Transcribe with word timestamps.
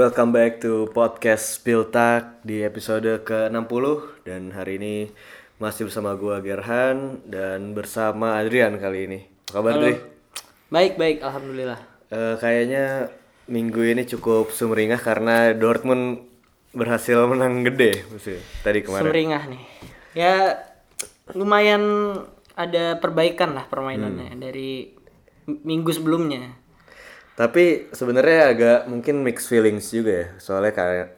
Welcome 0.00 0.32
back 0.32 0.64
to 0.64 0.88
podcast 0.96 1.60
Spiltak 1.60 2.40
di 2.40 2.64
episode 2.64 3.20
ke-60 3.20 3.84
dan 4.24 4.48
hari 4.48 4.80
ini 4.80 4.94
masih 5.60 5.92
bersama 5.92 6.16
gua 6.16 6.40
Gerhan 6.40 7.20
dan 7.28 7.76
bersama 7.76 8.40
Adrian 8.40 8.80
kali 8.80 9.04
ini. 9.04 9.20
Apa 9.52 9.60
kabar 9.60 9.72
Dri? 9.76 9.94
Baik 10.72 10.96
baik, 10.96 11.20
alhamdulillah. 11.20 11.76
Eh, 12.08 12.34
kayaknya 12.40 13.12
minggu 13.44 13.84
ini 13.92 14.08
cukup 14.08 14.48
sumringah 14.48 14.96
karena 15.04 15.52
Dortmund 15.52 16.24
berhasil 16.72 17.20
menang 17.28 17.60
gede 17.60 18.08
musuh 18.08 18.40
tadi 18.64 18.80
kemarin. 18.80 19.04
Sumringah 19.04 19.42
nih. 19.52 19.62
Ya 20.16 20.64
lumayan 21.36 22.16
ada 22.56 22.96
perbaikan 22.96 23.52
lah 23.52 23.68
permainannya 23.68 24.32
Hmm. 24.32 24.40
dari 24.40 24.96
minggu 25.44 25.92
sebelumnya. 25.92 26.56
Tapi 27.40 27.88
sebenarnya 27.96 28.52
agak 28.52 28.78
mungkin 28.92 29.24
mixed 29.24 29.48
feelings 29.48 29.88
juga 29.88 30.12
ya. 30.12 30.26
Soalnya 30.36 30.76
kayak 30.76 31.08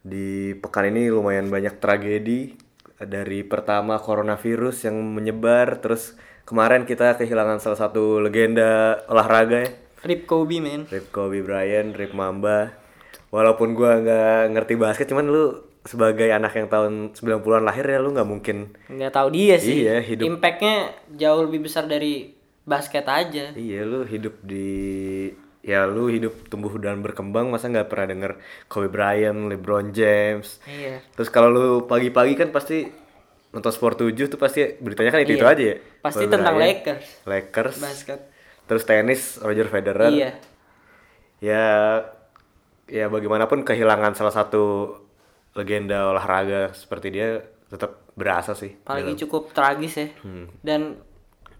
di 0.00 0.56
pekan 0.56 0.88
ini 0.88 1.12
lumayan 1.12 1.52
banyak 1.52 1.76
tragedi 1.76 2.56
dari 2.96 3.44
pertama 3.44 4.00
coronavirus 4.00 4.88
yang 4.88 4.96
menyebar 4.96 5.84
terus 5.84 6.16
kemarin 6.48 6.88
kita 6.88 7.20
kehilangan 7.20 7.60
salah 7.60 7.76
satu 7.76 8.24
legenda 8.24 9.04
olahraga 9.04 9.68
ya. 9.68 9.70
Rip 10.00 10.24
Kobe 10.24 10.64
men. 10.64 10.88
Rip 10.88 11.12
Kobe 11.12 11.44
Bryant, 11.44 11.92
Rip 11.92 12.16
Mamba. 12.16 12.72
Walaupun 13.28 13.76
gua 13.76 14.00
nggak 14.00 14.56
ngerti 14.56 14.74
basket 14.80 15.12
cuman 15.12 15.28
lu 15.28 15.60
sebagai 15.84 16.32
anak 16.32 16.56
yang 16.56 16.72
tahun 16.72 17.12
90-an 17.12 17.60
lahir 17.68 17.84
ya 17.84 18.00
lu 18.00 18.16
nggak 18.16 18.24
mungkin 18.24 18.72
Nggak 18.88 19.12
tahu 19.12 19.28
dia 19.28 19.60
sih. 19.60 19.84
Iya, 19.84 20.00
hidup- 20.00 20.24
Impactnya 20.24 20.88
jauh 21.12 21.44
lebih 21.44 21.68
besar 21.68 21.84
dari 21.84 22.32
basket 22.64 23.04
aja. 23.04 23.52
Iya 23.52 23.80
lu 23.84 24.02
hidup 24.04 24.40
di 24.40 25.30
ya 25.64 25.88
lu 25.88 26.12
hidup 26.12 26.48
tumbuh 26.48 26.72
dan 26.76 27.00
berkembang 27.00 27.48
masa 27.48 27.68
nggak 27.68 27.88
pernah 27.88 28.06
denger 28.08 28.32
Kobe 28.68 28.88
Bryant, 28.88 29.48
LeBron 29.48 29.92
James. 29.92 30.60
Iya. 30.64 31.00
Terus 31.16 31.28
kalau 31.28 31.48
lu 31.48 31.66
pagi-pagi 31.84 32.36
kan 32.36 32.52
pasti 32.52 32.84
nonton 33.54 33.70
Sport 33.70 34.02
7 34.02 34.26
tuh 34.26 34.36
pasti 34.36 34.60
beritanya 34.82 35.14
kan 35.14 35.22
itu 35.22 35.38
itu 35.38 35.46
Iya. 35.46 35.54
aja 35.54 35.64
ya. 35.64 35.76
Pasti 36.02 36.24
Kobe 36.26 36.32
tentang 36.36 36.54
Bryant, 36.56 36.72
Lakers. 36.84 37.06
Lakers. 37.24 37.76
Basket. 37.80 38.20
Terus 38.64 38.82
tenis 38.84 39.20
Roger 39.40 39.68
Federer. 39.68 40.10
Iya. 40.10 40.30
Ya 41.40 41.64
ya 42.84 43.08
bagaimanapun 43.08 43.64
kehilangan 43.64 44.12
salah 44.12 44.32
satu 44.32 44.96
legenda 45.56 46.10
olahraga 46.10 46.72
seperti 46.76 47.08
dia 47.08 47.40
tetap 47.68 48.04
berasa 48.14 48.52
sih. 48.52 48.76
Apalagi 48.84 49.16
cukup 49.24 49.52
tragis 49.56 49.94
ya. 49.96 50.08
Hmm. 50.20 50.46
Dan 50.60 51.00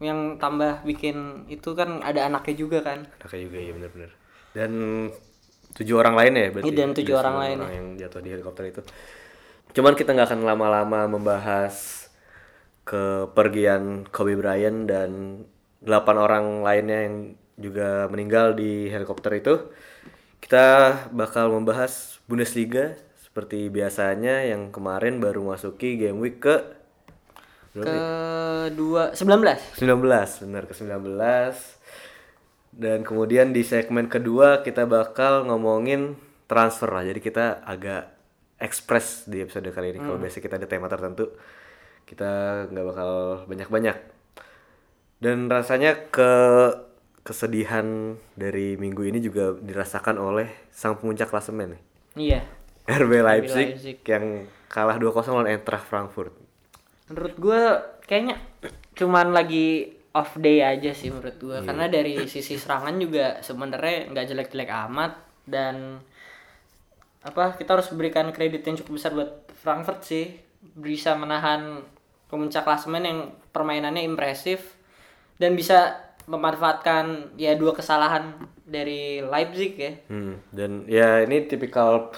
yang 0.03 0.41
tambah 0.43 0.83
bikin 0.83 1.47
itu 1.47 1.75
kan 1.75 2.03
ada 2.03 2.27
anaknya 2.27 2.55
juga 2.55 2.79
kan. 2.83 3.07
Anaknya 3.23 3.43
juga 3.47 3.59
ya 3.59 3.73
bener-bener. 3.75 4.11
Dan 4.55 4.73
tujuh 5.75 5.97
orang 5.99 6.15
lain 6.15 6.33
ya 6.39 6.47
berarti. 6.55 6.67
Iya, 6.71 6.79
dan 6.79 6.91
tujuh 6.95 7.15
Dari 7.15 7.23
orang 7.23 7.37
lain 7.39 7.57
orang 7.59 7.75
yang 7.75 7.89
jatuh 7.99 8.21
di 8.23 8.31
helikopter 8.31 8.65
itu. 8.71 8.81
Cuman 9.75 9.95
kita 9.99 10.15
nggak 10.15 10.29
akan 10.31 10.43
lama-lama 10.47 11.01
membahas 11.11 12.07
kepergian 12.87 14.07
Kobe 14.13 14.39
Bryant 14.39 14.87
dan 14.87 15.43
delapan 15.83 16.17
orang 16.21 16.45
lainnya 16.63 16.99
yang 17.11 17.17
juga 17.59 18.07
meninggal 18.11 18.55
di 18.55 18.87
helikopter 18.91 19.35
itu. 19.35 19.55
Kita 20.39 20.93
bakal 21.11 21.51
membahas 21.51 22.21
Bundesliga 22.29 22.95
seperti 23.21 23.67
biasanya 23.67 24.47
yang 24.47 24.71
kemarin 24.71 25.19
baru 25.19 25.43
masuki 25.43 25.99
game 25.99 26.23
week 26.23 26.39
ke 26.39 26.84
Kedua 27.75 29.11
19. 29.11 29.83
19 29.83 30.47
benar 30.47 30.63
ke 30.71 30.75
19 30.79 30.95
dan 32.75 33.03
kemudian 33.03 33.51
di 33.51 33.67
segmen 33.67 34.07
kedua 34.07 34.63
kita 34.63 34.87
bakal 34.87 35.43
ngomongin 35.51 36.15
transfer 36.47 36.87
lah. 36.87 37.03
Jadi 37.03 37.19
kita 37.19 37.67
agak 37.67 38.15
ekspres 38.63 39.27
di 39.27 39.43
episode 39.43 39.67
kali 39.75 39.91
ini. 39.91 39.99
Kalau 39.99 40.23
biasa 40.23 40.39
kita 40.39 40.55
ada 40.55 40.71
tema 40.71 40.87
tertentu 40.87 41.35
kita 42.07 42.65
nggak 42.71 42.87
bakal 42.87 43.11
banyak-banyak. 43.51 43.97
Dan 45.19 45.51
rasanya 45.51 45.99
ke 46.15 46.31
kesedihan 47.25 48.15
dari 48.37 48.77
minggu 48.77 49.03
ini 49.03 49.19
juga 49.19 49.57
dirasakan 49.57 50.21
oleh 50.21 50.47
sang 50.69 51.01
pemuncak 51.01 51.33
klasemen 51.33 51.81
Iya. 52.15 52.45
RB 52.85 53.25
Leipzig, 53.25 53.69
Leipzig. 53.81 53.97
yang 54.05 54.45
kalah 54.69 55.01
2-0 55.01 55.33
lawan 55.33 55.49
Eintracht 55.49 55.89
Frankfurt 55.89 56.44
Menurut 57.07 57.35
gue 57.37 57.61
kayaknya 58.05 58.41
cuman 58.95 59.33
lagi 59.33 59.91
off 60.15 60.39
day 60.39 60.63
aja 60.63 60.95
sih 60.95 61.11
menurut 61.11 61.37
gue 61.37 61.57
Iya. 61.59 61.67
karena 61.67 61.87
dari 61.91 62.15
sisi 62.25 62.55
serangan 62.55 62.95
juga 62.97 63.43
sebenarnya 63.43 64.15
nggak 64.15 64.27
jelek-jelek 64.31 64.71
amat 64.87 65.13
dan 65.45 65.99
apa 67.21 67.57
kita 67.57 67.75
harus 67.75 67.91
berikan 67.91 68.31
kredit 68.31 68.63
yang 68.63 68.77
cukup 68.79 68.93
besar 68.95 69.11
buat 69.13 69.31
Frankfurt 69.57 70.05
sih. 70.05 70.39
Bisa 70.75 71.13
menahan 71.15 71.83
pemuncak 72.29 72.65
klasemen 72.65 73.05
yang 73.05 73.19
permainannya 73.51 74.01
impresif 74.01 74.77
dan 75.37 75.53
bisa 75.53 75.99
memanfaatkan 76.25 77.37
ya 77.37 77.53
dua 77.53 77.77
kesalahan 77.77 78.33
dari 78.65 79.21
Leipzig 79.21 79.77
ya. 79.77 79.93
Hmm, 80.09 80.41
dan 80.49 80.89
ya 80.89 81.21
ini 81.21 81.45
tipikal 81.45 82.09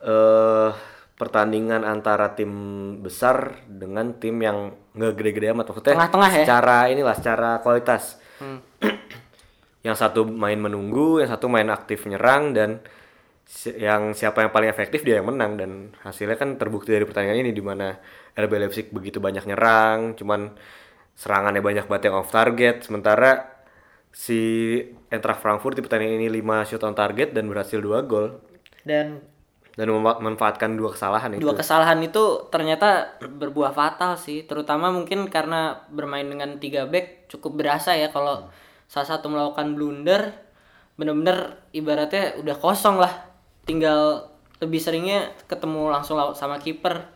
eh 0.00 0.70
pertandingan 1.14 1.86
antara 1.86 2.34
tim 2.34 2.50
besar 2.98 3.62
dengan 3.70 4.18
tim 4.18 4.34
yang 4.42 4.74
nggak 4.92 5.14
gede-gede 5.14 5.54
amat. 5.54 5.70
Maksudnya 5.70 5.94
Tengah-tengah 5.94 6.30
ya? 6.34 6.42
secara 6.42 6.76
inilah 6.90 7.14
secara 7.14 7.50
kualitas. 7.62 8.18
Hmm. 8.42 8.58
yang 9.86 9.94
satu 9.94 10.24
main 10.26 10.56
menunggu 10.58 11.20
yang 11.22 11.30
satu 11.30 11.46
main 11.46 11.68
aktif 11.68 12.08
nyerang 12.08 12.56
dan 12.56 12.80
si- 13.44 13.76
yang 13.76 14.16
siapa 14.16 14.40
yang 14.42 14.50
paling 14.50 14.66
efektif 14.72 15.06
dia 15.06 15.22
yang 15.22 15.30
menang. 15.30 15.54
Dan 15.54 15.70
hasilnya 16.02 16.34
kan 16.34 16.58
terbukti 16.58 16.90
dari 16.90 17.06
pertandingan 17.06 17.46
ini 17.46 17.52
di 17.54 17.62
mana 17.62 17.94
RB 18.34 18.52
Leipzig 18.58 18.90
begitu 18.90 19.22
banyak 19.22 19.46
nyerang 19.46 20.18
cuman 20.18 20.50
serangannya 21.14 21.62
banyak 21.62 21.86
banget 21.86 22.10
yang 22.10 22.18
off 22.18 22.34
target. 22.34 22.82
Sementara 22.82 23.54
si 24.10 24.40
Eintracht 25.10 25.38
Frankfurt 25.38 25.78
di 25.78 25.82
pertandingan 25.82 26.18
ini 26.18 26.28
5 26.42 26.74
shot 26.74 26.82
on 26.82 26.94
target 26.94 27.30
dan 27.30 27.46
berhasil 27.46 27.78
2 27.78 28.02
gol. 28.10 28.42
Dan 28.82 29.22
dan 29.74 29.90
mema- 29.90 30.18
memanfaatkan 30.22 30.78
dua 30.78 30.94
kesalahan 30.94 31.34
itu. 31.34 31.42
dua 31.42 31.54
kesalahan 31.58 31.98
itu 32.02 32.46
ternyata 32.50 33.18
berbuah 33.20 33.74
fatal 33.74 34.14
sih 34.14 34.46
terutama 34.46 34.94
mungkin 34.94 35.26
karena 35.26 35.82
bermain 35.90 36.26
dengan 36.26 36.62
tiga 36.62 36.86
back 36.86 37.26
cukup 37.30 37.58
berasa 37.58 37.98
ya 37.98 38.10
kalau 38.14 38.46
salah 38.86 39.08
satu 39.18 39.26
melakukan 39.26 39.74
blunder 39.74 40.30
bener-bener 40.94 41.58
ibaratnya 41.74 42.38
udah 42.38 42.56
kosong 42.62 43.02
lah 43.02 43.10
tinggal 43.66 44.30
lebih 44.62 44.78
seringnya 44.78 45.34
ketemu 45.50 45.90
langsung 45.90 46.16
sama 46.38 46.62
kiper 46.62 47.10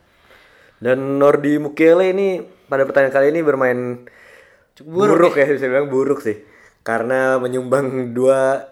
Dan 0.78 1.18
Nordi 1.18 1.58
Mukiele 1.58 2.14
ini 2.14 2.38
pada 2.70 2.86
pertandingan 2.86 3.14
kali 3.14 3.26
ini 3.34 3.40
bermain 3.42 4.06
buruk, 4.78 5.34
ya. 5.34 5.50
bisa 5.50 5.66
bilang 5.66 5.90
buruk 5.90 6.22
sih. 6.22 6.38
Karena 6.86 7.34
menyumbang 7.42 8.14
dua 8.14 8.62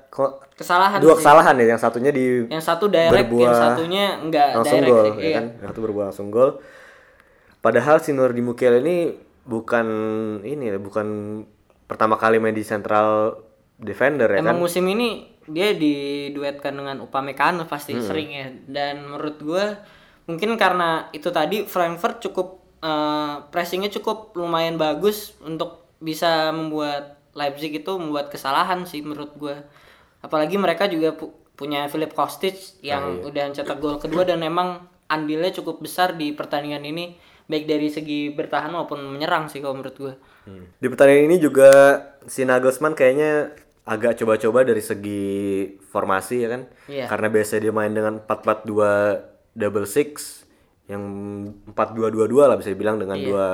kesalahan 0.57 0.99
dua 1.05 1.15
sih. 1.15 1.21
kesalahan 1.21 1.55
ya 1.61 1.67
yang 1.77 1.81
satunya 1.81 2.11
di 2.11 2.49
yang 2.49 2.65
satu 2.65 2.89
direct 2.89 3.13
yang 3.13 3.29
berbuah 3.29 3.55
satunya 3.55 4.05
enggak 4.25 4.49
langsung 4.57 4.81
direct 4.81 4.91
gol 4.91 5.05
ya 5.05 5.13
iya. 5.21 5.37
kan 5.37 5.45
yang 5.61 5.69
satu 5.69 5.81
berbuah 5.85 6.05
langsung 6.09 6.29
gol 6.33 6.51
padahal 7.61 7.97
si 8.01 8.11
Nordi 8.17 8.41
Mukiele 8.41 8.81
ini 8.81 9.13
bukan 9.47 9.87
ini 10.43 10.75
ya, 10.75 10.81
bukan 10.81 11.07
pertama 11.87 12.19
kali 12.19 12.43
main 12.43 12.57
di 12.57 12.67
central 12.67 13.39
defender 13.79 14.27
ya 14.33 14.43
Emang 14.43 14.59
kan 14.59 14.65
musim 14.65 14.85
ini 14.91 15.37
dia 15.47 15.73
diduetkan 15.77 16.75
dengan 16.75 16.99
Upamecano 17.07 17.71
pasti 17.71 17.95
Hmm. 17.95 18.03
sering 18.03 18.31
ya. 18.35 18.49
Dan 18.67 19.07
menurut 19.07 19.37
gua 19.39 19.79
mungkin 20.27 20.59
karena 20.59 21.07
itu 21.15 21.31
tadi 21.31 21.63
Frankfurt 21.65 22.19
cukup 22.19 22.67
eh, 22.83 23.35
pressingnya 23.55 23.89
cukup 23.89 24.35
lumayan 24.37 24.77
bagus 24.77 25.39
untuk 25.43 25.87
bisa 26.03 26.51
membuat 26.53 27.17
Leipzig 27.33 27.73
itu 27.73 27.93
membuat 27.97 28.29
kesalahan 28.33 28.85
sih 28.85 29.01
menurut 29.01 29.33
gua. 29.39 29.57
Apalagi 30.19 30.57
mereka 30.57 30.87
juga 30.87 31.13
pu- 31.13 31.33
punya 31.53 31.87
Philip 31.87 32.11
Kostic 32.11 32.55
yang 32.81 33.03
Ah, 33.03 33.17
iya. 33.17 33.23
udah 33.25 33.43
cetak 33.55 33.77
gol 33.77 33.97
kedua 33.97 34.23
dan 34.23 34.39
memang 34.39 34.85
andilnya 35.07 35.49
cukup 35.53 35.81
besar 35.81 36.13
di 36.13 36.31
pertandingan 36.31 36.83
ini 36.83 37.15
baik 37.47 37.65
dari 37.65 37.87
segi 37.87 38.29
bertahan 38.29 38.69
maupun 38.69 38.99
menyerang 39.07 39.47
sih 39.47 39.59
kalau 39.59 39.75
menurut 39.75 39.95
gua. 39.95 40.13
Hmm. 40.45 40.67
Di 40.75 40.87
pertandingan 40.87 41.27
ini 41.27 41.37
juga 41.39 41.69
si 42.25 42.43
Nagelsmann 42.43 42.93
kayaknya 42.93 43.55
agak 43.83 44.15
coba-coba 44.17 44.63
dari 44.63 44.81
segi 44.81 45.23
formasi 45.87 46.35
ya 46.39 46.49
kan. 46.51 46.63
Iya. 46.87 47.05
Karena 47.07 47.27
biasanya 47.29 47.61
dia 47.63 47.73
main 47.73 47.91
dengan 47.91 48.19
4-4-2 48.19 49.23
double 49.55 49.87
six 49.87 50.43
yang 50.87 51.03
4-2-2-2 51.71 52.45
lah 52.45 52.55
bisa 52.55 52.69
dibilang 52.69 52.97
dengan 52.97 53.17
Iya. 53.17 53.25
dua 53.25 53.45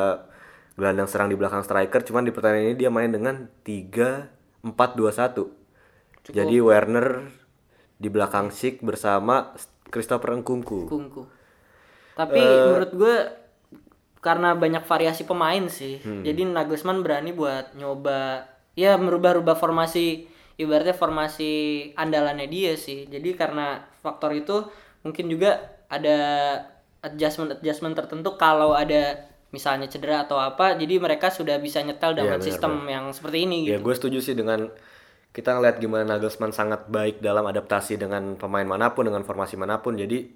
gelandang 0.72 1.06
serang 1.06 1.28
di 1.28 1.36
belakang 1.36 1.60
striker. 1.60 2.00
Cuman 2.02 2.22
di 2.22 2.30
pertandingan 2.30 2.66
ini 2.66 2.76
dia 2.76 2.88
main 2.88 3.08
dengan 3.08 3.46
3-4-2-1. 3.62 5.61
Jadi 6.30 6.56
Werner 6.62 7.26
di 7.98 8.06
belakang 8.06 8.54
Schick 8.54 8.78
bersama 8.82 9.50
Christopher 9.90 10.38
Nkunku. 10.38 10.86
Kungku. 10.86 11.22
Tapi 12.14 12.38
Eh, 12.38 12.62
menurut 12.70 12.92
gue 12.94 13.16
karena 14.22 14.54
banyak 14.54 14.86
variasi 14.86 15.26
pemain 15.26 15.66
sih. 15.66 15.98
Hmm. 15.98 16.22
Jadi 16.22 16.46
Nagelsmann 16.46 17.02
berani 17.02 17.34
buat 17.34 17.74
nyoba 17.74 18.46
ya 18.78 18.94
merubah-rubah 18.94 19.58
formasi 19.58 20.30
ibaratnya 20.56 20.94
formasi 20.94 21.50
andalannya 21.98 22.46
dia 22.46 22.78
sih. 22.78 23.10
Jadi 23.10 23.34
karena 23.34 23.82
faktor 23.98 24.30
itu 24.36 24.62
mungkin 25.02 25.26
juga 25.26 25.58
ada 25.90 26.18
adjustment 27.02 27.58
adjustment 27.58 27.98
tertentu 27.98 28.38
kalau 28.38 28.78
ada 28.78 29.26
misalnya 29.52 29.84
cedera 29.90 30.24
atau 30.24 30.40
apa, 30.40 30.80
jadi 30.80 30.96
mereka 30.96 31.28
sudah 31.28 31.60
bisa 31.60 31.84
nyetel 31.84 32.16
dengan 32.16 32.40
benar, 32.40 32.46
sistem 32.46 32.72
yang 32.88 33.12
seperti 33.12 33.44
ini 33.44 33.68
Ya 33.68 33.76
gitu. 33.76 33.84
gue 33.84 33.94
setuju 34.00 34.18
sih 34.24 34.32
dengan 34.32 34.72
kita 35.32 35.56
ngeliat 35.56 35.80
gimana 35.80 36.04
Nagelsmann 36.04 36.52
sangat 36.52 36.86
baik 36.86 37.24
dalam 37.24 37.48
adaptasi 37.48 37.96
dengan 37.96 38.36
pemain 38.36 38.68
mana 38.68 38.92
pun 38.92 39.08
dengan 39.08 39.24
formasi 39.24 39.56
mana 39.56 39.80
pun. 39.80 39.96
Jadi 39.96 40.28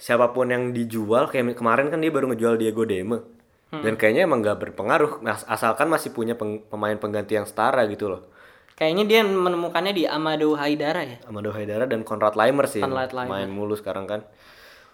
siapa 0.00 0.32
pun 0.32 0.48
yang 0.48 0.72
dijual 0.72 1.28
kayak 1.28 1.52
kemarin 1.54 1.92
kan 1.92 2.00
dia 2.00 2.08
baru 2.08 2.32
ngejual 2.32 2.56
Diego 2.56 2.88
Deme 2.88 3.20
dan 3.68 4.00
kayaknya 4.00 4.24
emang 4.24 4.40
gak 4.40 4.64
berpengaruh 4.64 5.20
As- 5.28 5.44
asalkan 5.44 5.92
masih 5.92 6.16
punya 6.16 6.32
peng- 6.32 6.64
pemain 6.64 6.96
pengganti 6.96 7.36
yang 7.36 7.44
setara 7.44 7.84
gitu 7.84 8.08
loh. 8.08 8.24
Kayaknya 8.72 9.04
dia 9.04 9.20
menemukannya 9.26 9.92
di 9.92 10.08
Amado 10.08 10.56
Haidara 10.56 11.04
ya. 11.04 11.18
Amado 11.28 11.52
Haidara 11.52 11.84
dan 11.84 12.00
Konrad 12.06 12.32
Leimer 12.32 12.64
sih 12.64 12.80
Konrad 12.80 13.12
Laimer. 13.12 13.44
main 13.44 13.50
mulu 13.52 13.76
sekarang 13.76 14.08
kan. 14.08 14.24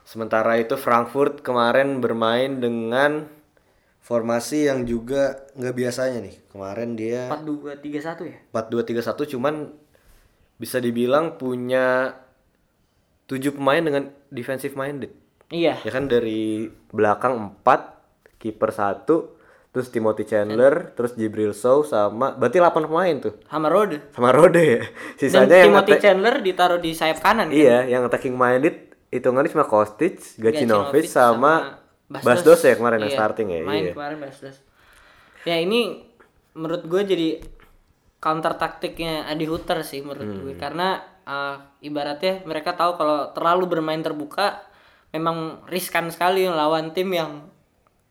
Sementara 0.02 0.58
itu 0.58 0.74
Frankfurt 0.74 1.46
kemarin 1.46 2.02
bermain 2.02 2.58
dengan 2.58 3.30
formasi 4.04 4.68
yang 4.68 4.84
juga 4.84 5.48
nggak 5.56 5.74
biasanya 5.74 6.18
nih. 6.28 6.36
Kemarin 6.52 6.92
dia 6.92 7.32
4231 7.32 8.28
ya. 8.28 8.38
4-2-3-1 8.52 9.32
cuman 9.32 9.54
bisa 10.60 10.76
dibilang 10.78 11.40
punya 11.40 12.12
tujuh 13.24 13.56
pemain 13.56 13.80
dengan 13.80 14.12
defensive 14.28 14.76
minded. 14.76 15.08
Iya. 15.48 15.80
Ya 15.80 15.90
kan 15.90 16.12
dari 16.12 16.68
belakang 16.92 17.56
4, 17.64 18.36
kiper 18.36 18.70
1, 18.76 19.08
terus 19.72 19.88
Timothy 19.88 20.28
Chandler, 20.28 20.92
terus 20.92 21.16
Jibril 21.16 21.56
Sow 21.56 21.80
sama 21.80 22.36
berarti 22.36 22.60
8 22.60 22.84
pemain 22.84 23.16
tuh. 23.16 23.40
Sama 23.48 23.72
Rode. 23.72 24.04
Sama 24.12 24.30
Rode 24.36 24.62
ya. 24.76 24.82
Dan 24.84 25.16
Sisanya 25.16 25.56
yang 25.64 25.72
Timothy 25.72 25.96
Chandler 25.96 26.34
ditaruh 26.44 26.76
di 26.76 26.92
sayap 26.92 27.24
kanan 27.24 27.48
kan? 27.48 27.56
Iya, 27.56 27.88
yang 27.88 28.04
attacking 28.04 28.36
minded 28.36 28.92
hitungannya 29.08 29.48
cuma 29.48 29.64
Kostic, 29.64 30.20
Gacinovic 30.36 30.44
Gacinovic 30.44 31.06
sama 31.06 31.83
Basdos 32.06 32.60
ya 32.60 32.74
kemarin 32.74 33.00
yang 33.00 33.10
Iya, 33.10 33.18
starting 33.18 33.48
ya. 33.48 33.60
Main 33.62 33.84
Iya. 33.84 33.92
kemarin 33.92 34.18
Basdos. 34.20 34.56
Ya 35.42 35.56
ini 35.56 36.04
menurut 36.52 36.84
gue 36.84 37.02
jadi 37.02 37.28
counter 38.18 38.54
taktiknya 38.54 39.26
Adi 39.26 39.44
Hutter 39.44 39.80
sih 39.82 40.00
menurut 40.00 40.24
Hmm. 40.24 40.40
gue 40.42 40.54
karena 40.54 40.96
uh, 41.22 41.56
ibaratnya 41.80 42.40
mereka 42.44 42.72
tahu 42.72 42.94
kalau 42.94 43.32
terlalu 43.32 43.64
bermain 43.68 44.00
terbuka 44.00 44.64
memang 45.10 45.60
riskan 45.66 46.08
sekali 46.08 46.44
lawan 46.44 46.90
tim 46.90 47.10
yang 47.10 47.48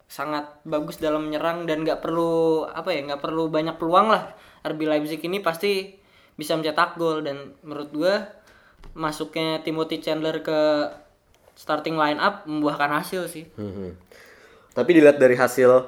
sangat 0.05 0.45
bagus 0.61 1.01
dalam 1.01 1.25
menyerang 1.25 1.65
dan 1.65 1.81
nggak 1.81 1.97
perlu 1.99 2.63
apa 2.63 2.93
ya 2.93 3.01
nggak 3.03 3.17
perlu 3.19 3.49
banyak 3.49 3.75
peluang 3.75 4.13
lah 4.13 4.29
RB 4.61 4.85
Leipzig 4.85 5.17
ini 5.19 5.41
pasti 5.41 5.97
bisa 6.33 6.53
mencetak 6.53 6.93
gol 6.95 7.21
dan 7.21 7.57
menurut 7.61 7.89
gue 7.89 8.13
masuknya 8.93 9.61
Timothy 9.61 9.97
Chandler 9.97 10.45
ke 10.45 10.59
starting 11.53 11.95
line 11.95 12.19
up 12.19 12.45
membuahkan 12.45 12.89
hasil 13.01 13.29
sih. 13.29 13.47
Mhm. 13.55 13.95
Tapi 14.73 14.89
dilihat 14.97 15.21
dari 15.21 15.37
hasil 15.37 15.85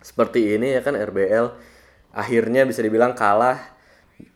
seperti 0.00 0.56
ini 0.56 0.72
ya 0.78 0.80
kan 0.80 0.96
RBL 0.96 1.52
akhirnya 2.16 2.64
bisa 2.64 2.80
dibilang 2.80 3.12
kalah 3.12 3.60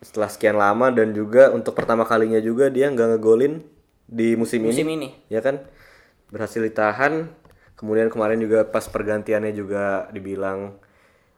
setelah 0.04 0.28
sekian 0.28 0.56
lama 0.56 0.92
dan 0.92 1.12
juga 1.16 1.52
untuk 1.52 1.72
pertama 1.76 2.04
kalinya 2.04 2.40
juga 2.40 2.68
dia 2.68 2.88
nggak 2.88 3.16
ngegolin 3.16 3.64
di 4.04 4.36
musim, 4.36 4.64
musim 4.64 4.84
ini. 4.88 5.08
Ini 5.12 5.32
ya 5.32 5.40
kan? 5.40 5.64
Berhasil 6.28 6.60
ditahan. 6.60 7.30
Kemudian 7.74 8.06
kemarin 8.08 8.38
juga 8.38 8.64
pas 8.64 8.86
pergantiannya 8.86 9.50
juga 9.50 10.06
dibilang 10.14 10.78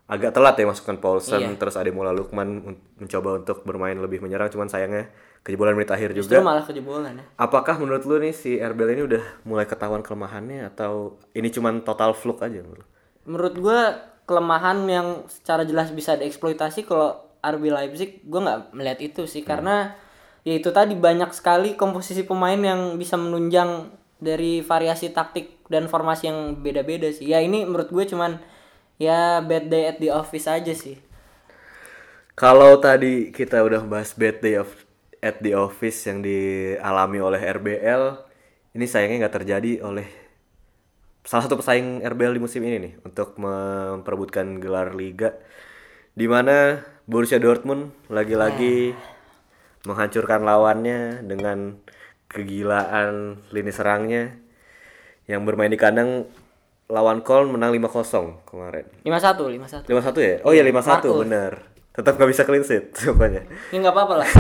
agak 0.07 0.31
telat 0.37 0.55
ya 0.59 0.67
masukkan 0.69 0.99
Paulsen. 1.03 1.43
Iya. 1.43 1.59
terus 1.59 1.75
Ademola 1.75 2.15
Lukman 2.15 2.49
men- 2.63 2.79
mencoba 3.03 3.43
untuk 3.43 3.67
bermain 3.67 3.97
lebih 3.99 4.23
menyerang. 4.23 4.53
Cuman 4.53 4.71
sayangnya 4.71 5.11
kejebolan 5.47 5.79
menit 5.79 5.95
akhir 5.95 6.11
Justru 6.11 6.35
juga 6.35 6.43
malah 6.43 6.67
kejebolan 6.67 7.23
ya. 7.23 7.25
Apakah 7.39 7.79
menurut 7.79 8.03
lu 8.03 8.19
nih 8.19 8.35
si 8.35 8.59
RBL 8.59 8.99
ini 8.99 9.03
udah 9.07 9.23
mulai 9.47 9.63
ketahuan 9.63 10.03
kelemahannya 10.03 10.67
atau 10.67 11.23
ini 11.39 11.47
cuman 11.55 11.87
total 11.87 12.19
fluke 12.19 12.43
aja 12.43 12.59
menurut 12.59 12.83
lu? 12.83 12.87
Menurut 13.31 13.55
gua 13.63 13.81
kelemahan 14.27 14.83
yang 14.91 15.23
secara 15.31 15.63
jelas 15.63 15.95
bisa 15.95 16.19
dieksploitasi 16.19 16.83
kalau 16.83 17.23
RB 17.39 17.71
Leipzig 17.71 18.27
gua 18.27 18.41
nggak 18.43 18.61
melihat 18.75 18.99
itu 18.99 19.23
sih 19.31 19.47
karena 19.47 19.95
ya 20.43 20.59
itu 20.59 20.75
tadi 20.75 20.99
banyak 20.99 21.31
sekali 21.31 21.79
komposisi 21.79 22.27
pemain 22.27 22.59
yang 22.59 22.99
bisa 22.99 23.15
menunjang 23.15 23.91
dari 24.17 24.65
variasi 24.65 25.13
taktik 25.13 25.61
dan 25.69 25.91
formasi 25.91 26.31
yang 26.31 26.63
beda-beda 26.63 27.11
sih. 27.13 27.31
Ya 27.31 27.43
ini 27.43 27.67
menurut 27.67 27.93
gue 27.93 28.05
cuman 28.09 28.41
ya 28.97 29.45
bad 29.45 29.69
day 29.69 29.91
at 29.93 29.99
the 30.01 30.09
office 30.09 30.49
aja 30.49 30.73
sih. 30.73 30.97
Kalau 32.37 32.79
tadi 32.81 33.33
kita 33.33 33.65
udah 33.65 33.85
bahas 33.85 34.13
bad 34.13 34.41
day 34.41 34.57
of 34.61 34.86
at 35.27 35.43
the 35.43 35.59
office 35.59 36.07
yang 36.07 36.23
dialami 36.23 37.19
oleh 37.19 37.43
RBL, 37.43 38.03
ini 38.79 38.87
sayangnya 38.87 39.27
nggak 39.27 39.37
terjadi 39.43 39.83
oleh 39.83 40.07
salah 41.27 41.51
satu 41.51 41.59
pesaing 41.59 42.07
RBL 42.07 42.39
di 42.39 42.43
musim 42.43 42.63
ini 42.63 42.79
nih 42.79 42.93
untuk 43.03 43.35
memperebutkan 43.35 44.63
gelar 44.63 44.95
liga 44.95 45.35
di 46.15 46.31
mana 46.31 46.87
Borussia 47.03 47.43
Dortmund 47.43 47.91
lagi-lagi 48.07 48.95
menghancurkan 49.83 50.47
lawannya 50.47 51.27
dengan 51.27 51.83
kegilaan 52.31 53.43
lini 53.51 53.73
serangnya 53.75 54.39
yang 55.27 55.43
bermain 55.43 55.71
di 55.71 55.79
kandang 55.79 56.31
lawan 56.87 57.27
Köln 57.27 57.51
menang 57.51 57.75
5-0 57.75 58.47
kemarin. 58.47 58.87
5-1, 59.03 59.91
5-1. 59.91 59.91
5-1 59.91 60.23
ya? 60.23 60.35
Oh 60.47 60.55
iya 60.55 60.63
5-1 60.63 60.71
Markus. 60.71 61.27
Tetap 61.97 62.15
gak 62.15 62.29
bisa 62.29 62.45
clean 62.45 62.63
sheet 62.63 62.93
pokoknya. 63.09 63.43
Ya 63.73 63.77
nggak 63.81 63.95
apa-apa 63.95 64.15
lah. 64.23 64.31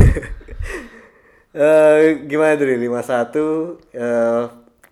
Eh 1.56 2.28
gimana 2.28 2.52
tuh 2.52 2.68
nih 2.68 2.76
5-1 2.84 3.96
eh 3.96 4.42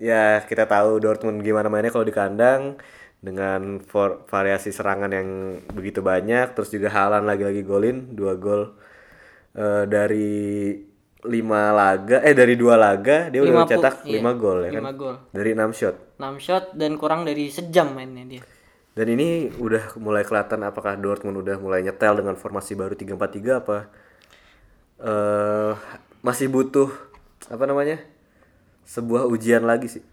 ya 0.01 0.41
kita 0.49 0.65
tahu 0.65 0.97
Dortmund 0.97 1.45
gimana 1.45 1.69
mainnya 1.69 1.93
kalau 1.93 2.09
di 2.09 2.15
kandang 2.15 2.81
dengan 3.21 3.85
for- 3.85 4.25
variasi 4.25 4.73
serangan 4.73 5.13
yang 5.13 5.29
begitu 5.77 6.01
banyak 6.01 6.57
terus 6.57 6.73
juga 6.73 6.89
Haaland 6.89 7.29
lagi-lagi 7.29 7.61
golin 7.61 8.17
dua 8.17 8.41
gol 8.41 8.73
eh, 9.53 9.85
dari 9.85 10.73
lima 11.25 11.73
laga 11.73 12.21
eh 12.21 12.33
dari 12.33 12.57
dua 12.57 12.77
laga 12.77 13.29
dia 13.29 13.41
udah 13.41 13.53
Lima 13.53 13.61
mencetak 13.65 13.95
iya, 14.05 14.21
5 14.21 14.41
gol 14.41 14.59
ya 14.61 14.71
kan 14.73 14.83
lima 14.85 14.93
gol. 14.93 15.17
dari 15.33 15.51
6 15.53 15.69
shot 15.73 15.97
6 16.17 16.37
shot 16.41 16.65
dan 16.77 16.97
kurang 16.97 17.25
dari 17.25 17.49
sejam 17.49 17.93
mainnya 17.93 18.25
dia. 18.25 18.43
Dan 18.95 19.07
ini 19.11 19.51
udah 19.59 19.99
mulai 19.99 20.23
kelihatan 20.23 20.63
apakah 20.63 20.95
Dortmund 20.95 21.43
udah 21.43 21.59
mulai 21.59 21.83
nyetel 21.83 22.23
dengan 22.23 22.39
formasi 22.39 22.79
baru 22.79 22.95
3-4-3 22.95 23.61
apa 23.63 23.79
eh 25.03 25.75
masih 26.23 26.47
butuh 26.49 26.89
apa 27.51 27.67
namanya? 27.67 27.99
sebuah 28.85 29.25
ujian 29.33 29.65
lagi 29.65 29.89
sih. 29.89 30.05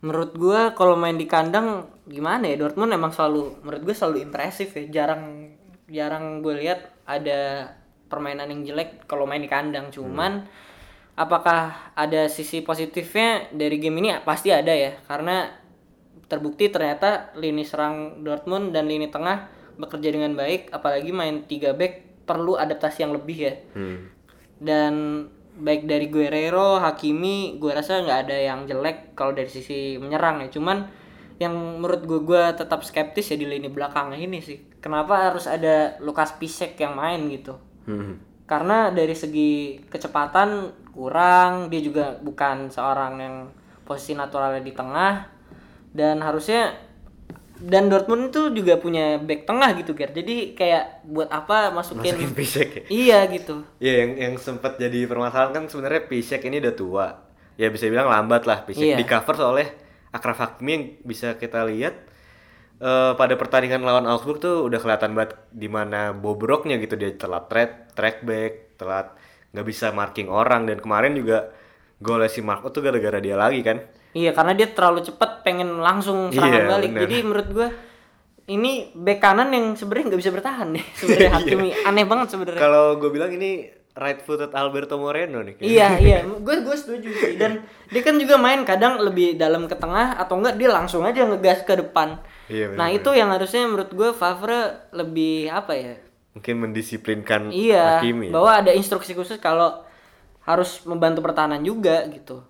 Menurut 0.00 0.32
gua 0.36 0.72
kalau 0.72 0.96
main 0.96 1.16
di 1.16 1.28
kandang 1.28 1.88
gimana 2.08 2.48
ya 2.48 2.56
Dortmund 2.56 2.92
emang 2.92 3.12
selalu 3.12 3.60
menurut 3.60 3.82
gue 3.84 3.94
selalu 3.96 4.16
impresif 4.24 4.72
ya. 4.72 4.84
Jarang 5.04 5.52
jarang 5.88 6.40
gue 6.40 6.56
lihat 6.56 7.04
ada 7.04 7.72
permainan 8.08 8.48
yang 8.48 8.64
jelek 8.64 9.04
kalau 9.04 9.28
main 9.28 9.44
di 9.44 9.48
kandang. 9.48 9.92
Cuman 9.92 10.48
apakah 11.20 11.92
ada 11.92 12.26
sisi 12.32 12.64
positifnya 12.64 13.52
dari 13.52 13.76
game 13.76 14.00
ini 14.00 14.16
pasti 14.24 14.48
ada 14.48 14.72
ya. 14.72 14.96
Karena 15.04 15.52
terbukti 16.26 16.72
ternyata 16.72 17.34
lini 17.36 17.62
serang 17.62 18.24
Dortmund 18.24 18.72
dan 18.72 18.88
lini 18.88 19.12
tengah 19.12 19.48
bekerja 19.76 20.14
dengan 20.14 20.32
baik 20.38 20.70
apalagi 20.70 21.10
main 21.10 21.44
3 21.44 21.74
back 21.74 22.24
perlu 22.24 22.56
adaptasi 22.56 23.04
yang 23.04 23.12
lebih 23.12 23.36
ya 23.36 23.54
Hmm. 23.76 24.08
dan 24.58 24.94
baik 25.54 25.86
dari 25.86 26.10
Guerrero, 26.10 26.82
Hakimi, 26.82 27.62
gue 27.62 27.70
rasa 27.70 28.02
nggak 28.02 28.26
ada 28.26 28.34
yang 28.34 28.66
jelek 28.66 29.14
kalau 29.14 29.30
dari 29.30 29.46
sisi 29.46 29.94
menyerang 30.02 30.42
ya. 30.42 30.48
Cuman 30.50 30.82
yang 31.38 31.54
menurut 31.54 32.02
gue 32.06 32.20
gue 32.26 32.42
tetap 32.58 32.82
skeptis 32.82 33.30
ya 33.30 33.36
di 33.38 33.46
lini 33.46 33.70
belakang 33.70 34.14
ini 34.18 34.42
sih. 34.42 34.58
Kenapa 34.82 35.30
harus 35.30 35.46
ada 35.46 35.94
Lukas 36.02 36.34
Pisek 36.34 36.74
yang 36.82 36.98
main 36.98 37.22
gitu? 37.30 37.54
Hmm. 37.86 38.18
Karena 38.50 38.90
dari 38.90 39.14
segi 39.14 39.78
kecepatan 39.86 40.74
kurang, 40.90 41.70
dia 41.70 41.80
juga 41.80 42.18
bukan 42.18 42.68
seorang 42.68 43.14
yang 43.22 43.36
posisi 43.86 44.12
naturalnya 44.18 44.60
di 44.60 44.74
tengah 44.74 45.33
dan 45.94 46.20
harusnya 46.20 46.74
dan 47.54 47.86
Dortmund 47.86 48.34
itu 48.34 48.50
juga 48.50 48.76
punya 48.76 49.16
back 49.22 49.46
tengah 49.46 49.78
gitu 49.78 49.94
Ger. 49.94 50.10
Jadi 50.10 50.58
kayak 50.58 51.06
buat 51.06 51.30
apa 51.30 51.70
masukin, 51.70 52.18
Masukin 52.18 52.32
Piszek 52.34 52.68
ya? 52.74 52.82
Iya 52.90 53.18
gitu. 53.30 53.62
Iya 53.78 53.94
yang 54.04 54.10
yang 54.18 54.34
sempat 54.36 54.76
jadi 54.76 55.06
permasalahan 55.06 55.54
kan 55.54 55.64
sebenarnya 55.70 56.10
Piszek 56.10 56.42
ini 56.44 56.58
udah 56.58 56.74
tua. 56.74 57.06
Ya 57.54 57.70
bisa 57.70 57.86
bilang 57.86 58.10
lambat 58.10 58.44
lah 58.44 58.66
Piszek 58.66 58.92
Iya. 58.92 58.96
di 58.98 59.06
cover 59.06 59.38
oleh 59.40 59.70
Akraf 60.10 60.42
Hakimi 60.42 60.70
yang 60.74 60.84
bisa 61.06 61.38
kita 61.38 61.62
lihat 61.64 61.94
eh, 62.82 63.12
pada 63.14 63.34
pertandingan 63.38 63.86
lawan 63.86 64.10
Augsburg 64.10 64.42
tuh 64.42 64.66
udah 64.66 64.82
kelihatan 64.82 65.14
banget 65.14 65.38
di 65.54 65.70
mana 65.70 66.10
bobroknya 66.10 66.76
gitu 66.82 66.98
dia 66.98 67.14
telat 67.14 67.46
track 67.46 67.94
track 67.94 68.16
back, 68.26 68.52
telat 68.76 69.14
nggak 69.54 69.66
bisa 69.70 69.94
marking 69.94 70.26
orang 70.26 70.66
dan 70.66 70.82
kemarin 70.82 71.14
juga 71.14 71.54
golnya 72.02 72.26
si 72.26 72.42
Marco 72.42 72.74
tuh 72.74 72.82
gara-gara 72.82 73.22
dia 73.22 73.38
lagi 73.38 73.62
kan. 73.62 73.78
Iya 74.14 74.30
karena 74.30 74.54
dia 74.54 74.68
terlalu 74.68 75.02
cepat 75.02 75.42
pengen 75.42 75.78
langsung 75.78 76.30
serangan 76.30 76.54
Iya, 76.56 76.70
balik. 76.70 76.90
bener. 76.90 77.02
Jadi 77.02 77.16
menurut 77.20 77.48
gua 77.50 77.68
ini 78.46 78.72
bek 78.92 79.18
kanan 79.18 79.50
yang 79.50 79.72
sebenarnya 79.72 80.04
nggak 80.08 80.20
bisa 80.20 80.30
bertahan 80.30 80.68
nih. 80.70 80.84
Sebenarnya 80.98 81.20
Iya. 81.26 81.36
Hakimi 81.36 81.68
aneh 81.82 82.04
banget 82.04 82.28
sebenarnya. 82.30 82.60
Kalau 82.60 82.84
gue 82.94 83.10
bilang 83.10 83.32
ini 83.32 83.50
right 83.94 84.20
footed 84.20 84.52
Alberto 84.52 84.94
Moreno 84.94 85.40
nih. 85.40 85.54
kayaknya. 85.56 85.66
Iya 85.66 85.88
iya, 85.98 86.18
gue 86.46 86.56
gue 86.60 86.76
setuju 86.76 87.08
sih. 87.10 87.34
Dan 87.34 87.58
dia 87.88 88.02
kan 88.02 88.14
juga 88.16 88.36
main 88.36 88.60
kadang 88.62 89.00
lebih 89.00 89.34
dalam 89.34 89.64
ke 89.64 89.74
tengah 89.74 90.14
atau 90.14 90.36
enggak 90.36 90.54
dia 90.54 90.68
langsung 90.68 91.02
aja 91.02 91.24
ngegas 91.24 91.62
ke 91.62 91.74
depan. 91.74 92.20
Iya, 92.44 92.70
nah 92.70 92.86
itu 92.86 93.08
yang 93.10 93.32
harusnya 93.32 93.64
menurut 93.64 93.88
gue 93.90 94.12
Favre 94.12 94.92
lebih 94.92 95.48
apa 95.48 95.72
ya? 95.72 95.96
Mungkin 96.34 96.60
mendisiplinkan 96.60 97.48
Iya, 97.48 97.98
Hakimi. 97.98 98.28
bahwa 98.28 98.52
ada 98.52 98.70
instruksi 98.70 99.10
khusus 99.10 99.38
kalau 99.38 99.80
harus 100.42 100.84
membantu 100.84 101.24
pertahanan 101.24 101.64
juga 101.64 102.04
gitu. 102.06 102.44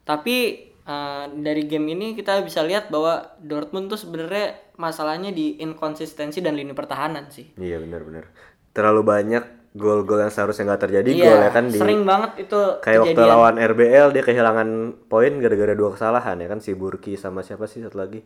Tapi 0.00 0.69
eh, 0.90 1.24
dari 1.36 1.62
game 1.64 1.86
ini 1.90 2.06
kita 2.12 2.42
bisa 2.42 2.60
lihat 2.62 2.84
bahwa 2.88 3.14
Dortmund 3.40 3.86
tuh 3.86 3.96
sebenarnya 3.96 4.46
masalahnya 4.76 5.30
di 5.30 5.46
inkonsistensi 5.58 6.38
dan 6.40 6.54
lini 6.54 6.72
pertahanan 6.72 7.30
sih. 7.30 7.46
Iya 7.56 7.78
benar-benar. 7.78 8.24
Terlalu 8.70 9.02
banyak 9.04 9.44
gol-gol 9.72 10.18
yang 10.18 10.34
seharusnya 10.34 10.66
nggak 10.66 10.82
terjadi 10.84 11.10
Iya, 11.12 11.24
gol 11.24 11.40
ya 11.40 11.50
kan 11.52 11.64
di 11.68 11.78
sering 11.78 12.02
banget 12.02 12.30
itu 12.42 12.58
kayak 12.80 13.00
waktu 13.06 13.14
kejadian. 13.14 13.30
lawan 13.30 13.54
RBL 13.54 14.06
dia 14.10 14.22
kehilangan 14.22 14.68
poin 15.06 15.32
gara-gara 15.38 15.74
dua 15.74 15.94
kesalahan 15.94 16.36
ya 16.36 16.48
kan 16.48 16.58
si 16.58 16.74
Burki 16.74 17.14
sama 17.14 17.40
siapa 17.40 17.70
sih 17.70 17.78
satu 17.78 17.94
lagi 17.96 18.18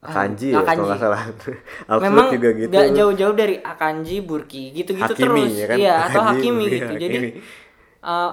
Akanji 0.00 0.50
ya 0.50 0.62
kalau 0.62 0.66
Akanji. 0.66 0.88
nggak 0.88 1.00
salah 1.00 1.20
Memang 2.02 2.26
juga 2.30 2.48
gitu 2.54 2.70
gak 2.70 2.88
jauh-jauh 2.92 3.34
dari 3.34 3.56
Akanji, 3.58 4.16
Burki, 4.20 4.70
gitu-gitu 4.72 5.10
Hakimi, 5.10 5.42
terus. 5.42 5.58
ya 5.58 5.66
kan? 5.66 5.76
Iya, 5.76 5.94
atau 6.06 6.22
Akanji, 6.22 6.38
Hakimi 6.38 6.64
Burki, 6.64 6.74
gitu. 6.74 6.92
Jadi 6.94 7.18
Hakimi. 7.18 7.30
eh, 8.04 8.30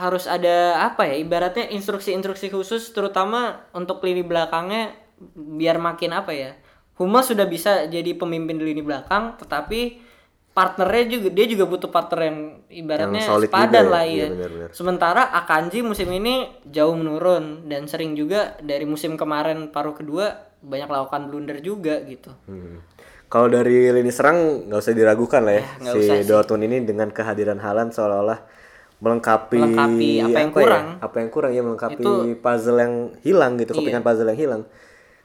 harus 0.00 0.24
ada 0.24 0.80
apa 0.80 1.04
ya? 1.04 1.20
Ibaratnya 1.20 1.68
instruksi-instruksi 1.76 2.48
khusus 2.48 2.88
terutama 2.96 3.68
untuk 3.76 4.00
lini 4.00 4.24
belakangnya 4.24 4.96
biar 5.36 5.76
makin 5.76 6.16
apa 6.16 6.32
ya? 6.32 6.56
Hummels 6.96 7.28
sudah 7.28 7.44
bisa 7.44 7.84
jadi 7.88 8.16
pemimpin 8.16 8.56
di 8.56 8.72
lini 8.72 8.80
belakang, 8.80 9.36
tetapi 9.36 10.08
partnernya 10.50 11.04
juga 11.08 11.28
dia 11.32 11.46
juga 11.46 11.64
butuh 11.64 11.88
partner 11.88 12.20
yang 12.26 12.38
ibaratnya 12.68 13.22
Yang 13.22 13.30
solid 13.30 13.48
sepadan 13.48 13.84
ya? 13.86 13.92
lah 13.92 14.04
Iya, 14.04 14.16
ya. 14.20 14.28
benar-benar. 14.34 14.68
Sementara 14.72 15.22
Akanji 15.32 15.80
musim 15.80 16.08
ini 16.12 16.48
jauh 16.68 16.96
menurun 16.96 17.68
dan 17.70 17.88
sering 17.88 18.16
juga 18.16 18.56
dari 18.60 18.84
musim 18.84 19.14
kemarin 19.16 19.72
paruh 19.72 19.94
kedua 19.96 20.50
banyak 20.60 20.88
lakukan 20.90 21.32
blunder 21.32 21.64
juga 21.64 22.04
gitu. 22.04 22.32
Hmm. 22.44 22.84
Kalau 23.30 23.46
dari 23.46 23.94
lini 23.94 24.10
serang 24.10 24.68
nggak 24.68 24.80
usah 24.82 24.92
diragukan 24.92 25.40
lah 25.46 25.54
ya, 25.56 25.64
nggak 25.80 25.94
si. 26.02 26.26
Dortmund 26.26 26.66
ini 26.66 26.82
dengan 26.82 27.14
kehadiran 27.14 27.62
Haaland 27.62 27.94
seolah-olah 27.94 28.59
melengkapi, 29.00 29.56
Melengkapi 29.56 30.10
apa 30.20 30.38
yang 30.38 30.52
ya, 30.52 30.56
kurang. 30.56 30.86
apa 31.00 31.16
yang 31.16 31.30
kurang 31.32 31.52
ya 31.52 31.62
melengkapi 31.64 32.00
Itu- 32.00 32.36
puzzle 32.38 32.78
yang 32.78 32.94
hilang 33.20 33.52
gitu, 33.56 33.72
Iya. 33.72 33.78
kepingan 33.80 34.02
puzzle 34.04 34.28
yang 34.28 34.38
hilang. 34.38 34.62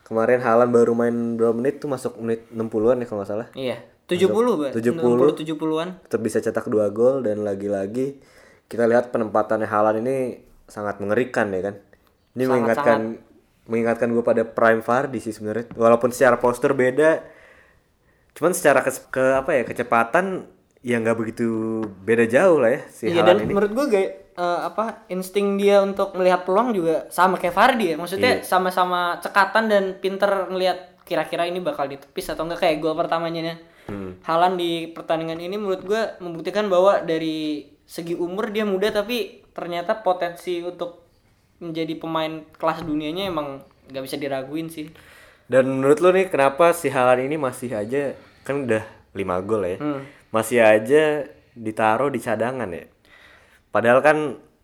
Kemarin 0.01 0.39
Haaland 0.39 0.71
baru 0.71 0.93
main 0.93 1.15
berapa 1.35 1.51
menit 1.51 1.83
tuh 1.83 1.89
masuk 1.89 2.15
menit 2.17 2.47
60-an 2.49 3.01
ya 3.01 3.05
kalau 3.05 3.19
nggak 3.19 3.31
salah. 3.31 3.47
Iya, 3.51 3.77
70 4.07 4.53
Mbak. 4.55 4.71
70. 4.79 5.33
70-an. 5.35 5.87
Tetap 6.07 6.21
bisa 6.21 6.37
cetak 6.39 6.65
dua 6.65 6.87
gol 6.89 7.19
dan 7.21 7.41
lagi-lagi 7.41 8.21
kita 8.65 8.85
lihat 8.85 9.09
penempatannya 9.09 9.65
Haaland 9.65 10.01
ini 10.01 10.39
sangat 10.65 10.97
mengerikan 10.97 11.49
ya 11.49 11.61
kan. 11.63 11.75
Ini 12.33 12.43
mengingatkan 12.47 12.99
mengingatkan 13.65 14.07
gue 14.07 14.21
pada 14.21 14.45
Prime 14.45 14.79
Vardy 14.79 15.17
sih 15.17 15.33
sebenarnya. 15.33 15.73
Walaupun 15.73 16.13
secara 16.13 16.37
postur 16.37 16.77
beda, 16.77 17.25
cuman 18.33 18.53
secara 18.53 18.79
ke, 18.81 18.93
ke 19.09 19.25
apa 19.35 19.51
ya 19.51 19.63
kecepatan 19.63 20.45
ya 20.85 21.01
nggak 21.01 21.17
begitu 21.17 21.47
beda 22.05 22.29
jauh 22.29 22.61
lah 22.61 22.77
ya 22.77 22.81
si 22.93 23.09
Iya 23.09 23.25
dan 23.25 23.41
ini. 23.41 23.49
menurut 23.49 23.73
gue 23.73 23.85
gay, 23.89 24.05
eh, 24.37 24.59
apa 24.61 25.09
insting 25.09 25.57
dia 25.57 25.81
untuk 25.81 26.13
melihat 26.13 26.45
peluang 26.45 26.77
juga 26.77 27.09
sama 27.09 27.41
kayak 27.41 27.57
Fardi 27.57 27.85
ya. 27.89 27.95
Maksudnya 27.97 28.39
Iya. 28.39 28.45
sama-sama 28.45 29.17
cekatan 29.17 29.65
dan 29.65 29.83
pinter 29.97 30.29
ngelihat 30.45 31.01
kira-kira 31.01 31.49
ini 31.49 31.57
bakal 31.57 31.89
ditepis 31.89 32.29
atau 32.29 32.45
enggak 32.45 32.61
kayak 32.61 32.77
gol 32.79 32.93
pertamanya 32.93 33.41
nya. 33.41 33.55
Hmm. 33.89 34.17
Halan 34.21 34.57
di 34.57 34.89
pertandingan 34.89 35.37
ini 35.37 35.57
menurut 35.57 35.81
gue 35.81 36.01
membuktikan 36.21 36.69
bahwa 36.69 37.01
dari 37.01 37.65
segi 37.85 38.13
umur 38.13 38.49
dia 38.49 38.65
muda 38.65 38.89
tapi 38.89 39.41
ternyata 39.53 40.01
potensi 40.01 40.61
untuk 40.61 41.01
menjadi 41.57 41.93
pemain 41.95 42.45
kelas 42.57 42.81
dunianya 42.81 43.25
emang 43.25 43.61
nggak 43.89 44.03
bisa 44.05 44.17
diraguin 44.17 44.69
sih. 44.69 44.89
Dan 45.45 45.81
menurut 45.81 45.97
lu 45.97 46.09
nih 46.09 46.29
kenapa 46.29 46.73
si 46.73 46.89
Haaland 46.89 47.25
ini 47.25 47.37
masih 47.37 47.73
aja 47.73 48.13
kan 48.41 48.65
udah 48.65 48.81
5 49.13 49.41
gol 49.41 49.63
ya. 49.63 49.77
Hmm. 49.77 50.01
Masih 50.35 50.59
aja 50.59 51.23
ditaruh 51.55 52.11
di 52.11 52.19
cadangan 52.19 52.67
ya. 52.67 52.91
Padahal 53.71 54.03
kan 54.03 54.17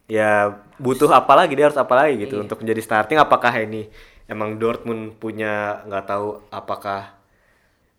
ya 0.06 0.51
butuh 0.75 1.08
apa 1.08 1.32
lagi 1.34 1.56
dia 1.56 1.72
harus 1.72 1.80
apa 1.80 1.96
lagi 1.96 2.20
Iya. 2.20 2.22
gitu 2.28 2.36
untuk 2.44 2.60
menjadi 2.60 2.82
starting 2.84 3.16
apakah 3.16 3.56
ini 3.56 3.88
emang 4.28 4.60
Dortmund 4.60 5.16
punya 5.16 5.80
nggak 5.88 6.06
tahu 6.06 6.28
apakah 6.51 7.16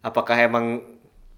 apakah 0.01 0.37
emang 0.37 0.85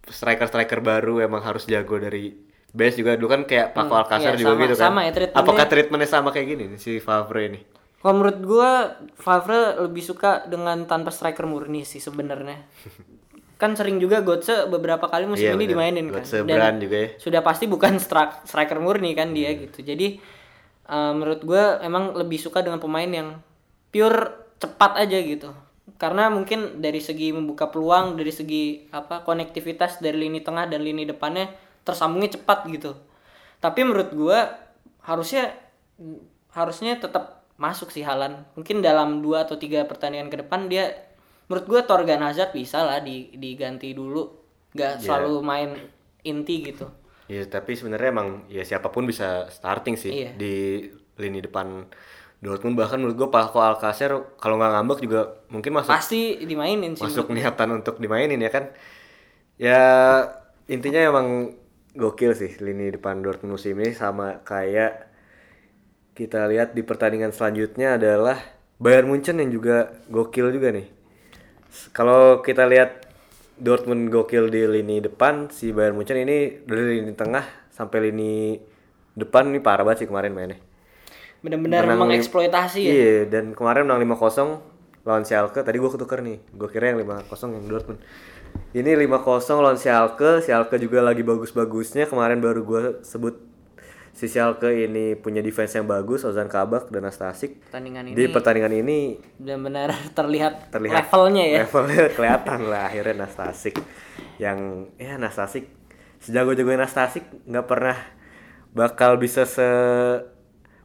striker-striker 0.04 0.82
baru 0.82 1.22
emang 1.22 1.40
harus 1.40 1.64
jago 1.64 1.94
dari 1.96 2.34
base 2.74 2.98
juga 2.98 3.14
dulu 3.14 3.30
kan 3.30 3.42
kayak 3.46 3.70
Paco 3.70 3.94
Alcacer 3.94 4.34
iya, 4.34 4.40
juga 4.42 4.50
sama- 4.50 4.62
gitu 4.62 4.74
kan. 4.74 4.84
sama 4.84 5.00
ya, 5.00 5.12
treatmentnya. 5.14 5.42
apakah 5.46 5.64
treatmentnya 5.70 6.10
sama 6.10 6.28
kayak 6.34 6.46
gini 6.48 6.62
nih, 6.74 6.78
si 6.82 6.98
Favre 6.98 7.40
ini? 7.46 7.60
Kalau 8.02 8.14
menurut 8.18 8.38
gua 8.42 8.70
Favre 9.14 9.78
lebih 9.80 10.02
suka 10.02 10.42
dengan 10.44 10.82
tanpa 10.84 11.08
striker 11.08 11.46
murni 11.46 11.86
sih 11.86 12.02
sebenarnya. 12.02 12.66
kan 13.64 13.72
sering 13.72 13.96
juga 13.96 14.20
Götze 14.20 14.68
beberapa 14.68 15.08
kali 15.08 15.24
musim 15.24 15.48
Iya, 15.48 15.56
ini 15.56 15.64
bener. 15.64 15.72
dimainin 15.72 16.06
kan. 16.12 16.20
Götze, 16.20 16.44
Brand 16.44 16.76
juga 16.76 16.96
ya. 17.00 17.08
Sudah 17.16 17.40
pasti 17.40 17.64
bukan 17.64 17.96
stri- 17.96 18.44
striker 18.44 18.76
murni 18.76 19.16
kan 19.16 19.32
dia 19.32 19.56
gitu. 19.56 19.80
Jadi 19.80 20.20
eh, 20.84 21.12
menurut 21.16 21.40
gua 21.40 21.80
emang 21.80 22.12
lebih 22.12 22.36
suka 22.36 22.60
dengan 22.60 22.76
pemain 22.76 23.08
yang 23.08 23.40
pure 23.88 24.36
cepat 24.60 25.00
aja 25.00 25.16
gitu. 25.16 25.48
Karena 25.96 26.28
mungkin 26.28 26.84
dari 26.84 27.00
segi 27.00 27.32
membuka 27.32 27.72
peluang, 27.72 28.20
dari 28.20 28.32
segi 28.32 28.84
apa 28.92 29.24
konektivitas 29.24 30.04
dari 30.04 30.28
lini 30.28 30.44
tengah 30.44 30.68
dan 30.68 30.84
lini 30.84 31.08
depannya 31.08 31.48
tersambungnya 31.84 32.36
cepat 32.36 32.68
gitu. 32.68 32.92
Tapi 33.60 33.80
menurut 33.80 34.12
gua 34.12 34.52
harusnya 35.04 35.52
harusnya 36.52 36.98
tetap 36.98 37.44
masuk 37.56 37.88
sih 37.88 38.02
Halan. 38.02 38.44
Mungkin 38.58 38.82
dalam 38.82 39.22
dua 39.22 39.46
atau 39.46 39.54
tiga 39.54 39.86
pertandingan 39.86 40.28
ke 40.28 40.42
depan 40.42 40.66
dia 40.66 40.90
menurut 41.46 41.66
gua 41.66 41.80
Torgan 41.84 42.22
Hazard 42.22 42.52
bisa 42.52 42.82
lah 42.82 43.00
di, 43.00 43.32
diganti 43.34 43.92
dulu. 43.92 44.22
Gak 44.74 45.00
selalu 45.00 45.38
main 45.40 45.70
inti 46.20 46.66
gitu. 46.66 46.90
Iya, 47.24 47.46
tapi 47.46 47.72
sebenarnya 47.72 48.10
emang 48.10 48.28
ya 48.50 48.66
siapa 48.66 48.90
pun 48.90 49.06
bisa 49.06 49.48
starting 49.48 49.96
sih 49.96 50.12
Iya. 50.12 50.30
di 50.34 50.54
lini 51.16 51.40
depan 51.40 51.86
Dortmund 52.44 52.76
bahkan 52.76 53.00
menurut 53.00 53.16
gue 53.16 53.28
Paco 53.32 53.56
Alcacer 53.56 54.12
kalau 54.36 54.60
nggak 54.60 54.72
ngambek 54.76 54.98
juga 55.00 55.20
mungkin 55.48 55.72
masuk 55.72 55.88
Pasti 55.88 56.44
dimainin 56.44 56.92
sih. 56.92 57.00
masuk 57.00 57.32
niatan 57.32 57.80
untuk 57.80 57.96
dimainin 57.96 58.36
ya 58.36 58.52
kan. 58.52 58.68
Ya 59.56 59.80
intinya 60.68 61.00
emang 61.00 61.56
gokil 61.94 62.36
sih 62.36 62.52
lini 62.60 62.92
depan 62.92 63.24
Dortmund 63.24 63.56
musim 63.56 63.78
ini 63.80 63.96
sama 63.96 64.44
kayak 64.44 65.08
kita 66.12 66.46
lihat 66.50 66.76
di 66.76 66.82
pertandingan 66.84 67.32
selanjutnya 67.32 67.96
adalah 67.96 68.38
Bayern 68.76 69.08
Munchen 69.08 69.40
yang 69.40 69.50
juga 69.50 69.96
gokil 70.10 70.50
juga 70.52 70.74
nih. 70.74 70.86
Kalau 71.92 72.42
kita 72.42 72.66
lihat 72.66 73.06
Dortmund 73.54 74.10
gokil 74.10 74.50
di 74.50 74.66
lini 74.66 74.98
depan, 74.98 75.46
si 75.50 75.70
Bayern 75.70 75.94
Munchen 75.94 76.18
ini 76.18 76.58
dari 76.66 76.98
lini 76.98 77.14
tengah 77.14 77.46
sampai 77.70 78.10
lini 78.10 78.58
depan 79.14 79.46
ini 79.50 79.62
parah 79.62 79.86
banget 79.86 80.04
sih 80.04 80.08
kemarin 80.10 80.34
mainnya. 80.34 80.58
Benar-benar 81.44 81.86
mengeksploitasi 81.86 82.80
ya. 82.82 82.90
Iya, 82.90 83.16
dan 83.30 83.54
kemarin 83.54 83.86
menang 83.86 84.00
5-0 84.02 85.04
lawan 85.04 85.22
Schalke. 85.28 85.60
Tadi 85.60 85.76
gua 85.76 85.92
ketuker 85.92 86.24
nih. 86.24 86.40
Gua 86.56 86.72
kira 86.72 86.90
yang 86.90 86.98
5-0 87.04 87.54
yang 87.54 87.64
Dortmund. 87.68 88.00
Ini 88.74 88.90
5-0 88.96 89.62
lawan 89.62 89.78
Schalke. 89.78 90.40
Schalke 90.40 90.80
juga 90.80 91.04
lagi 91.04 91.20
bagus-bagusnya. 91.20 92.08
Kemarin 92.08 92.40
baru 92.40 92.60
gua 92.64 92.82
sebut 93.04 93.53
si 94.14 94.30
Schalke 94.30 94.70
ini 94.70 95.18
punya 95.18 95.42
defense 95.42 95.74
yang 95.74 95.90
bagus, 95.90 96.22
Ozan 96.22 96.46
Kabak 96.46 96.88
dan 96.94 97.02
Nastasik. 97.02 97.58
Pertandingan 97.66 98.06
ini 98.06 98.14
Di 98.14 98.24
pertandingan 98.30 98.72
ini 98.78 98.98
benar-benar 99.42 99.90
terlihat, 100.18 100.70
terlihat 100.70 101.10
levelnya 101.10 101.44
ya. 101.44 101.58
Levelnya 101.66 102.02
kelihatan 102.16 102.60
lah 102.70 102.86
akhirnya 102.86 103.26
Nastasik 103.26 103.74
yang 104.38 104.88
ya 105.02 105.18
Nastasik 105.18 105.66
sejago-jagonya 106.22 106.86
Nastasik 106.86 107.26
nggak 107.44 107.66
pernah 107.66 107.98
bakal 108.70 109.18
bisa 109.18 109.44
se 109.50 109.66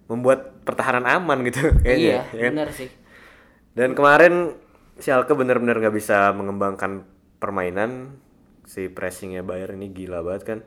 membuat 0.10 0.66
pertahanan 0.66 1.06
aman 1.06 1.46
gitu 1.46 1.70
kayaknya. 1.86 2.26
iya, 2.26 2.34
ya 2.34 2.50
kan? 2.50 2.54
benar 2.58 2.70
sih. 2.74 2.90
Dan 3.78 3.94
kemarin 3.94 4.58
Schalke 4.98 5.38
benar-benar 5.38 5.78
nggak 5.78 5.96
bisa 5.96 6.34
mengembangkan 6.34 7.06
permainan 7.38 8.20
si 8.66 8.90
pressingnya 8.90 9.46
Bayern 9.46 9.78
ini 9.78 9.94
gila 9.94 10.26
banget 10.26 10.44
kan. 10.44 10.60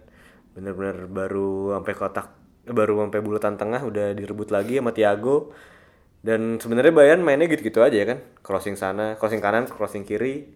Benar-benar 0.54 1.10
baru 1.10 1.74
sampai 1.74 1.94
kotak 1.98 2.41
baru 2.64 3.02
sampai 3.02 3.20
bulatan 3.20 3.54
tengah 3.54 3.80
udah 3.80 4.12
direbut 4.12 4.48
lagi 4.48 4.78
sama 4.78 4.90
Thiago. 4.90 5.50
Dan 6.22 6.56
sebenarnya 6.56 6.94
Bayern 6.94 7.18
mainnya 7.20 7.46
gitu-gitu 7.46 7.82
aja 7.82 7.94
ya 7.94 8.06
kan. 8.06 8.18
Crossing 8.40 8.74
sana, 8.74 9.18
crossing 9.18 9.42
kanan, 9.42 9.66
crossing 9.66 10.02
kiri. 10.02 10.46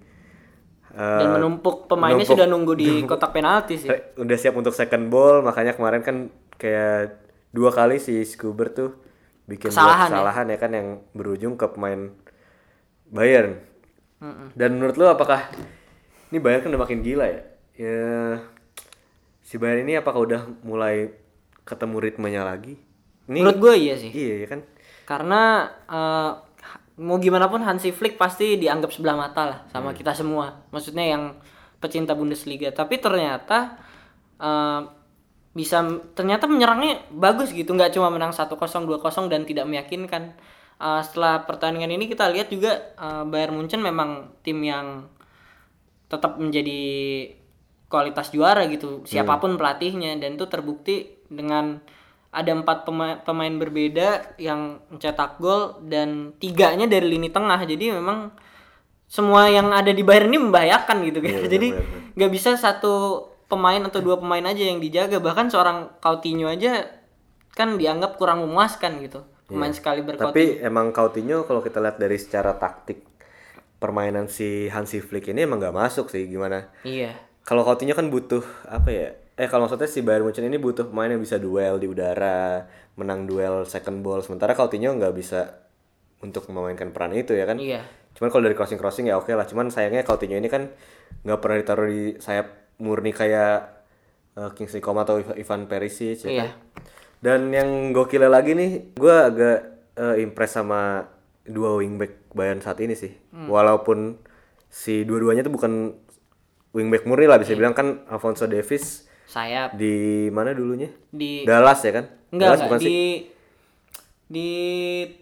Eh, 0.92 1.18
Dan 1.18 1.34
menumpuk 1.34 1.90
pemainnya 1.90 2.22
menumpuk- 2.22 2.38
sudah 2.38 2.46
nunggu 2.46 2.72
di 2.72 2.90
kotak 3.10 3.34
penalti 3.34 3.75
sih. 3.76 3.90
Udah 4.14 4.36
siap 4.36 4.54
untuk 4.54 4.72
second 4.72 5.10
ball 5.10 5.42
makanya 5.42 5.75
kemarin 5.75 6.00
kan 6.00 6.16
kayak 6.54 7.18
dua 7.50 7.68
kali 7.68 7.98
si 7.98 8.22
Scuber 8.22 8.70
tuh 8.70 8.94
bikin 9.44 9.68
dua 9.68 9.75
Kesalahan 9.75 10.08
ya? 10.08 10.12
kesalahan 10.12 10.46
ya? 10.46 10.56
kan 10.56 10.70
yang 10.70 10.88
berujung 11.12 11.54
ke 11.54 11.66
pemain 11.68 12.10
Bayern 13.06 13.62
dan 14.52 14.70
menurut 14.75 14.96
lu 14.96 15.06
apakah 15.06 15.46
ini 16.28 16.40
Bayern 16.40 16.60
kan 16.60 16.72
udah 16.72 16.82
makin 16.82 17.00
gila 17.00 17.25
ya 17.25 17.42
ya 17.76 18.40
si 19.40 19.56
Bayern 19.56 19.84
ini 19.84 19.94
apakah 19.94 20.18
udah 20.18 20.40
mulai 20.60 21.12
ketemu 21.66 21.96
ritmenya 21.99 22.46
lagi. 22.46 22.78
Ini 23.26 23.42
Menurut 23.42 23.58
gue 23.58 23.75
iya 23.75 23.94
sih. 23.99 24.14
iya 24.14 24.46
ya 24.46 24.49
kan. 24.49 24.61
Karena 25.04 25.66
eh, 25.90 26.30
mau 27.02 27.18
gimana 27.18 27.50
pun 27.50 27.61
Hansi 27.66 27.90
Flick 27.90 28.14
pasti 28.16 28.54
dianggap 28.56 28.94
sebelah 28.94 29.18
mata 29.18 29.42
lah 29.44 29.58
sama 29.75 29.90
kita 29.92 30.14
semua. 30.14 30.64
Maksudnya 30.70 31.04
yang 31.18 31.37
pecinta 31.82 32.14
Bundesliga. 32.14 32.70
Tapi 32.70 33.02
ternyata 33.02 33.76
eh, 34.38 34.80
bisa 35.56 35.82
ternyata 36.14 36.46
menyerangnya 36.46 37.02
bagus 37.11 37.50
gitu, 37.50 37.73
nggak 37.73 37.96
cuma 37.96 38.12
menang 38.12 38.30
1-0, 38.30 38.54
2-0 38.54 39.32
dan 39.32 39.42
tidak 39.42 39.66
meyakinkan. 39.66 40.38
Eh, 40.78 41.02
setelah 41.02 41.42
pertandingan 41.42 41.90
ini 41.90 42.06
kita 42.06 42.30
lihat 42.30 42.49
juga 42.54 42.94
eh, 42.94 43.25
Bayern 43.26 43.58
Munchen 43.58 43.82
memang 43.82 44.38
tim 44.46 44.62
yang 44.62 45.11
tetap 46.06 46.38
menjadi 46.38 46.78
kualitas 47.90 48.30
juara 48.35 48.66
gitu 48.66 49.02
siapa 49.06 49.38
pun 49.38 49.54
pelatihnya 49.58 50.18
dan 50.18 50.35
itu 50.35 50.46
terbukti 50.50 51.15
dengan 51.28 51.80
ada 52.37 52.52
empat 52.52 52.85
pema- 52.85 53.21
pemain 53.25 53.54
berbeda 53.56 54.37
yang 54.37 54.85
mencetak 54.92 55.40
gol 55.40 55.80
dan 55.88 56.37
tiganya 56.37 56.85
dari 56.85 57.09
lini 57.09 57.33
tengah. 57.33 57.56
Jadi 57.64 57.97
memang 57.97 58.35
semua 59.09 59.49
yang 59.49 59.71
ada 59.73 59.95
di 59.95 60.02
Bayern 60.02 60.28
ini 60.28 60.38
membahayakan 60.50 60.97
gitu 61.09 61.18
kan. 61.25 61.33
Jadi 61.49 61.68
nggak 62.12 62.30
bisa 62.33 62.59
satu 62.59 63.25
pemain 63.47 63.80
atau 63.80 64.02
dua 64.02 64.18
pemain 64.21 64.42
aja 64.45 64.61
yang 64.61 64.83
dijaga. 64.83 65.16
Bahkan 65.23 65.49
seorang 65.49 65.97
Coutinho 66.02 66.50
aja 66.50 66.85
kan 67.56 67.80
dianggap 67.80 68.21
kurang 68.21 68.45
memuaskan 68.45 69.00
gitu 69.00 69.25
pemain 69.49 69.73
sekali 69.73 70.04
berkautinho 70.04 70.35
Tapi 70.35 70.45
emang 70.61 70.92
Coutinho 70.92 71.49
kalau 71.49 71.64
kita 71.64 71.80
lihat 71.80 71.97
dari 71.97 72.18
secara 72.21 72.59
taktik 72.61 73.00
permainan 73.80 74.28
si 74.28 74.68
Hansi 74.68 75.00
Flick 75.00 75.33
ini 75.33 75.49
emang 75.49 75.62
nggak 75.62 75.73
masuk 75.73 76.12
sih 76.12 76.28
gimana. 76.28 76.68
iya. 76.85 77.16
Kalau 77.47 77.62
Coutinho 77.62 77.95
kan 77.95 78.11
butuh 78.11 78.42
apa 78.66 78.90
ya? 78.90 79.09
Eh 79.37 79.47
kalau 79.47 79.64
maksudnya 79.64 79.85
si 79.85 80.00
Bayern 80.00 80.25
Munchen 80.25 80.43
ini 80.43 80.57
butuh 80.57 80.88
pemain 80.88 81.07
yang 81.07 81.21
bisa 81.21 81.37
duel 81.37 81.76
di 81.76 81.85
udara, 81.85 82.64
menang 82.97 83.25
duel 83.25 83.64
second 83.64 84.00
ball. 84.00 84.21
Sementara 84.21 84.52
Coutinho 84.52 84.90
nggak 84.90 85.12
bisa 85.12 85.61
untuk 86.19 86.49
memainkan 86.49 86.88
peran 86.90 87.12
itu 87.12 87.33
ya 87.33 87.45
kan? 87.45 87.61
iya 87.61 87.85
Cuman 88.16 88.33
kalau 88.33 88.49
dari 88.49 88.57
crossing 88.57 88.81
crossing 88.81 89.07
ya 89.07 89.21
oke 89.21 89.28
lah. 89.31 89.45
Cuman 89.45 89.69
sayangnya 89.69 90.00
Coutinho 90.02 90.35
ini 90.35 90.49
kan 90.49 90.73
nggak 91.21 91.38
pernah 91.38 91.57
ditaruh 91.57 91.85
di 91.85 92.16
sayap 92.16 92.49
murni 92.76 93.12
kayak 93.12 93.85
uh, 94.35 94.50
Kingsley 94.52 94.81
Coman 94.81 95.05
atau 95.05 95.21
Iv- 95.21 95.37
Ivan 95.37 95.69
Perisic 95.69 96.25
ya 96.25 96.28
Iya. 96.31 96.40
kan? 96.40 96.49
Dan 97.16 97.40
yang 97.49 97.69
gokilnya 97.93 98.28
lagi 98.28 98.52
nih, 98.52 98.93
gue 98.95 99.14
agak 99.14 99.59
uh, 99.97 100.16
impress 100.16 100.52
sama 100.55 101.09
dua 101.43 101.76
wingback 101.76 102.33
Bayern 102.33 102.61
saat 102.61 102.81
ini 102.81 102.93
sih. 102.93 103.12
Hmm. 103.33 103.49
Walaupun 103.49 104.16
si 104.66 105.05
dua-duanya 105.05 105.40
tuh 105.40 105.52
bukan 105.52 105.93
wingback 106.73 107.05
murni 107.05 107.25
lah 107.25 107.37
bisa 107.37 107.52
Iya. 107.52 107.61
bilang 107.61 107.73
kan 107.73 108.00
Alfonso 108.09 108.45
Davis 108.45 109.05
sayap 109.26 109.75
di 109.75 110.26
mana 110.30 110.50
dulunya? 110.50 110.88
di 111.11 111.42
Dallas 111.42 111.83
ya 111.83 111.92
kan? 111.92 112.04
enggak 112.30 112.47
Dallas 112.47 112.56
enggak 112.56 112.68
bukan 112.71 112.80
di 112.80 112.87
sih? 112.87 112.95
di 114.26 114.50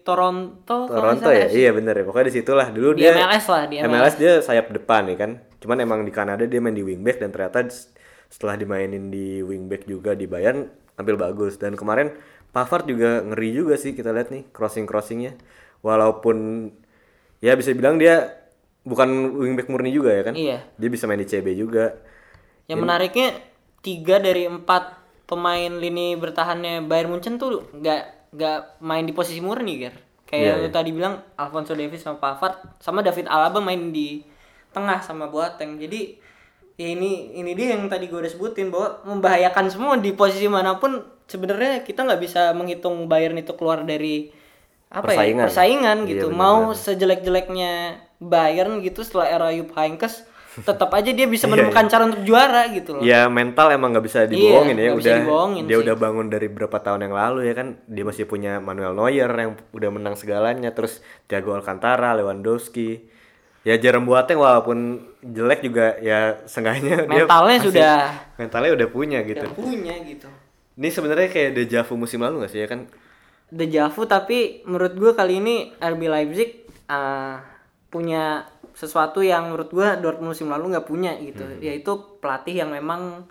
Toronto 0.01 0.89
Toronto 0.89 1.29
ya, 1.29 1.45
iya 1.45 1.69
bener 1.69 1.93
ya. 1.93 2.03
Pokoknya 2.09 2.27
di 2.29 2.33
situlah 2.33 2.67
dulu 2.73 2.97
di 2.97 3.05
dia 3.05 3.13
MLS 3.13 3.45
lah 3.45 3.63
di 3.69 3.75
MLS. 3.77 3.89
MLS 3.93 4.15
dia 4.17 4.33
sayap 4.41 4.73
depan 4.73 5.05
nih 5.05 5.17
kan. 5.17 5.31
Cuman 5.61 5.77
emang 5.77 6.01
di 6.01 6.09
Kanada 6.09 6.41
dia 6.41 6.57
main 6.57 6.73
di 6.73 6.81
wingback 6.81 7.21
dan 7.21 7.29
ternyata 7.29 7.69
setelah 8.25 8.57
dimainin 8.57 9.13
di 9.13 9.45
wingback 9.45 9.85
juga 9.85 10.17
di 10.17 10.25
Bayern 10.25 10.65
tampil 10.97 11.15
bagus 11.15 11.61
dan 11.61 11.77
kemarin 11.77 12.17
Pavard 12.49 12.87
juga 12.87 13.21
ngeri 13.21 13.49
juga 13.53 13.75
sih 13.75 13.93
kita 13.93 14.09
lihat 14.09 14.31
nih 14.31 14.49
crossing 14.49 14.87
crossingnya 14.87 15.35
walaupun 15.83 16.71
ya 17.43 17.53
bisa 17.53 17.75
bilang 17.75 17.99
dia 17.99 18.41
bukan 18.81 19.05
wingback 19.37 19.69
murni 19.69 19.91
juga 19.91 20.15
ya 20.15 20.23
kan 20.23 20.33
Iya. 20.33 20.65
dia 20.73 20.89
bisa 20.89 21.05
main 21.05 21.19
di 21.19 21.27
CB 21.27 21.47
juga 21.53 21.99
Yang 22.65 22.79
menariknya 22.81 23.27
tiga 23.85 24.17
dari 24.17 24.49
empat 24.49 24.97
pemain 25.29 25.69
lini 25.69 26.17
bertahannya 26.17 26.89
Bayern 26.89 27.13
Munchen 27.13 27.37
tuh 27.37 27.61
nggak 27.69 28.33
nggak 28.33 28.59
main 28.81 29.05
di 29.05 29.13
posisi 29.13 29.37
murni 29.39 29.77
Ger. 29.77 29.93
Kayak 30.25 30.41
Iya, 30.41 30.53
lu 30.65 30.69
tadi 30.73 30.89
bilang 30.89 31.21
Alfonso 31.37 31.77
Davies 31.77 32.01
sama 32.01 32.17
Pavard 32.17 32.57
sama 32.81 33.05
David 33.05 33.29
Alaba 33.29 33.61
main 33.61 33.93
di 33.93 34.25
tengah 34.73 34.97
sama 34.99 35.29
Boateng. 35.29 35.77
Jadi 35.77 36.17
ya 36.75 36.91
ini 36.91 37.31
ini 37.37 37.53
dia 37.53 37.77
yang 37.77 37.85
tadi 37.87 38.09
gue 38.09 38.19
udah 38.19 38.27
sebutin 38.27 38.67
bahwa 38.67 39.05
membahayakan 39.07 39.69
semua 39.69 39.95
di 39.95 40.11
posisi 40.11 40.49
mana 40.49 40.75
pun 40.75 40.99
sebenarnya 41.29 41.85
kita 41.85 42.03
nggak 42.03 42.19
bisa 42.19 42.51
menghitung 42.51 43.05
Bayern 43.07 43.37
itu 43.37 43.53
keluar 43.55 43.85
dari 43.85 44.33
apa 44.91 45.13
Persaingan. 45.13 45.39
ya 45.39 45.45
persaingan 45.47 45.97
Iya, 46.03 46.09
gitu 46.11 46.27
bener, 46.29 46.39
mau 46.41 46.59
sejelek-jeleknya 46.73 47.71
Bayern 48.19 48.81
gitu 48.81 49.01
setelah 49.01 49.27
era 49.27 49.47
Jupp 49.51 49.71
Heynckes 49.73 50.25
tetap 50.57 50.87
aja 50.89 51.09
dia 51.09 51.25
bisa 51.25 51.45
menemukan 51.45 51.83
cara 51.85 52.03
untuk 52.05 52.21
juara 52.21 52.63
gitu 52.69 52.95
loh. 52.95 53.01
Ya 53.01 53.27
mental 53.27 53.67
emang 53.69 53.91
nggak 53.91 54.05
bisa 54.05 54.23
dibohongin 54.23 54.73
ya 54.73 54.83
nggak 54.87 54.97
bisa 54.97 55.09
udah. 55.09 55.19
dibohongin 55.19 55.63
dia 55.63 55.75
sih. 55.75 55.83
udah 55.83 55.95
bangun 55.95 56.27
dari 56.27 56.47
berapa 56.47 56.77
tahun 56.77 57.01
yang 57.01 57.13
lalu 57.13 57.39
ya 57.43 57.53
kan 57.53 57.67
dia 57.83 58.03
masih 58.03 58.23
punya 58.23 58.57
Manuel 58.57 58.93
Neuer 58.93 59.27
yang 59.27 59.51
udah 59.69 59.89
menang 59.89 60.15
segalanya 60.15 60.71
terus 60.71 60.99
Thiago 61.25 61.51
Alcantara 61.51 62.15
Lewandowski. 62.15 63.11
Ya 63.61 63.75
Jerome 63.75 64.05
Boateng 64.05 64.37
walaupun 64.37 64.77
jelek 65.19 65.59
juga 65.59 65.97
ya 65.97 66.37
seenggaknya 66.45 67.03
dia 67.03 67.25
Mentalnya 67.25 67.57
masih- 67.57 67.65
sudah- 67.73 68.13
mentalnya 68.37 68.71
udah 68.71 68.87
punya 68.87 69.19
gitu. 69.21 69.41
udah 69.41 69.57
punya 69.57 69.93
gitu. 69.99 70.29
Ini 70.75 70.87
sebenarnya 70.87 71.27
kayak 71.27 71.51
deja 71.51 71.79
vu 71.81 71.95
musim 71.95 72.21
lalu 72.21 72.45
gak 72.45 72.51
sih 72.51 72.61
ya 72.61 72.69
kan? 72.69 72.85
Deja 73.47 73.89
vu 73.89 74.05
tapi 74.05 74.61
menurut 74.63 74.93
gue 74.93 75.11
kali 75.11 75.41
ini 75.41 75.55
RB 75.75 76.01
Leipzig 76.05 76.49
uh, 76.85 77.41
punya 77.87 78.45
sesuatu 78.75 79.23
yang 79.23 79.49
menurut 79.49 79.71
gue 79.71 79.87
Dortmund 80.03 80.35
musim 80.35 80.51
lalu 80.51 80.75
nggak 80.75 80.87
punya 80.87 81.15
gitu. 81.23 81.47
Yaitu 81.63 82.19
pelatih 82.19 82.59
yang 82.59 82.75
memang 82.75 83.23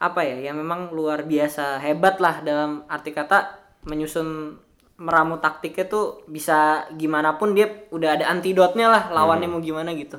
apa 0.00 0.24
ya 0.24 0.50
yang 0.50 0.56
memang 0.56 0.94
luar 0.94 1.28
biasa 1.28 1.82
hebat 1.82 2.22
lah 2.22 2.40
dalam 2.40 2.86
arti 2.88 3.12
kata 3.12 3.58
menyusun 3.84 4.56
meramu 4.98 5.38
taktiknya 5.38 5.86
tuh 5.86 6.22
bisa 6.26 6.86
gimana 6.94 7.38
pun 7.38 7.54
dia 7.54 7.86
udah 7.94 8.18
ada 8.18 8.24
antidotnya 8.30 8.90
lah 8.90 9.04
lawannya 9.12 9.46
mau 9.46 9.60
gimana 9.60 9.94
gitu. 9.94 10.18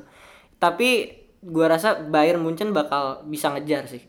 Tapi 0.56 1.18
gua 1.42 1.72
rasa 1.76 2.00
Bayern 2.00 2.40
Munchen 2.40 2.72
bakal 2.72 3.26
bisa 3.26 3.52
ngejar 3.52 3.90
sih. 3.90 4.04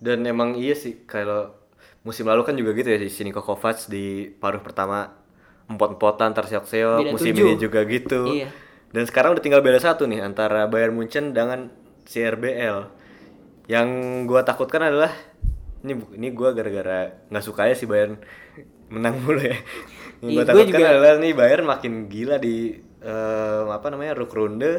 Dan 0.00 0.24
emang 0.24 0.56
iya 0.56 0.72
sih 0.72 1.04
kalau 1.04 1.52
musim 2.00 2.24
lalu 2.24 2.40
kan 2.48 2.56
juga 2.56 2.72
gitu 2.72 2.88
ya 2.88 2.98
si 3.12 3.20
Niko 3.20 3.44
Kovac 3.44 3.84
di 3.92 4.32
paruh 4.32 4.64
pertama 4.64 5.12
empot-empotan 5.68 6.32
terseok-seok 6.32 7.12
musim 7.12 7.36
tujuh. 7.36 7.46
ini 7.46 7.60
juga 7.60 7.80
gitu. 7.84 8.40
Iya. 8.40 8.48
Dan 8.90 9.04
sekarang 9.04 9.34
udah 9.34 9.42
tinggal 9.42 9.62
beda 9.62 9.78
satu 9.78 10.04
nih 10.04 10.20
antara 10.20 10.66
Bayern 10.66 10.94
Munchen 10.94 11.30
dengan 11.30 11.70
CRBL 12.04 12.90
yang 13.66 13.88
gua 14.26 14.42
takutkan 14.42 14.82
adalah 14.82 15.14
ini 15.80 15.94
ini 16.14 16.28
gua 16.30 16.50
gara-gara 16.50 17.22
nggak 17.28 17.44
suka 17.44 17.66
ya 17.66 17.74
si 17.74 17.86
Bayern 17.86 18.18
menang 18.90 19.18
mulu 19.22 19.38
ya. 19.40 19.54
Yang 20.20 20.26
Iya, 20.26 20.36
gua 20.36 20.44
takutkan 20.44 20.80
juga- 20.82 20.90
adalah 20.92 21.12
nih 21.16 21.32
Bayern 21.32 21.64
makin 21.64 21.92
gila 22.06 22.36
di 22.36 22.56
eh, 23.00 23.62
apa 23.66 23.86
namanya 23.88 24.12
Rukrunde 24.12 24.72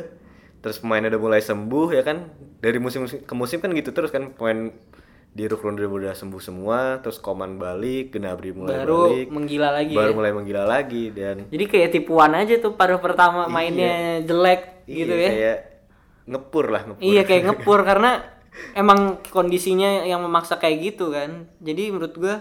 terus 0.61 0.77
pemainnya 0.77 1.09
udah 1.09 1.21
mulai 1.21 1.41
sembuh 1.41 1.87
ya 1.89 2.03
kan? 2.03 2.29
Dari 2.59 2.77
musim 2.77 3.07
ke 3.07 3.33
musim 3.33 3.57
kan 3.57 3.71
gitu 3.71 3.89
terus 3.89 4.11
kan 4.11 4.35
pemain 4.35 4.69
di 5.31 5.47
Rukrunde 5.47 5.87
udah 5.87 6.11
sembuh 6.11 6.41
semua 6.43 6.99
terus 6.99 7.15
Koman 7.23 7.55
balik 7.55 8.19
Gnabry 8.19 8.51
mulai 8.51 8.83
baru 8.83 9.01
balik 9.15 9.29
menggila 9.31 9.69
lagi 9.71 9.95
baru 9.95 10.11
ya. 10.11 10.17
mulai 10.19 10.31
menggila 10.35 10.63
lagi 10.67 11.03
dan 11.15 11.47
jadi 11.47 11.65
kayak 11.71 11.89
tipuan 11.95 12.35
aja 12.35 12.59
tuh 12.59 12.75
paruh 12.75 12.99
pertama 12.99 13.47
mainnya 13.47 14.19
jelek 14.27 14.83
gitu 14.91 15.15
iya, 15.15 15.23
ya 15.23 15.31
kayak 15.31 15.59
ngepur 16.31 16.65
lah 16.69 16.81
ngepur 16.87 17.03
Iya 17.03 17.21
kayak 17.25 17.43
ngepur 17.49 17.79
karena 17.83 18.11
emang 18.75 19.19
kondisinya 19.31 20.05
yang 20.05 20.21
memaksa 20.21 20.59
kayak 20.59 20.93
gitu 20.93 21.11
kan. 21.11 21.49
Jadi 21.63 21.83
menurut 21.89 22.15
gua 22.15 22.35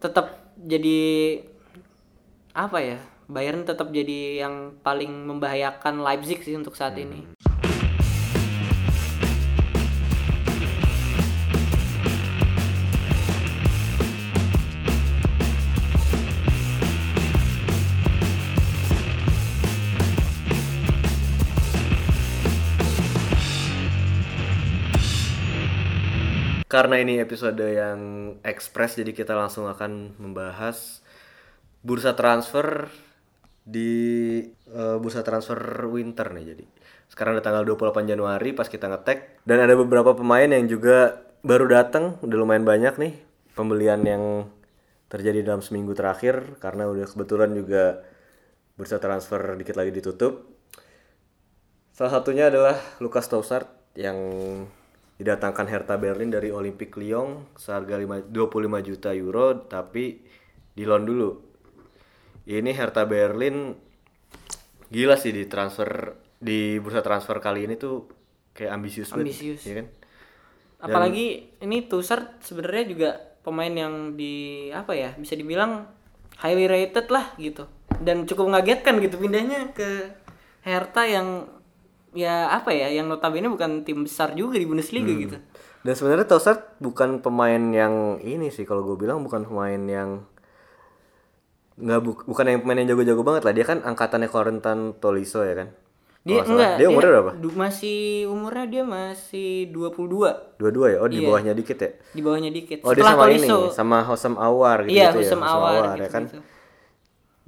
tetap 0.00 0.52
jadi 0.58 1.40
apa 2.56 2.78
ya? 2.82 2.98
Bayern 3.30 3.62
tetap 3.62 3.94
jadi 3.94 4.42
yang 4.42 4.82
paling 4.82 5.10
membahayakan 5.30 6.02
Leipzig 6.02 6.42
sih 6.42 6.58
untuk 6.58 6.74
saat 6.74 6.98
ini. 6.98 7.30
Karena 26.70 27.02
ini 27.02 27.18
episode 27.18 27.58
yang 27.66 27.98
ekspres 28.46 28.94
jadi 28.94 29.10
kita 29.10 29.34
langsung 29.34 29.66
akan 29.66 30.14
membahas 30.22 31.02
bursa 31.82 32.14
transfer 32.14 32.86
di 33.66 34.38
eh, 34.70 34.96
bursa 35.02 35.26
transfer 35.26 35.58
winter 35.90 36.30
nih 36.30 36.54
jadi. 36.54 36.64
Sekarang 37.10 37.34
udah 37.34 37.42
tanggal 37.42 37.66
28 37.66 38.14
Januari 38.14 38.54
pas 38.54 38.70
kita 38.70 38.86
ngetek 38.86 39.42
dan 39.42 39.66
ada 39.66 39.74
beberapa 39.74 40.14
pemain 40.14 40.46
yang 40.46 40.70
juga 40.70 41.26
baru 41.42 41.66
datang, 41.66 42.22
udah 42.22 42.36
lumayan 42.38 42.62
banyak 42.62 42.94
nih 43.02 43.18
pembelian 43.58 44.06
yang 44.06 44.46
terjadi 45.10 45.42
dalam 45.42 45.66
seminggu 45.66 45.90
terakhir 45.98 46.54
karena 46.62 46.86
udah 46.86 47.10
kebetulan 47.10 47.50
juga 47.50 48.06
bursa 48.78 49.02
transfer 49.02 49.58
dikit 49.58 49.74
lagi 49.74 49.90
ditutup. 49.90 50.46
Salah 51.98 52.14
satunya 52.14 52.46
adalah 52.46 52.78
Lukas 53.02 53.26
Tousart 53.26 53.66
yang 53.98 54.16
didatangkan 55.20 55.68
Hertha 55.68 56.00
Berlin 56.00 56.32
dari 56.32 56.48
Olympic 56.48 56.96
Lyon 56.96 57.52
seharga 57.52 58.00
lima- 58.00 58.24
25 58.24 58.80
juta 58.80 59.12
euro 59.12 59.68
tapi 59.68 60.24
di 60.72 60.84
loan 60.88 61.04
dulu. 61.04 61.30
Ini 62.48 62.72
Hertha 62.72 63.04
Berlin 63.04 63.76
gila 64.88 65.20
sih 65.20 65.36
di 65.36 65.44
transfer 65.44 66.16
di 66.40 66.80
bursa 66.80 67.04
transfer 67.04 67.36
kali 67.36 67.68
ini 67.68 67.76
tuh 67.76 68.08
kayak 68.56 68.80
ambisius 68.80 69.12
banget, 69.12 69.28
Ambisius. 69.28 69.62
ya 69.68 69.74
kan? 69.84 69.86
Apalagi 70.88 71.52
ini 71.60 71.84
Tussard 71.84 72.40
sebenarnya 72.40 72.84
juga 72.88 73.10
pemain 73.44 73.70
yang 73.70 74.16
di 74.16 74.68
apa 74.72 74.96
ya 74.96 75.12
bisa 75.20 75.36
dibilang 75.36 75.84
highly 76.40 76.64
rated 76.64 77.12
lah 77.12 77.36
gitu 77.36 77.68
dan 78.00 78.24
cukup 78.24 78.48
mengagetkan 78.48 78.96
gitu 79.04 79.20
pindahnya 79.20 79.76
ke 79.76 80.16
Hertha 80.64 81.04
yang 81.04 81.59
ya 82.12 82.50
apa 82.50 82.70
ya 82.70 82.88
yang 82.88 83.06
notabene 83.06 83.46
bukan 83.46 83.82
tim 83.82 84.02
besar 84.02 84.32
juga 84.32 84.54
di 84.54 84.64
Bundesliga 84.64 85.10
gitu. 85.10 85.36
Dan 85.80 85.94
sebenarnya 85.94 86.26
Tossard 86.26 86.76
bukan 86.76 87.18
pemain 87.18 87.62
yang 87.70 87.94
ini 88.18 88.48
sih 88.48 88.62
kalau 88.62 88.82
gue 88.82 88.96
bilang 88.96 89.20
bukan 89.20 89.42
pemain 89.42 89.80
yang 89.80 90.26
nggak 91.76 91.98
bu- 91.98 92.24
bukan 92.26 92.44
yang 92.46 92.60
pemain 92.60 92.78
yang 92.78 92.88
jago-jago 92.90 93.22
banget 93.22 93.42
lah 93.42 93.54
dia 93.54 93.64
kan 93.64 93.80
angkatannya 93.80 94.28
Corentin 94.28 94.78
Tolisso 94.94 95.40
ya 95.40 95.56
kan 95.56 95.68
Dia 96.20 96.36
salah. 96.36 96.48
enggak 96.50 96.72
dia 96.76 96.86
umurnya 96.86 97.10
berapa 97.14 97.32
du- 97.34 97.56
masih 97.56 97.98
umurnya 98.28 98.66
dia 98.68 98.84
masih 98.84 99.72
22 99.72 100.60
dua-dua 100.60 100.86
ya 100.90 100.98
oh 101.00 101.08
di 101.08 101.24
bawahnya 101.24 101.52
dikit 101.54 101.78
ya 101.78 101.90
di 102.12 102.20
bawahnya 102.20 102.50
dikit. 102.50 102.84
oh 102.84 102.92
dia 102.92 103.00
Setelah 103.00 103.14
sama 103.14 103.24
Tolisso. 103.24 103.40
ini 103.40 103.72
sama 103.72 103.98
Hosam 104.04 104.34
Awar 104.36 104.78
gitu, 104.84 104.92
Iya, 104.92 105.04
ya 105.06 105.16
Husam 105.16 105.40
Awar 105.40 105.72
ya 105.72 105.88
gitu, 105.98 106.12
kan 106.12 106.22
gitu. 106.26 106.40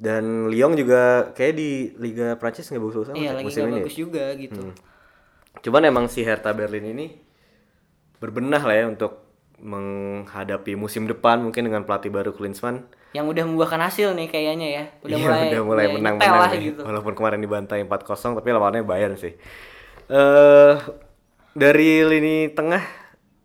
Dan 0.03 0.51
Lyon 0.51 0.75
juga 0.75 1.31
kayak 1.31 1.55
di 1.55 1.71
Liga 1.95 2.35
Prancis 2.35 2.67
nggak 2.67 2.83
bagus-bagus 2.83 3.09
amat 3.15 3.23
Iya, 3.23 3.31
ya 3.31 3.33
lagi 3.39 3.47
musim 3.47 3.61
nggak 3.61 3.71
ini 3.71 3.79
ya? 3.79 3.83
bagus 3.87 3.97
juga 3.97 4.25
gitu. 4.35 4.63
Cuman 5.63 5.83
emang 5.87 6.05
si 6.11 6.27
Hertha 6.27 6.51
Berlin 6.51 6.91
ini 6.91 7.07
berbenah 8.19 8.59
lah 8.59 8.75
ya 8.75 8.85
untuk 8.91 9.23
menghadapi 9.63 10.75
musim 10.75 11.07
depan 11.07 11.39
mungkin 11.39 11.63
dengan 11.63 11.87
pelatih 11.87 12.11
baru 12.11 12.35
Klinsmann 12.35 12.83
Yang 13.15 13.27
udah 13.31 13.45
membuahkan 13.47 13.79
hasil 13.79 14.09
nih 14.17 14.27
kayaknya 14.27 14.69
ya. 14.73 14.85
Udah 15.05 15.15
Iya, 15.15 15.27
mulai 15.29 15.47
udah 15.47 15.63
mulai 15.63 15.85
menang-menang 15.93 16.51
nih. 16.51 16.61
gitu. 16.73 16.81
Walaupun 16.83 17.13
kemarin 17.13 17.39
dibantai 17.39 17.85
4-0 17.85 18.35
tapi 18.35 18.49
lawannya 18.51 18.83
Bayern 18.83 19.15
sih. 19.15 19.37
Eh 20.09 20.75
dari 21.53 22.01
lini 22.03 22.49
tengah 22.51 22.81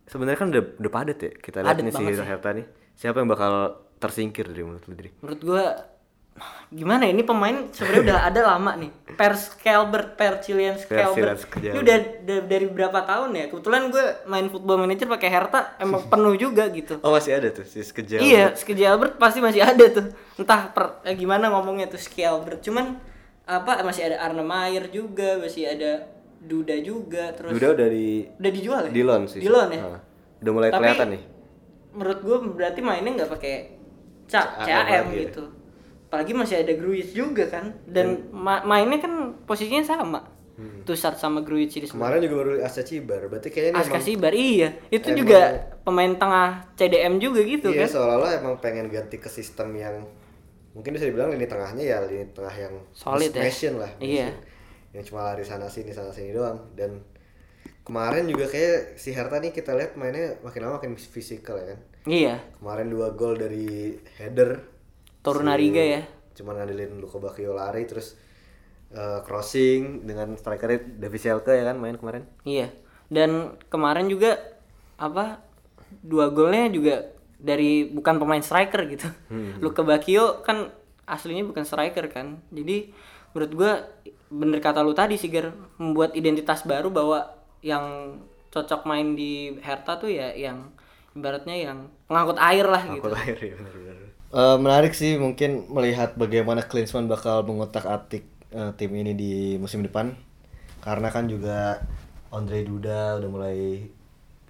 sebenarnya 0.07 0.39
kan 0.39 0.47
udah 0.49 0.63
udah 0.79 0.91
padat 0.91 1.17
ya. 1.19 1.31
Kita 1.35 1.61
lihat 1.61 1.83
nih 1.83 1.93
si. 1.93 2.23
Hertha 2.23 2.49
nih. 2.55 2.65
Siapa 2.95 3.19
yang 3.19 3.29
bakal 3.29 3.53
tersingkir 3.99 4.47
dari 4.47 4.63
menurut 4.63 4.87
lu? 4.87 4.95
Menurut 5.21 5.41
gua 5.43 5.63
gimana 6.67 7.08
ya, 7.08 7.15
ini 7.15 7.23
pemain 7.23 7.71
sebenarnya 7.71 8.02
udah 8.04 8.19
ada 8.26 8.41
lama 8.45 8.71
nih. 8.76 8.91
Per 9.15 9.34
Scalbert, 9.34 10.13
Per 10.13 10.43
Chilean 10.43 10.76
Scalbert. 10.76 11.39
Ini 11.58 11.78
udah 11.78 11.97
da- 12.21 12.45
dari 12.45 12.67
berapa 12.67 13.00
tahun 13.02 13.34
ya? 13.34 13.45
Kebetulan 13.47 13.88
gue 13.88 14.06
main 14.26 14.47
football 14.47 14.84
manager 14.84 15.08
pakai 15.08 15.30
Hertha 15.32 15.76
emang 15.78 16.06
penuh 16.12 16.36
juga 16.36 16.67
gitu. 16.69 17.00
Oh 17.02 17.15
masih 17.15 17.39
ada 17.39 17.50
tuh 17.50 17.63
si 17.63 17.80
Skejal. 17.80 18.19
Iya, 18.19 18.52
Scalbert 18.54 19.15
pasti 19.15 19.39
masih 19.39 19.63
ada 19.63 19.86
tuh. 19.88 20.12
Entah 20.36 20.69
per, 20.69 21.02
eh, 21.04 21.15
gimana 21.15 21.50
ngomongnya 21.50 21.88
tuh 21.88 21.97
Scalbert. 21.97 22.60
Cuman 22.62 23.00
apa 23.47 23.80
masih 23.82 24.12
ada 24.12 24.19
Arne 24.19 24.43
Meyer 24.43 24.91
juga, 24.91 25.39
masih 25.39 25.71
ada 25.71 26.04
Duda 26.38 26.78
juga, 26.84 27.34
terus 27.34 27.56
Duda 27.56 27.73
udah 27.73 27.88
di 27.89 28.28
udah 28.30 28.52
dijual 28.54 28.82
ya? 28.86 28.91
di 28.93 29.02
loan 29.02 29.23
sih. 29.26 29.41
Di 29.41 29.50
loan 29.50 29.69
ya? 29.73 29.82
Ah. 29.82 30.02
Udah 30.43 30.52
mulai 30.54 30.69
Tapi- 30.69 30.84
kelihatan 30.84 31.10
nih. 31.17 31.23
menurut 31.97 32.19
gue 32.21 32.38
berarti 32.54 32.80
mainnya 32.86 33.10
nggak 33.17 33.32
pakai 33.34 33.54
ya? 34.30 35.02
gitu 35.26 35.56
apalagi 36.17 36.34
masih 36.34 36.56
ada 36.58 36.73
Grujic 36.73 37.13
juga 37.13 37.45
kan 37.45 37.77
dan 37.86 38.25
ma- 38.34 38.65
mainnya 38.65 38.97
kan 38.97 39.13
posisinya 39.45 39.86
sama 39.86 40.34
Hmm. 40.58 40.82
Sama 41.13 41.45
Grujic 41.45 41.69
di 41.69 41.86
sebelah 41.86 42.17
Kemarin 42.17 42.19
juga 42.25 42.36
baru 42.41 42.51
Asa 42.65 42.82
Cibar. 42.82 43.30
Berarti 43.30 43.53
kayaknya 43.53 43.77
ini 43.77 43.82
Aska 43.86 43.99
Sibar 44.01 44.34
iya 44.34 44.73
itu 44.89 45.06
emang- 45.06 45.19
juga 45.21 45.39
pemain 45.86 46.10
tengah 46.17 46.49
CDM 46.73 47.21
juga 47.21 47.45
gitu 47.45 47.69
Iya, 47.69 47.86
kan 47.86 47.89
seolah-olah 47.93 48.41
emang 48.41 48.58
pengen 48.58 48.89
ganti 48.89 49.21
ke 49.21 49.30
sistem 49.30 49.77
yang 49.77 50.01
mungkin 50.73 50.97
bisa 50.97 51.06
dibilang 51.06 51.30
lini 51.30 51.45
tengahnya 51.45 51.86
ya 51.86 52.01
lini 52.01 52.25
tengah 52.34 52.49
yang 52.49 52.73
Solid 52.89 53.30
ya. 53.30 53.45
lah. 53.77 53.91
Iya. 54.01 54.34
mission. 54.34 54.97
Yang 54.97 55.03
cuma 55.06 55.19
lari 55.23 55.45
sana 55.45 55.69
sini 55.69 55.93
sana 55.93 56.10
sini 56.10 56.34
doang 56.34 56.58
dan 56.73 57.06
kemarin 57.86 58.25
juga 58.25 58.49
kayak 58.49 58.97
si 58.97 59.13
Hertha 59.13 59.38
nih 59.38 59.53
kita 59.53 59.77
lihat 59.77 59.93
mainnya 59.93 60.41
makin 60.41 60.60
lama 60.60 60.82
makin 60.82 60.97
fisikal 60.97 61.53
ya 61.56 61.65
kan. 61.69 61.80
iya 62.03 62.41
Kemarin 62.58 62.89
dua 62.89 63.13
gol 63.13 63.38
dari 63.38 63.93
header. 64.17 64.58
Torunariga 65.27 65.83
ya 65.83 66.01
Cuma 66.31 66.53
ngandelin 66.53 66.97
Luka 66.97 67.17
Bakio 67.17 67.51
lari 67.51 67.83
terus 67.83 68.15
eh, 68.89 69.19
crossing 69.21 70.03
dengan 70.03 70.33
strikernya 70.33 70.79
Davis 70.97 71.21
Selke 71.21 71.51
ya 71.51 71.65
kan 71.65 71.75
main 71.75 71.95
kemarin. 71.95 72.23
iya 72.43 72.71
dan 73.07 73.55
kemarin 73.67 74.07
juga 74.07 74.35
apa 74.95 75.39
dua 75.99 76.27
golnya 76.29 76.67
juga 76.67 76.95
dari 77.37 77.85
bukan 77.85 78.17
pemain 78.17 78.41
striker 78.41 78.83
gitu 78.87 79.07
Hmm. 79.27 79.59
Luka 79.59 79.81
Bakio 79.81 80.41
kan 80.41 80.71
aslinya 81.05 81.43
bukan 81.43 81.63
striker 81.63 82.07
kan 82.07 82.43
jadi 82.49 82.91
menurut 83.31 83.51
gua 83.53 83.71
bener 84.27 84.59
kata 84.59 84.81
lu 84.81 84.91
tadi 84.91 85.15
sih 85.15 85.27
Ger 85.27 85.51
membuat 85.77 86.11
identitas 86.13 86.63
baru 86.63 86.91
bahwa 86.91 87.31
yang 87.61 88.17
cocok 88.49 88.83
main 88.83 89.13
di 89.13 89.55
Hertha 89.59 89.95
tuh 89.95 90.09
ya 90.09 90.31
yang 90.31 90.67
ibaratnya 91.13 91.55
yang 91.55 91.87
pengangkut 92.05 92.35
air 92.37 92.65
lah 92.65 92.83
gitu 92.85 93.01
Aku 93.01 93.09
lahir 93.09 93.37
ya 93.37 93.55
benar-benar. 93.55 94.06
Eh, 94.27 94.57
menarik 94.59 94.91
sih 94.91 95.15
mungkin 95.15 95.71
melihat 95.71 96.19
bagaimana 96.19 96.59
Klinsmann 96.67 97.07
bakal 97.07 97.47
mengotak-atik 97.47 98.23
eh, 98.51 98.71
tim 98.75 98.91
ini 98.91 99.15
di 99.15 99.33
musim 99.55 99.81
depan. 99.87 100.15
Karena 100.83 101.07
kan 101.11 101.27
juga 101.31 101.79
Andre 102.31 102.63
Duda 102.67 103.19
udah 103.19 103.29
mulai 103.31 103.87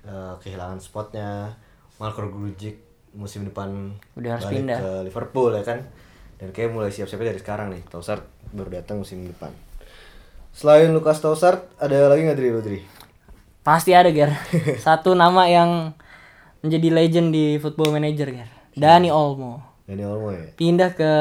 eh, 0.06 0.34
kehilangan 0.42 0.80
spotnya. 0.82 1.54
Marco 2.02 2.22
Grujic 2.30 2.78
musim 3.18 3.42
depan 3.50 3.98
Udah 4.18 4.38
harus 4.38 4.46
balik 4.46 4.54
pindah. 4.54 4.82
ke 4.82 4.90
Liverpool 5.10 5.50
ya 5.58 5.64
kan? 5.66 5.80
Dan 6.38 6.54
kayak 6.54 6.70
mulai 6.74 6.90
siap-siap 6.94 7.22
dari 7.22 7.42
sekarang 7.42 7.74
nih. 7.74 7.82
Tossard 7.90 8.22
baru 8.54 8.70
datang 8.82 9.02
musim 9.02 9.26
depan. 9.26 9.50
Selain 10.54 10.90
Lukas 10.90 11.22
Tossard 11.22 11.62
ada 11.78 12.10
lagi 12.10 12.26
nggak 12.26 12.38
Dri 12.38 12.50
lu, 12.50 12.62
Dri? 12.62 12.82
pasti 13.66 13.92
ada 13.92 14.10
Ger. 14.10 14.32
Satu 14.86 15.12
nama 15.14 15.44
yang 15.50 15.92
menjadi 16.64 16.88
legend 16.94 17.30
di 17.36 17.60
Football 17.60 18.00
Manager 18.00 18.30
Ger. 18.32 18.50
Dani 18.78 19.10
Olmo 19.10 19.67
Dani 19.88 20.04
Olmo 20.04 20.36
ya 20.36 20.52
pindah 20.60 20.92
ke 20.94 21.12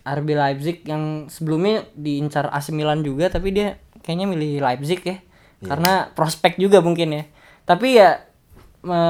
RB 0.00 0.28
Leipzig 0.32 0.84
yang 0.84 1.28
sebelumnya 1.28 1.84
diincar 1.92 2.48
AC 2.52 2.72
Milan 2.72 3.04
juga 3.04 3.28
tapi 3.28 3.52
dia 3.52 3.76
kayaknya 4.00 4.26
milih 4.28 4.64
Leipzig 4.64 5.00
ya. 5.04 5.20
Karena 5.60 6.08
prospek 6.16 6.56
juga 6.56 6.80
mungkin 6.80 7.12
ya. 7.12 7.24
Tapi 7.68 8.00
ya 8.00 8.24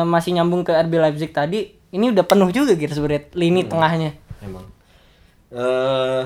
masih 0.03 0.35
nyambung 0.35 0.66
ke 0.66 0.75
RB 0.75 0.99
Leipzig 0.99 1.31
tadi 1.31 1.79
ini 1.94 2.11
udah 2.11 2.27
penuh 2.27 2.51
juga 2.51 2.75
gitu 2.75 2.90
sebenarnya 2.90 3.31
lini 3.38 3.62
tengahnya. 3.70 4.18
Emang. 4.42 4.66
Eh 5.55 6.25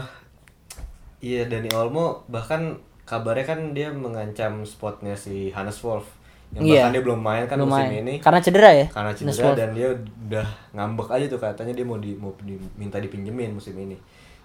iya 1.20 1.44
Dani 1.44 1.68
Olmo 1.76 2.24
bahkan 2.32 2.80
kabarnya 3.04 3.44
kan 3.44 3.60
dia 3.76 3.92
mengancam 3.92 4.64
spotnya 4.64 5.12
si 5.12 5.52
Hannes 5.52 5.76
Wolf. 5.84 6.08
Yang 6.54 6.62
Iya. 6.64 6.74
bahkan 6.78 6.92
dia 6.92 7.02
belum 7.02 7.20
main 7.20 7.42
kan 7.44 7.56
Belum 7.56 7.68
musim 7.68 7.84
main. 7.84 8.00
ini 8.00 8.14
karena 8.16 8.38
cedera 8.38 8.70
ya 8.72 8.86
karena 8.86 9.10
cedera 9.10 9.50
dan 9.54 9.70
dia 9.70 9.88
udah 9.90 10.46
ngambek 10.70 11.08
aja 11.10 11.26
tuh 11.26 11.38
katanya 11.38 11.72
dia 11.72 11.82
mau 11.82 11.96
di 11.96 12.14
mau 12.14 12.30
diminta 12.38 12.96
dipinjemin 12.96 13.50
musim 13.52 13.74
ini. 13.74 13.98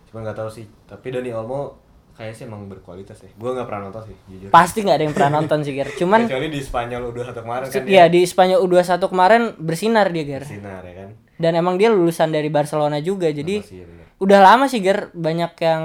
Cuma 0.05 0.21
nggak 0.21 0.35
tahu 0.35 0.49
sih. 0.51 0.65
Tapi 0.83 1.05
Dani 1.07 1.29
Olmo 1.31 1.77
kayaknya 2.11 2.35
sih 2.35 2.45
emang 2.45 2.65
berkualitas 2.65 3.15
ya. 3.19 3.29
Gua 3.33 3.53
nggak 3.53 3.63
pernah 3.63 3.81
nonton 3.85 4.01
sih 4.03 4.15
jujur. 4.27 4.49
pasti 4.49 4.81
nggak 4.81 4.91
ada 4.93 5.05
yang 5.05 5.13
pernah 5.13 5.31
nonton 5.35 5.59
sih 5.61 5.71
Ger 5.71 5.87
cuman 6.01 6.19
Kecuali 6.25 6.47
di 6.47 6.59
Spanyol 6.59 7.01
udah 7.07 7.23
satu 7.25 7.41
kemarin 7.41 7.65
kan 7.65 7.83
ya 7.85 8.05
di 8.05 8.21
Spanyol 8.23 8.59
U21 8.61 8.99
kemarin 9.05 9.41
bersinar 9.55 10.05
dia 10.09 10.25
Ger 10.25 10.43
sinar 10.43 10.81
ya 10.81 10.93
kan. 10.97 11.09
dan 11.35 11.51
emang 11.53 11.75
dia 11.75 11.87
lulusan 11.87 12.27
dari 12.27 12.49
Barcelona 12.49 12.99
juga 12.99 13.29
jadi 13.29 13.61
Masih 13.61 13.71
ya 13.73 13.85
bener. 13.85 14.05
udah 14.19 14.39
lama 14.41 14.65
sih 14.65 14.79
Ger 14.79 15.13
banyak 15.13 15.53
yang 15.57 15.83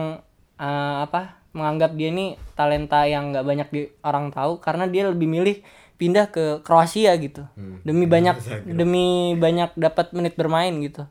eh, 0.56 0.96
apa 1.00 1.38
menganggap 1.50 1.94
dia 1.94 2.10
ini 2.10 2.26
talenta 2.50 3.04
yang 3.04 3.30
nggak 3.30 3.44
banyak 3.44 3.68
di 3.70 3.80
orang 4.02 4.26
tahu 4.28 4.58
karena 4.58 4.88
dia 4.88 5.06
lebih 5.06 5.28
milih 5.28 5.62
pindah 5.96 6.30
ke 6.30 6.60
Kroasia 6.66 7.14
gitu. 7.18 7.46
Hmm. 7.54 7.80
demi 7.86 8.04
banyak 8.04 8.36
demi 8.80 9.34
banyak 9.38 9.74
dapat 9.78 10.10
menit 10.12 10.34
bermain 10.34 10.74
gitu. 10.82 11.06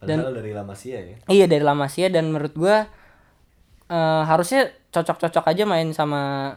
Padahal 0.00 0.32
dari 0.32 0.56
La 0.56 0.64
Masia 0.64 0.96
ya. 0.96 1.16
iya 1.28 1.44
dari 1.44 1.60
La 1.60 1.76
Masia 1.76 2.08
dan 2.08 2.32
menurut 2.32 2.56
gua 2.56 2.88
eh, 3.90 4.22
harusnya 4.24 4.72
cocok-cocok 4.90 5.44
aja 5.44 5.62
main 5.68 5.92
sama 5.92 6.54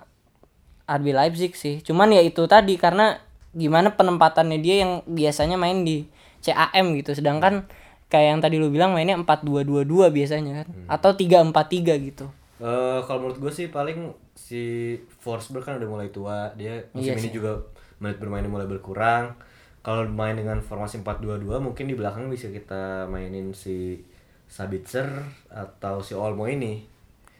RB 0.88 1.06
Leipzig 1.14 1.54
sih. 1.54 1.80
Cuman 1.84 2.12
ya 2.12 2.24
itu 2.24 2.44
tadi 2.48 2.76
karena 2.80 3.20
gimana 3.54 3.94
penempatannya 3.94 4.60
dia 4.60 4.76
yang 4.88 4.92
biasanya 5.06 5.60
main 5.60 5.86
di 5.86 6.08
CAM 6.42 6.96
gitu. 7.00 7.14
Sedangkan 7.14 7.68
kayak 8.08 8.28
yang 8.38 8.40
tadi 8.42 8.56
lu 8.58 8.70
bilang 8.74 8.94
mainnya 8.94 9.16
4-2-2-2 9.20 10.10
biasanya 10.10 10.64
kan. 10.64 10.68
Atau 10.90 11.16
3-4-3 11.16 12.00
gitu 12.10 12.28
Eh 12.64 13.00
kalau 13.04 13.28
menurut 13.28 13.44
gue 13.44 13.52
sih 13.52 13.68
paling 13.68 14.08
si 14.32 14.96
Forsberg 15.20 15.68
kan 15.68 15.76
udah 15.76 15.90
mulai 15.90 16.08
tua, 16.10 16.48
dia 16.56 16.80
musim 16.96 17.12
Iya 17.12 17.20
ini 17.20 17.30
juga 17.30 17.60
menit 18.00 18.24
bermainnya 18.24 18.48
mulai 18.48 18.64
berkurang. 18.64 19.36
Kalau 19.84 20.08
main 20.08 20.40
dengan 20.40 20.64
formasi 20.64 21.04
4-2-2 21.04 21.60
mungkin 21.60 21.92
di 21.92 21.96
belakang 22.00 22.32
bisa 22.32 22.48
kita 22.48 23.04
mainin 23.12 23.52
si 23.52 24.00
Sabitzer 24.48 25.12
atau 25.52 26.00
si 26.00 26.16
Olmo 26.16 26.48
ini. 26.48 26.88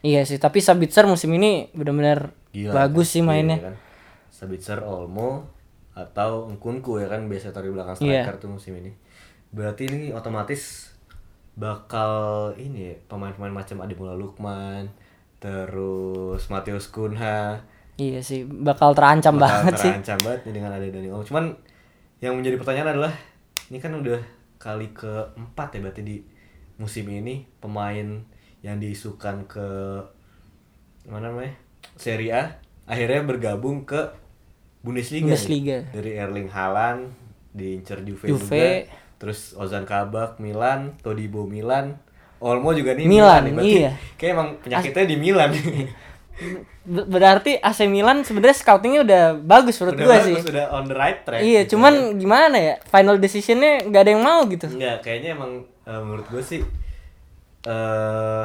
iya 0.04 0.20
sih 0.20 0.36
tapi 0.36 0.60
Sabitzer 0.60 1.08
musim 1.08 1.32
ini 1.32 1.72
benar-benar 1.72 2.36
bagus 2.52 3.08
kan? 3.08 3.12
sih 3.16 3.22
mainnya 3.24 3.56
Iya 3.56 3.66
kan? 3.72 3.76
Sabitzer, 4.28 4.84
Olmo, 4.84 5.48
atau 5.96 6.52
Nkunku 6.52 7.00
ya 7.00 7.08
kan 7.08 7.24
biasa 7.24 7.56
taruh 7.56 7.70
di 7.70 7.74
belakang 7.80 7.96
Iya. 8.04 8.28
striker 8.28 8.36
tuh 8.44 8.50
musim 8.52 8.76
ini. 8.76 8.92
Berarti 9.48 9.88
ini 9.88 10.12
otomatis 10.12 10.92
bakal 11.54 12.50
ini 12.58 12.92
ya, 12.92 12.94
pemain-pemain 13.06 13.54
macam 13.54 13.80
Ademola 13.80 14.12
Lukman, 14.12 14.90
terus 15.44 16.48
Mateus 16.48 16.88
Kunha 16.88 17.60
Iya 17.94 18.18
sih, 18.24 18.42
bakal 18.42 18.90
terancam 18.90 19.38
bakal 19.38 19.70
banget 19.70 19.74
sih. 19.78 19.90
terancam 19.92 20.18
banget 20.24 20.40
nih 20.50 20.54
dengan 20.58 20.70
ada 20.74 20.82
Dani 20.82 21.08
Olmo. 21.14 21.22
Cuman 21.22 21.54
yang 22.18 22.34
menjadi 22.34 22.56
pertanyaan 22.58 22.96
adalah 22.96 23.14
ini 23.70 23.78
kan 23.78 23.94
udah 23.94 24.18
kali 24.58 24.90
keempat 24.90 25.76
ya 25.76 25.80
berarti 25.84 26.02
di 26.02 26.16
musim 26.74 27.06
ini 27.06 27.46
pemain 27.62 28.24
yang 28.66 28.76
diisukan 28.82 29.46
ke 29.46 29.68
mana 31.06 31.30
namanya 31.30 31.54
Serie 31.94 32.32
A 32.34 32.42
akhirnya 32.88 33.22
bergabung 33.22 33.84
ke 33.86 34.10
Bundesliga, 34.82 35.30
nih. 35.30 35.36
Bundesliga. 35.36 35.78
dari 35.94 36.10
Erling 36.18 36.50
Haaland 36.50 37.12
diincer 37.54 38.02
Juve, 38.02 38.26
Juve. 38.26 38.42
juga 38.42 38.66
terus 39.22 39.54
Ozan 39.54 39.86
Kabak 39.86 40.42
Milan 40.42 40.98
Todibo 40.98 41.46
Milan 41.46 41.94
Olmo 42.44 42.76
juga 42.76 42.92
nih 42.92 43.08
Milan, 43.08 43.40
nih. 43.42 43.52
Berarti 43.56 43.78
iya. 43.80 43.92
kayak 44.14 44.32
emang 44.36 44.48
penyakitnya 44.60 45.04
di 45.08 45.16
Milan 45.16 45.50
Be- 46.84 47.06
Berarti 47.08 47.56
AC 47.56 47.88
Milan 47.88 48.20
sebenarnya 48.20 48.56
scoutingnya 48.58 49.00
udah 49.06 49.22
bagus 49.40 49.80
menurut 49.80 49.96
udah 49.96 50.04
gua 50.04 50.14
bagus, 50.20 50.26
sih. 50.44 50.50
udah 50.52 50.64
on 50.70 50.84
the 50.84 50.92
right 50.92 51.24
track 51.24 51.40
Iya, 51.40 51.60
gitu 51.64 51.78
cuman 51.78 51.94
ya. 51.94 52.18
gimana 52.20 52.56
ya? 52.60 52.74
Final 52.84 53.16
decisionnya 53.16 53.72
nggak 53.88 54.02
ada 54.04 54.10
yang 54.12 54.20
mau 54.22 54.40
gitu. 54.44 54.66
Enggak, 54.68 54.96
kayaknya 55.00 55.30
emang 55.32 55.52
eh, 55.86 56.00
menurut 56.04 56.26
gue 56.28 56.42
sih 56.44 56.60
eh 57.64 58.44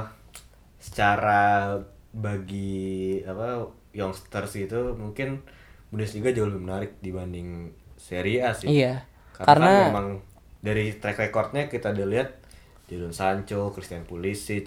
secara 0.79 1.75
bagi 2.15 3.19
apa 3.21 3.67
youngsters 3.91 4.55
itu 4.55 4.95
mungkin 4.95 5.43
Bundesliga 5.89 6.29
jauh 6.29 6.45
lebih 6.47 6.63
menarik 6.63 6.91
dibanding 7.01 7.73
Serie 7.97 8.45
A 8.45 8.53
sih. 8.53 8.69
Iya. 8.69 9.03
Karena, 9.33 9.43
Karena, 9.43 9.67
kan 9.67 9.85
memang 9.91 10.07
dari 10.61 10.93
track 10.95 11.17
recordnya 11.19 11.65
kita 11.65 11.91
udah 11.91 12.07
lihat 12.07 12.29
Jadon 12.89 13.13
Sancho, 13.13 13.69
Christian 13.69 14.01
Pulisic, 14.01 14.65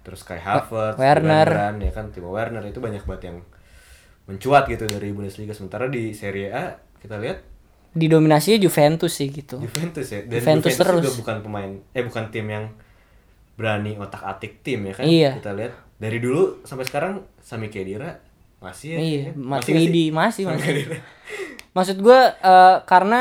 terus 0.00 0.24
Kai 0.24 0.40
Havertz, 0.40 0.96
Werner. 0.96 1.44
Julian 1.44 1.76
Brand, 1.76 1.78
ya 1.80 1.92
kan 1.92 2.06
Timo 2.08 2.32
Werner 2.32 2.64
itu 2.64 2.78
banyak 2.78 3.04
banget 3.04 3.22
yang 3.28 3.38
mencuat 4.24 4.64
gitu 4.64 4.84
dari 4.84 5.10
Bundesliga 5.10 5.50
sementara 5.50 5.86
di 5.86 6.10
Serie 6.10 6.48
A 6.48 6.72
kita 6.96 7.16
lihat 7.16 7.42
didominasinya 7.90 8.56
Juventus 8.58 9.10
sih 9.12 9.28
gitu. 9.28 9.58
Juventus 9.58 10.06
ya 10.06 10.22
dan 10.22 10.38
Juventus 10.38 10.72
Juventus, 10.72 10.74
juga 10.94 11.02
terus. 11.02 11.18
bukan 11.18 11.36
pemain 11.40 11.70
eh 11.90 12.02
bukan 12.02 12.24
tim 12.30 12.46
yang 12.46 12.64
berani 13.54 13.92
otak 13.94 14.22
atik 14.22 14.62
tim 14.62 14.86
ya 14.86 14.94
kan 14.94 15.04
Iya. 15.04 15.30
kita 15.36 15.52
lihat 15.52 15.72
dari 15.96 16.16
dulu 16.16 16.62
sampai 16.62 16.86
sekarang 16.86 17.12
Sami 17.38 17.68
Khedira 17.68 18.22
masih 18.58 18.88
ya 18.88 18.96
Iya, 18.96 19.20
kayaknya. 19.26 19.32
Matuidi 19.36 19.82
nggak 19.82 19.90
sih? 19.90 20.06
masih 20.08 20.42
masih. 20.46 20.62
Khedira. 20.62 20.96
Maksud 21.70 21.96
gua 21.98 22.20
eh, 22.32 22.76
karena 22.84 23.20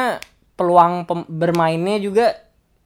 peluang 0.53 0.93
pem- 1.03 1.27
bermainnya 1.27 1.97
juga 1.97 2.37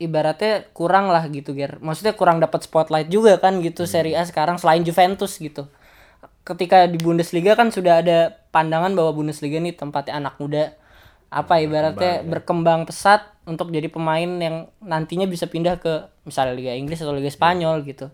ibaratnya 0.03 0.67
kurang 0.75 1.07
lah 1.07 1.23
gitu, 1.31 1.55
Ger. 1.55 1.79
Maksudnya 1.79 2.13
kurang 2.13 2.43
dapat 2.43 2.67
spotlight 2.67 3.07
juga 3.07 3.39
kan 3.39 3.63
gitu 3.63 3.87
Serie 3.87 4.19
A 4.19 4.27
sekarang 4.27 4.59
selain 4.59 4.83
Juventus 4.83 5.39
gitu. 5.39 5.71
Ketika 6.43 6.91
di 6.91 6.99
Bundesliga 6.99 7.55
kan 7.55 7.71
sudah 7.71 8.03
ada 8.03 8.35
pandangan 8.51 8.91
bahwa 8.91 9.15
Bundesliga 9.15 9.63
ini 9.63 9.71
tempatnya 9.71 10.19
anak 10.19 10.35
muda 10.43 10.75
apa 11.33 11.57
ibaratnya 11.63 12.21
berkembang 12.21 12.85
pesat 12.85 13.25
untuk 13.49 13.73
jadi 13.73 13.89
pemain 13.89 14.27
yang 14.27 14.69
nantinya 14.83 15.25
bisa 15.25 15.49
pindah 15.49 15.81
ke 15.81 16.05
misalnya 16.29 16.53
Liga 16.53 16.77
Inggris 16.77 17.01
atau 17.01 17.15
Liga 17.15 17.31
Spanyol 17.33 17.81
gitu. 17.87 18.13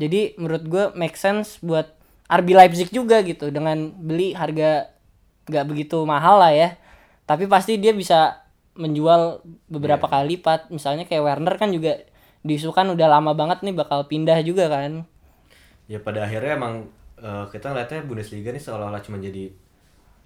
Jadi 0.00 0.34
menurut 0.40 0.64
gue 0.64 0.84
make 0.96 1.14
sense 1.14 1.60
buat 1.60 1.92
RB 2.30 2.56
Leipzig 2.56 2.88
juga 2.88 3.20
gitu 3.20 3.52
dengan 3.52 3.92
beli 3.94 4.32
harga 4.32 4.90
nggak 5.44 5.66
begitu 5.68 6.02
mahal 6.08 6.40
lah 6.40 6.50
ya. 6.56 6.74
Tapi 7.28 7.44
pasti 7.48 7.76
dia 7.76 7.92
bisa 7.92 8.43
menjual 8.74 9.38
beberapa 9.66 10.04
kali 10.04 10.34
lipat. 10.34 10.68
Misalnya 10.68 11.04
kayak 11.04 11.22
Werner 11.22 11.54
kan 11.54 11.70
juga 11.70 12.02
diisukan 12.40 12.90
udah 12.90 13.08
lama 13.08 13.32
banget 13.32 13.62
nih 13.62 13.72
bakal 13.72 14.04
pindah 14.04 14.38
juga 14.40 14.68
kan. 14.68 15.08
ya 15.84 15.98
pada 15.98 16.24
akhirnya 16.24 16.54
emang 16.54 16.88
eh, 17.14 17.44
kita 17.46 17.68
ngeliatnya 17.68 18.00
Bundesliga 18.02 18.48
nih 18.48 18.58
seolah-olah 18.58 19.00
cuma 19.00 19.16
jadi 19.16 19.52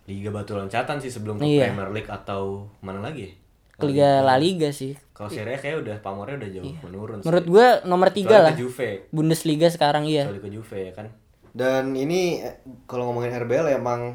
liga 0.05 0.31
batu 0.31 0.55
loncatan 0.55 0.99
sih 0.99 1.11
sebelum 1.11 1.35
ke 1.37 1.45
Iya. 1.45 1.69
Premier 1.69 1.91
League 1.93 2.07
atau 2.09 2.71
mana 2.79 2.99
lagi 3.01 3.23
ya? 3.25 3.33
Ke 3.73 3.85
Liga 3.85 4.23
La 4.23 4.35
Liga 4.35 4.71
sih. 4.71 4.95
kalau 5.11 5.27
Serie 5.29 5.55
A 5.55 5.59
kayak 5.59 5.83
udah 5.83 5.97
pamornya 5.99 6.39
udah 6.39 6.51
jauh 6.53 6.75
menurun 6.81 7.19
Menurut 7.21 7.43
sih. 7.43 7.51
gue 7.51 7.67
nomor 7.85 8.09
tiga 8.09 8.29
Kecuali 8.33 8.45
lah. 8.45 8.53
ke 8.53 8.61
Juve 8.61 8.89
Bundesliga 9.09 9.67
sekarang 9.67 10.07
iya. 10.07 10.23
kecuali 10.25 10.41
ke 10.41 10.51
Juve 10.53 10.79
ya 10.81 10.93
kan 10.93 11.07
dan 11.51 11.85
ini 11.93 12.39
eh, 12.39 12.55
kalau 12.87 13.11
ngomongin 13.11 13.35
RBL 13.37 13.75
emang 13.75 14.15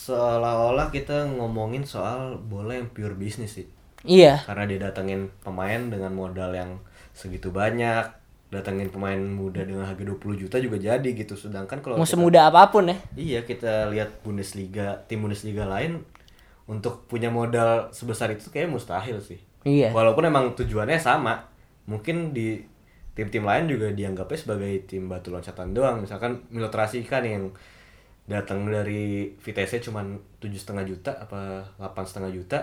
seolah-olah 0.00 0.88
kita 0.88 1.28
ngomongin 1.30 1.84
soal 1.84 2.40
bola 2.40 2.72
yang 2.72 2.88
pure 2.88 3.12
bisnis 3.12 3.52
sih 3.54 3.68
Iya. 4.00 4.40
karena 4.42 4.64
dia 4.64 4.80
datengin 4.80 5.28
pemain 5.38 5.76
dengan 5.86 6.08
modal 6.10 6.50
yang 6.50 6.80
segitu 7.12 7.52
banyak 7.52 8.08
datengin 8.48 8.88
pemain 8.88 9.20
muda 9.20 9.60
dengan 9.60 9.84
harga 9.84 10.00
20 10.00 10.16
juta 10.36 10.56
juga 10.56 10.74
jadi 10.74 11.04
gitu 11.06 11.36
sedangkan 11.36 11.78
kalau 11.78 11.94
Mau 11.94 12.02
kita- 12.02 12.16
semudah 12.16 12.48
apa 12.48 12.72
pun 12.72 12.88
ya. 12.88 12.96
iya 13.14 13.40
kita 13.42 13.86
lihat 13.86 14.24
Bundesliga 14.24 15.04
tim 15.04 15.20
Bundesliga 15.20 15.68
lain 15.68 16.00
untuk 16.64 17.04
punya 17.04 17.28
modal 17.28 17.90
sebesar 17.90 18.32
itu 18.32 18.48
kayak 18.48 18.66
mustahil 18.68 19.20
sih 19.20 19.38
Iya. 19.60 19.92
walaupun 19.92 20.24
emang 20.24 20.56
tujuannya 20.56 20.96
sama 20.96 21.44
mungkin 21.84 22.32
di 22.32 22.56
tim-tim 23.12 23.44
lain 23.44 23.68
juga 23.68 23.92
dianggapnya 23.92 24.38
sebagai 24.40 24.88
tim 24.88 25.06
batu 25.06 25.28
loncatan 25.28 25.70
doang 25.70 26.00
misalkan 26.00 26.40
Milotrasi 26.48 27.04
kan 27.04 27.20
yang 27.20 27.52
datang 28.30 28.62
dari 28.64 29.34
Vitesse 29.36 29.82
cuman 29.82 30.14
tujuh 30.38 30.54
setengah 30.56 30.86
juta 30.86 31.18
apa 31.18 31.66
delapan 31.76 32.04
setengah 32.06 32.30
juta 32.30 32.58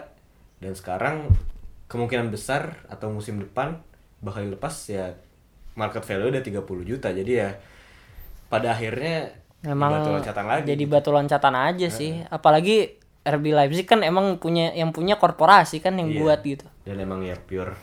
dan 0.57 0.71
sekarang 0.71 1.27
kemungkinan 1.85 2.31
besar 2.31 2.87
atau 2.87 3.11
musim 3.11 3.37
depan 3.37 3.75
bakal 4.23 4.41
dilepas 4.41 4.71
ya 4.87 5.13
market 5.75 6.01
value 6.01 6.31
udah 6.31 6.41
30 6.41 6.63
juta 6.83 7.11
jadi 7.11 7.31
ya 7.31 7.49
pada 8.47 8.71
akhirnya 8.73 9.35
ya 9.59 9.75
Memang 9.75 9.91
batu 9.99 10.09
loncatan 10.15 10.45
lagi 10.47 10.65
jadi 10.69 10.83
batu 10.85 11.09
loncatan 11.11 11.53
aja 11.57 11.87
sih. 11.89 12.21
Apalagi 12.29 12.95
RB 13.25 13.51
Leipzig 13.51 13.83
kan 13.83 13.99
emang 14.01 14.39
punya 14.39 14.71
yang 14.71 14.95
punya 14.95 15.19
korporasi 15.19 15.83
kan 15.83 15.97
yang 15.99 16.07
Iya. 16.07 16.19
buat 16.23 16.39
gitu. 16.41 16.65
dan 16.87 16.95
emang 16.97 17.19
ya 17.21 17.35
pure 17.35 17.75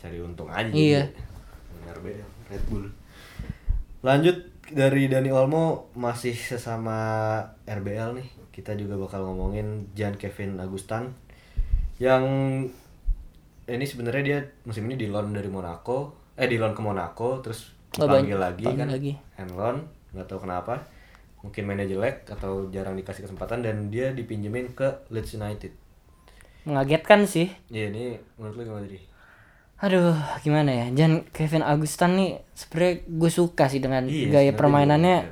cari 0.00 0.16
untung 0.18 0.48
aja 0.48 0.72
Iya. 0.72 1.12
RBL 1.84 2.28
Red 2.48 2.64
Bull 2.72 2.86
lanjut 4.00 4.36
dari 4.70 5.06
Dani 5.06 5.30
Olmo 5.30 5.64
masih 5.94 6.34
sesama 6.34 6.96
RBL 7.64 8.14
nih 8.14 8.28
kita 8.50 8.74
juga 8.74 8.96
bakal 8.96 9.24
ngomongin 9.24 9.88
Jan 9.92 10.14
Kevin 10.14 10.58
Agustan 10.58 11.14
yang 11.96 12.24
ini 13.64 13.84
sebenarnya 13.84 14.22
dia 14.22 14.38
musim 14.64 14.86
ini 14.86 14.96
di 14.96 15.06
loan 15.06 15.30
dari 15.30 15.46
Monaco 15.46 16.14
eh 16.34 16.46
di 16.46 16.56
loan 16.56 16.72
ke 16.72 16.80
Monaco 16.80 17.40
terus 17.40 17.74
Oh, 17.96 18.04
dipanggil 18.04 18.36
ban- 18.36 18.44
lagi 18.52 18.64
kan 18.68 18.86
lagi. 18.86 19.12
hand 19.34 19.52
loan 19.52 19.76
nggak 20.12 20.28
tahu 20.28 20.44
kenapa 20.44 20.76
mungkin 21.40 21.64
mainnya 21.64 21.88
jelek 21.88 22.28
atau 22.28 22.68
jarang 22.68 22.94
dikasih 22.94 23.24
kesempatan 23.24 23.64
dan 23.64 23.88
dia 23.88 24.12
dipinjemin 24.12 24.70
ke 24.70 24.86
Leeds 25.08 25.34
United 25.34 25.72
Mengagetkan 26.60 27.24
sih. 27.24 27.48
Iya 27.66 27.88
ini 27.88 28.04
menurut 28.36 28.54
lu 28.54 28.64
gimana 28.66 28.84
tadi? 28.84 29.00
Aduh, 29.78 30.14
gimana 30.42 30.74
ya? 30.74 30.86
Jan 30.90 31.22
Kevin 31.30 31.62
Agustan 31.62 32.18
nih 32.18 32.42
sebenarnya 32.50 32.94
gue 33.06 33.30
suka 33.30 33.70
sih 33.70 33.78
dengan 33.78 34.10
Iya, 34.10 34.26
gaya 34.34 34.52
permainannya 34.52 35.30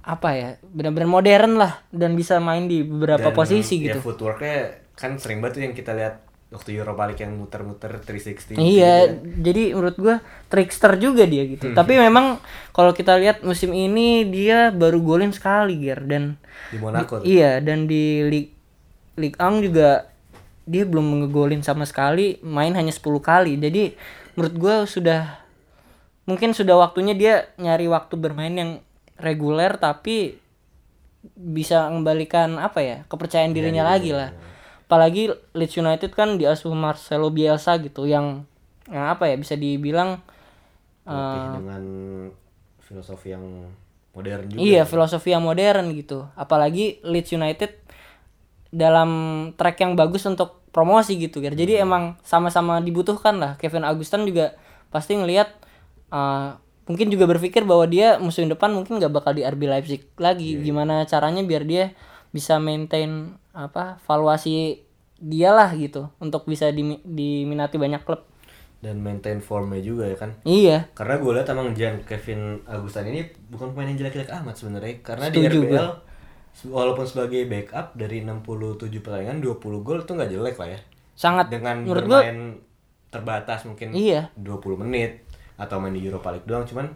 apa 0.00 0.28
ya? 0.32 0.48
Benar-benar 0.64 1.10
modern 1.10 1.60
lah 1.60 1.84
dan 1.92 2.16
bisa 2.16 2.40
main 2.40 2.64
di 2.64 2.80
beberapa 2.80 3.28
Dan, 3.28 3.36
posisi 3.36 3.84
ya, 3.84 3.92
gitu. 3.92 4.00
footworknya 4.00 4.80
kan 4.96 5.20
sering 5.20 5.44
banget 5.44 5.60
tuh 5.60 5.62
yang 5.68 5.76
kita 5.76 5.92
lihat 5.92 6.24
waktu 6.48 6.78
Europa 6.78 7.04
League 7.04 7.20
yang 7.20 7.36
muter-muter 7.36 8.00
360 8.00 8.56
Iya, 8.56 9.12
gitu 9.12 9.44
jadi 9.44 9.62
menurut 9.76 9.96
gua 10.00 10.16
trickster 10.48 10.96
juga 10.96 11.28
dia 11.28 11.44
gitu. 11.44 11.74
Tapi 11.74 12.00
memang 12.00 12.40
kalau 12.72 12.96
kita 12.96 13.18
lihat 13.20 13.44
musim 13.44 13.76
ini 13.76 14.24
dia 14.24 14.72
baru 14.72 15.02
golin 15.04 15.36
sekali, 15.36 15.76
Ger 15.84 16.00
dan 16.06 16.40
di 16.72 16.78
Monaco 16.80 17.20
tuh. 17.20 17.26
iya 17.28 17.60
dan 17.60 17.84
di 17.84 18.24
Ligue 18.24 18.54
Ligue 19.20 19.36
1 19.36 19.60
juga 19.60 20.08
dia 20.66 20.82
belum 20.82 21.24
ngegolin 21.24 21.62
sama 21.62 21.86
sekali, 21.86 22.42
main 22.42 22.74
hanya 22.74 22.90
10 22.90 23.22
kali. 23.22 23.56
Jadi 23.56 23.94
menurut 24.34 24.54
gua 24.58 24.74
sudah 24.84 25.46
mungkin 26.26 26.52
sudah 26.52 26.74
waktunya 26.76 27.14
dia 27.14 27.34
nyari 27.56 27.86
waktu 27.86 28.18
bermain 28.18 28.52
yang 28.52 28.70
reguler 29.16 29.78
tapi 29.78 30.36
bisa 31.34 31.88
mengembalikan 31.90 32.58
apa 32.58 32.82
ya 32.82 32.96
kepercayaan 33.06 33.54
dirinya 33.54 33.86
lagi 33.86 34.10
lah 34.14 34.34
apalagi 34.86 35.34
Leeds 35.54 35.78
United 35.78 36.14
kan 36.14 36.38
diasuh 36.38 36.70
Marcelo 36.74 37.30
Bielsa 37.34 37.78
gitu 37.82 38.06
yang 38.06 38.46
yang 38.86 39.10
apa 39.10 39.26
ya 39.26 39.34
bisa 39.34 39.58
dibilang 39.58 40.22
eh, 41.02 41.50
dengan 41.58 41.84
filosofi 42.78 43.34
yang 43.34 43.66
modern 44.14 44.46
juga. 44.46 44.62
iya 44.62 44.86
filosofi 44.86 45.34
yang 45.34 45.42
modern 45.42 45.90
gitu 45.90 46.30
apalagi 46.38 47.02
Leeds 47.02 47.34
United 47.34 47.70
dalam 48.70 49.10
track 49.54 49.80
yang 49.80 49.92
bagus 49.94 50.26
untuk 50.26 50.62
promosi 50.70 51.16
gitu 51.16 51.40
Ger. 51.40 51.56
jadi 51.56 51.80
emang 51.80 52.20
sama-sama 52.20 52.84
dibutuhkan 52.84 53.40
lah. 53.40 53.56
Kevin 53.56 53.86
Agustan 53.88 54.28
juga 54.28 54.52
pasti 54.92 55.16
ngelihat 55.16 55.48
eh, 56.12 56.48
mungkin 56.84 57.08
juga 57.08 57.26
berpikir 57.26 57.64
bahwa 57.64 57.88
dia 57.88 58.20
musim 58.20 58.46
depan 58.46 58.70
mungkin 58.70 59.00
nggak 59.00 59.10
bakal 59.10 59.32
di 59.32 59.42
RB 59.42 59.66
Leipzig 59.66 60.04
lagi. 60.16 60.60
Gimana 60.60 61.02
caranya 61.04 61.40
biar 61.42 61.64
dia 61.64 61.96
bisa 62.30 62.60
maintain 62.60 63.32
apa 63.56 63.96
valuasi 64.04 64.84
dia 65.16 65.48
lah 65.48 65.72
gitu 65.72 66.12
untuk 66.20 66.44
bisa 66.44 66.68
dimi- 66.68 67.00
diminati 67.02 67.80
banyak 67.80 68.04
klub. 68.04 68.20
dan 68.76 69.00
maintain 69.00 69.40
formnya 69.40 69.80
juga 69.80 70.04
ya 70.04 70.14
kan? 70.20 70.36
Iya, 70.44 70.92
karena 70.92 71.16
gue 71.16 71.32
lihat 71.32 71.48
emang 71.48 71.72
Jan 71.72 72.04
Kevin 72.04 72.60
Agustan 72.68 73.08
ini 73.08 73.24
bukan 73.48 73.72
pemain 73.72 73.88
yang 73.88 74.04
jelek-jelek 74.04 74.28
amat 74.44 74.54
sebenarnya. 74.54 74.94
Karena 75.00 75.26
Setuju 75.26 75.48
di 75.48 75.72
RBL 75.72 75.90
walaupun 76.64 77.04
sebagai 77.04 77.44
backup 77.44 77.92
dari 77.92 78.24
67 78.24 78.88
pertandingan 79.04 79.44
20 79.44 79.84
gol 79.84 80.00
tuh 80.08 80.16
nggak 80.16 80.30
jelek 80.32 80.56
lah 80.56 80.68
ya. 80.72 80.80
Sangat 81.12 81.52
dengan 81.52 81.84
bermain 81.84 82.60
terbatas 83.12 83.68
mungkin 83.68 83.92
Iya. 83.92 84.32
20 84.40 84.80
menit 84.80 85.24
atau 85.56 85.80
main 85.80 85.92
di 85.92 86.00
Europa 86.04 86.32
League 86.32 86.48
doang 86.48 86.64
cuman 86.64 86.92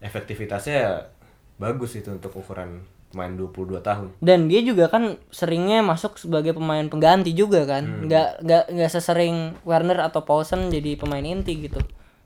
efektivitasnya 0.00 1.12
bagus 1.60 1.92
itu 1.96 2.08
untuk 2.08 2.32
ukuran 2.40 2.84
pemain 3.12 3.32
22 3.34 3.82
tahun. 3.82 4.08
Dan 4.22 4.46
dia 4.46 4.62
juga 4.62 4.86
kan 4.88 5.18
seringnya 5.28 5.82
masuk 5.82 6.16
sebagai 6.16 6.54
pemain 6.56 6.86
pengganti 6.86 7.34
juga 7.34 7.66
kan. 7.66 8.06
Nggak 8.06 8.40
nggak 8.46 8.64
nggak 8.72 8.90
sesering 8.90 9.58
Werner 9.66 9.98
atau 10.00 10.22
Paulsen 10.24 10.70
jadi 10.72 10.96
pemain 10.96 11.24
inti 11.24 11.58
gitu. 11.58 11.82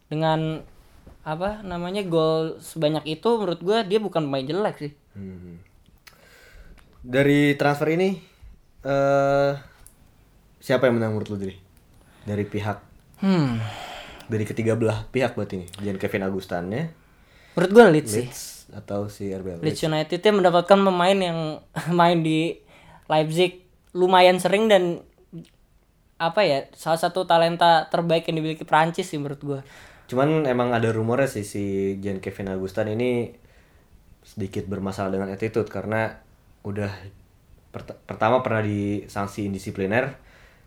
Dengan 0.06 0.60
apa 1.24 1.64
namanya 1.64 2.04
gol 2.04 2.60
sebanyak 2.60 3.08
itu 3.08 3.28
menurut 3.40 3.60
gua 3.64 3.80
dia 3.80 3.96
bukan 3.96 4.28
pemain 4.28 4.44
jelek 4.44 4.76
sih. 4.76 4.92
Hmm. 5.16 5.58
Dari 7.04 7.52
transfer 7.60 7.88
ini 7.92 8.16
eh 8.84 9.52
siapa 10.64 10.88
yang 10.88 10.96
menang 10.96 11.12
menurut 11.12 11.28
lu? 11.28 11.52
Dari 12.24 12.44
pihak 12.48 12.78
hmm 13.20 13.84
dari 14.28 14.44
ketiga 14.48 14.76
belah 14.76 15.04
pihak 15.12 15.36
buat 15.36 15.50
ini. 15.52 15.68
Jangan 15.80 15.98
Kevin 16.00 16.24
Agustannya, 16.24 16.82
menurut 17.56 17.70
gua 17.72 17.84
Leeds 17.92 18.10
sih 18.12 18.26
Leeds 18.28 18.42
atau 18.72 19.06
si 19.12 19.28
RBL. 19.30 19.60
Leeds 19.60 19.84
United 19.84 20.18
dia 20.18 20.32
mendapatkan 20.32 20.78
pemain 20.80 21.16
yang 21.16 21.60
main 22.00 22.24
di 22.24 22.56
Leipzig 23.08 23.64
lumayan 23.94 24.40
sering 24.40 24.66
dan 24.66 25.04
apa 26.14 26.46
ya 26.46 26.70
salah 26.78 26.96
satu 26.96 27.26
talenta 27.26 27.90
terbaik 27.90 28.30
yang 28.30 28.40
dimiliki 28.40 28.64
Prancis 28.64 29.10
sih 29.10 29.18
menurut 29.18 29.40
gua 29.42 29.60
Cuman 30.04 30.44
emang 30.44 30.76
ada 30.76 30.92
rumornya 30.92 31.26
sih 31.26 31.48
si 31.48 31.96
Jan 31.98 32.20
Kevin 32.20 32.52
Agustan 32.52 32.92
ini 32.92 33.32
sedikit 34.24 34.68
bermasalah 34.68 35.12
dengan 35.16 35.32
attitude 35.32 35.68
karena 35.68 36.23
udah 36.64 36.90
pert- 37.70 38.00
pertama 38.04 38.40
pernah 38.40 38.60
disanksi 38.60 39.46
indisipliner 39.46 40.16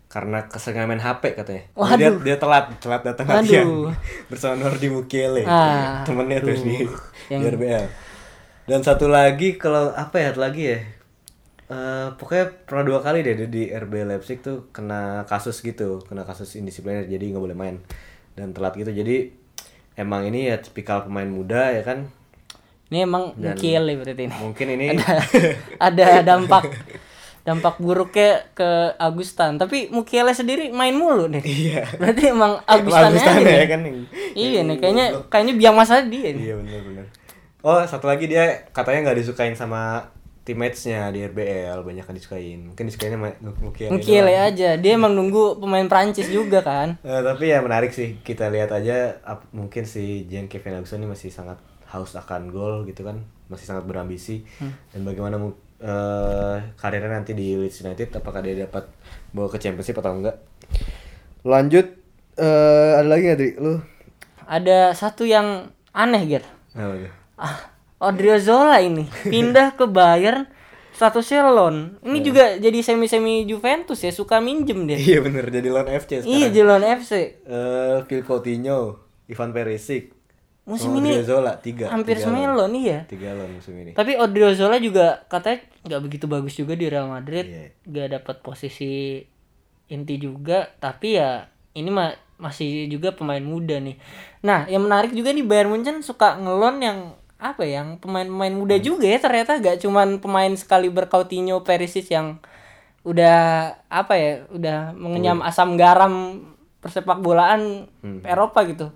karena 0.08 0.48
keseringan 0.48 0.88
main 0.88 1.02
HP 1.02 1.36
katanya. 1.36 1.64
Jadi 1.76 2.00
Dia, 2.00 2.10
dia 2.16 2.36
telat 2.40 2.64
telat 2.80 3.02
datang 3.04 3.26
latihan 3.28 3.66
Waduh. 3.68 3.92
bersama 4.32 4.54
Nordi 4.56 4.88
Mukiele 4.88 5.44
Ah, 5.44 6.00
temennya 6.00 6.40
tuh 6.40 6.56
di, 6.56 6.86
yang- 7.28 7.44
di 7.44 7.46
RBL. 7.52 7.84
Dan 8.64 8.80
satu 8.80 9.08
lagi 9.08 9.56
kalau 9.56 9.92
apa 9.92 10.16
ya 10.16 10.32
lagi 10.32 10.64
ya 10.64 10.80
Eh, 11.68 12.08
pokoknya 12.16 12.64
pernah 12.64 12.80
dua 12.80 13.04
kali 13.04 13.20
deh 13.20 13.36
dia 13.36 13.44
di 13.44 13.68
RB 13.68 14.08
Leipzig 14.08 14.40
tuh 14.40 14.72
kena 14.72 15.28
kasus 15.28 15.60
gitu, 15.60 16.00
kena 16.08 16.24
kasus 16.24 16.56
indisipliner 16.56 17.04
jadi 17.04 17.20
nggak 17.28 17.44
boleh 17.44 17.52
main 17.52 17.76
dan 18.32 18.56
telat 18.56 18.72
gitu. 18.72 18.88
Jadi 18.88 19.28
emang 19.92 20.24
ini 20.24 20.48
ya 20.48 20.56
tipikal 20.64 21.04
pemain 21.04 21.28
muda 21.28 21.68
ya 21.76 21.84
kan. 21.84 22.08
Ini 22.88 22.98
emang 23.00 23.32
Mukiele 23.34 23.92
berarti 23.94 24.22
ini 24.24 24.34
Mungkin 24.34 24.66
ini 24.70 24.86
ada 25.78 26.06
dampak 26.22 26.64
dampak 27.40 27.76
buruknya 27.78 28.44
ke 28.52 28.68
Agustan 28.94 29.56
tapi 29.56 29.88
Mukiele 29.88 30.32
sendiri 30.32 30.68
main 30.68 30.92
mulu 30.92 31.28
nih 31.28 31.40
iya. 31.40 31.82
berarti 31.96 32.28
emang 32.28 32.60
Agustan 32.62 33.08
Agustan 33.10 33.34
ya 33.38 33.44
nih. 33.56 33.66
kan. 33.66 33.80
yang- 33.80 34.04
iya 34.34 34.60
nih 34.62 34.76
kayaknya 34.76 35.06
kayaknya 35.26 35.54
biang 35.56 35.72
masalah 35.74 36.04
dia 36.04 36.28
nih 36.30 36.44
Iya 36.44 36.54
benar-benar. 36.56 37.06
Oh 37.58 37.80
satu 37.82 38.06
lagi 38.06 38.24
dia 38.24 38.68
katanya 38.70 39.02
nggak 39.02 39.18
disukain 39.18 39.52
sama 39.52 40.06
teammates-nya 40.44 41.12
di 41.12 41.20
RBL 41.22 41.84
banyak 41.84 42.04
yang 42.04 42.16
disukain. 42.16 42.58
Mungkin 42.66 42.88
disukainnya 42.88 43.20
Mukiele. 43.58 43.92
Mukiele 43.92 44.32
aja 44.32 44.76
dia 44.76 44.92
emang 44.94 45.12
nunggu 45.12 45.58
pemain 45.58 45.84
Prancis 45.84 46.28
juga 46.28 46.60
kan 46.60 46.96
Eh, 47.00 47.20
tapi 47.20 47.48
ya 47.48 47.60
menarik 47.60 47.92
sih 47.92 48.16
kita 48.18 48.48
lihat 48.48 48.72
aja 48.72 49.20
mungkin 49.50 49.84
si 49.84 50.24
Jean 50.24 50.48
Kevin 50.48 50.76
Agustin 50.76 51.00
ini 51.00 51.08
masih 51.08 51.28
sangat 51.28 51.60
haus 51.88 52.12
akan 52.12 52.48
gol 52.48 52.84
gitu 52.84 53.02
kan. 53.02 53.20
Masih 53.46 53.64
sangat 53.64 53.84
berambisi. 53.84 54.44
Dan 54.90 55.02
bagaimana 55.02 55.36
mu- 55.36 55.56
eh, 55.78 56.56
karirnya 56.74 57.12
nanti 57.12 57.32
di 57.32 57.54
Leeds 57.54 57.80
United? 57.80 58.12
Apakah 58.14 58.40
dia 58.40 58.54
dapat 58.60 58.88
bawa 59.30 59.48
ke 59.48 59.56
Championship 59.56 59.96
atau 59.96 60.12
enggak? 60.12 60.36
Lanjut 61.42 61.86
eh, 62.34 62.90
ada 62.94 63.08
lagi 63.08 63.22
nggak 63.24 63.38
Dri? 63.38 63.50
Lu? 63.56 63.74
Ada 64.44 64.92
satu 64.92 65.22
yang 65.22 65.68
aneh 65.90 66.22
gitu 66.26 66.48
Apa 66.72 66.94
tuh? 66.96 67.12
ah 67.36 67.56
Odriozola 68.00 68.78
ini 68.78 69.04
pindah 69.24 69.74
ke 69.74 69.84
Bayern 69.84 70.46
statusnya 70.90 71.46
loan. 71.46 71.98
Ini 72.00 72.18
juga 72.20 72.44
jadi 72.56 72.78
semi 72.80 73.06
semi 73.06 73.42
Juventus 73.44 73.98
ya 73.98 74.10
suka 74.10 74.38
minjem 74.38 74.82
dia. 74.84 74.98
Iya 74.98 75.18
bener 75.20 75.46
jadi 75.46 75.68
lawan 75.68 75.86
FC 75.88 76.22
sekarang. 76.22 76.30
iya 76.32 76.48
Jelon 76.48 76.82
FC 76.82 77.12
eh 77.38 77.96
Phil 78.04 78.22
Coutinho 78.22 78.98
Ivan 79.26 79.50
Perisic 79.52 80.10
musim 80.68 80.92
sama 80.92 81.00
ini 81.00 81.10
Odriozola 81.16 81.52
tiga 81.64 81.88
hampir 81.88 82.20
tiga 82.20 82.28
semuanya 82.28 82.50
loan. 82.52 82.68
loan 82.68 82.72
iya 82.76 82.98
tiga 83.08 83.32
loan 83.32 83.50
musim 83.56 83.74
ini 83.80 83.96
Tapi 83.96 84.12
Odriozola 84.20 84.76
juga 84.76 85.24
katanya 85.32 85.64
nggak 85.88 86.00
begitu 86.04 86.24
bagus 86.28 86.54
juga 86.60 86.76
di 86.76 86.86
Real 86.92 87.08
Madrid, 87.08 87.48
nggak 87.88 88.08
dapat 88.20 88.36
posisi 88.44 89.24
inti 89.88 90.14
juga. 90.20 90.68
Tapi 90.76 91.16
ya 91.16 91.48
ini 91.72 91.88
mah 91.88 92.12
masih 92.38 92.86
juga 92.92 93.16
pemain 93.16 93.42
muda 93.42 93.80
nih. 93.82 93.96
Nah, 94.46 94.68
yang 94.70 94.86
menarik 94.86 95.10
juga 95.10 95.34
nih 95.34 95.42
Bayern 95.42 95.74
Munchen 95.74 96.04
suka 96.06 96.38
ngelon 96.38 96.78
yang 96.84 96.98
apa 97.38 97.62
ya, 97.66 97.82
yang 97.82 97.98
pemain-pemain 98.02 98.54
muda 98.54 98.76
juga 98.82 99.06
ya 99.06 99.18
ternyata 99.22 99.62
gak 99.62 99.78
cuman 99.82 100.18
pemain 100.18 100.50
sekali 100.58 100.90
Coutinho, 100.90 101.62
Perisic 101.62 102.10
yang 102.10 102.38
udah 103.06 103.72
apa 103.88 104.14
ya, 104.18 104.32
udah 104.50 104.92
mengenyam 104.94 105.38
asam 105.42 105.78
garam 105.78 106.44
persepak 106.78 107.18
bolaan 107.22 107.86
Eropa 108.26 108.62
gitu. 108.66 108.90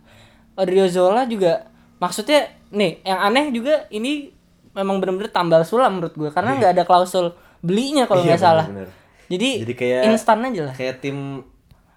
Odriozola 0.54 1.24
juga 1.24 1.66
maksudnya 1.96 2.44
nih 2.68 3.00
yang 3.02 3.20
aneh 3.22 3.48
juga 3.50 3.86
ini 3.88 4.28
memang 4.72 4.98
benar-benar 4.98 5.30
tambal 5.30 5.62
sulam 5.62 6.00
menurut 6.00 6.12
gue 6.12 6.30
karena 6.30 6.56
nggak 6.56 6.72
ada 6.72 6.84
klausul 6.84 7.32
belinya 7.60 8.04
kalau 8.04 8.24
Iya, 8.24 8.28
nggak 8.34 8.40
salah. 8.40 8.66
bener-bener. 8.66 8.90
Jadi, 9.28 9.50
Jadi 9.64 9.74
kayak- 9.74 10.04
instan 10.08 10.38
aja 10.42 10.62
lah. 10.68 10.74
kayak 10.74 10.96
tim 10.98 11.18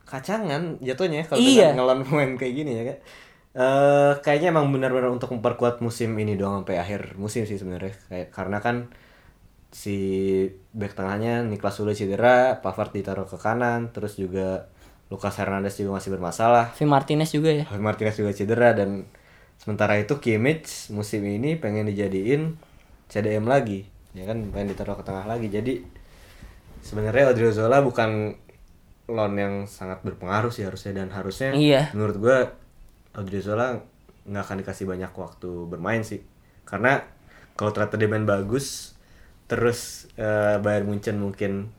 kacangan 0.05 0.77
jatuhnya 0.79 1.25
kalau 1.25 1.41
Iya. 1.41 1.73
ngelon 1.73 2.05
pemain 2.05 2.31
kayak 2.37 2.53
gini 2.53 2.71
ya 2.71 2.83
kan. 2.85 2.97
Eh 3.55 4.11
kayaknya 4.21 4.51
emang 4.51 4.67
benar-benar 4.69 5.09
untuk 5.09 5.31
memperkuat 5.31 5.79
musim 5.79 6.11
ini 6.15 6.35
doang 6.35 6.61
sampai 6.61 6.77
akhir 6.77 7.15
musim 7.15 7.43
sih 7.43 7.55
sebenarnya. 7.55 7.95
Kayak 8.07 8.27
karena 8.29 8.59
kan 8.59 8.91
si 9.71 9.97
back 10.71 10.95
tengahnya 10.95 11.43
Niklas 11.43 11.75
Sule 11.75 11.91
cedera, 11.91 12.59
Pavard 12.59 12.91
ditaruh 12.91 13.25
ke 13.25 13.35
kanan, 13.35 13.91
terus 13.91 14.15
juga 14.15 14.67
Lucas 15.07 15.37
Hernandez 15.37 15.77
juga 15.77 16.01
masih 16.01 16.09
bermasalah. 16.11 16.73
V 16.73 16.83
Martinez 16.83 17.29
juga 17.29 17.53
ya. 17.53 17.63
Javi 17.69 17.81
Martinez 17.81 18.15
juga 18.17 18.31
cedera 18.33 18.73
dan 18.73 19.05
sementara 19.55 19.95
itu 19.95 20.17
Kimmich 20.19 20.89
musim 20.91 21.23
ini 21.23 21.55
pengen 21.55 21.87
dijadiin 21.87 22.57
CDM 23.07 23.45
lagi 23.45 23.87
ya 24.11 24.25
kan 24.25 24.39
pengen 24.51 24.71
ditaruh 24.71 24.99
ke 24.99 25.03
tengah 25.03 25.23
lagi 25.23 25.47
jadi 25.47 25.79
sebenarnya 26.81 27.31
Odriozola 27.31 27.79
bukan 27.79 28.35
loan 29.05 29.33
yang 29.37 29.53
sangat 29.65 30.01
berpengaruh 30.01 30.49
sih 30.49 30.65
harusnya 30.65 30.97
dan 30.97 31.09
harusnya 31.11 31.53
Iya. 31.53 31.91
menurut 31.95 32.17
gua 32.17 32.37
Odriozola 33.15 33.79
nggak 34.25 34.43
akan 34.43 34.57
dikasih 34.65 34.85
banyak 34.89 35.11
waktu 35.13 35.49
bermain 35.69 36.01
sih 36.01 36.19
karena 36.65 37.05
kalau 37.55 37.71
ternyata 37.71 37.95
dia 37.95 38.09
main 38.09 38.25
bagus 38.25 38.97
terus 39.45 40.09
eh, 40.17 40.57
Bayern 40.59 40.89
Munchen 40.89 41.21
mungkin 41.21 41.69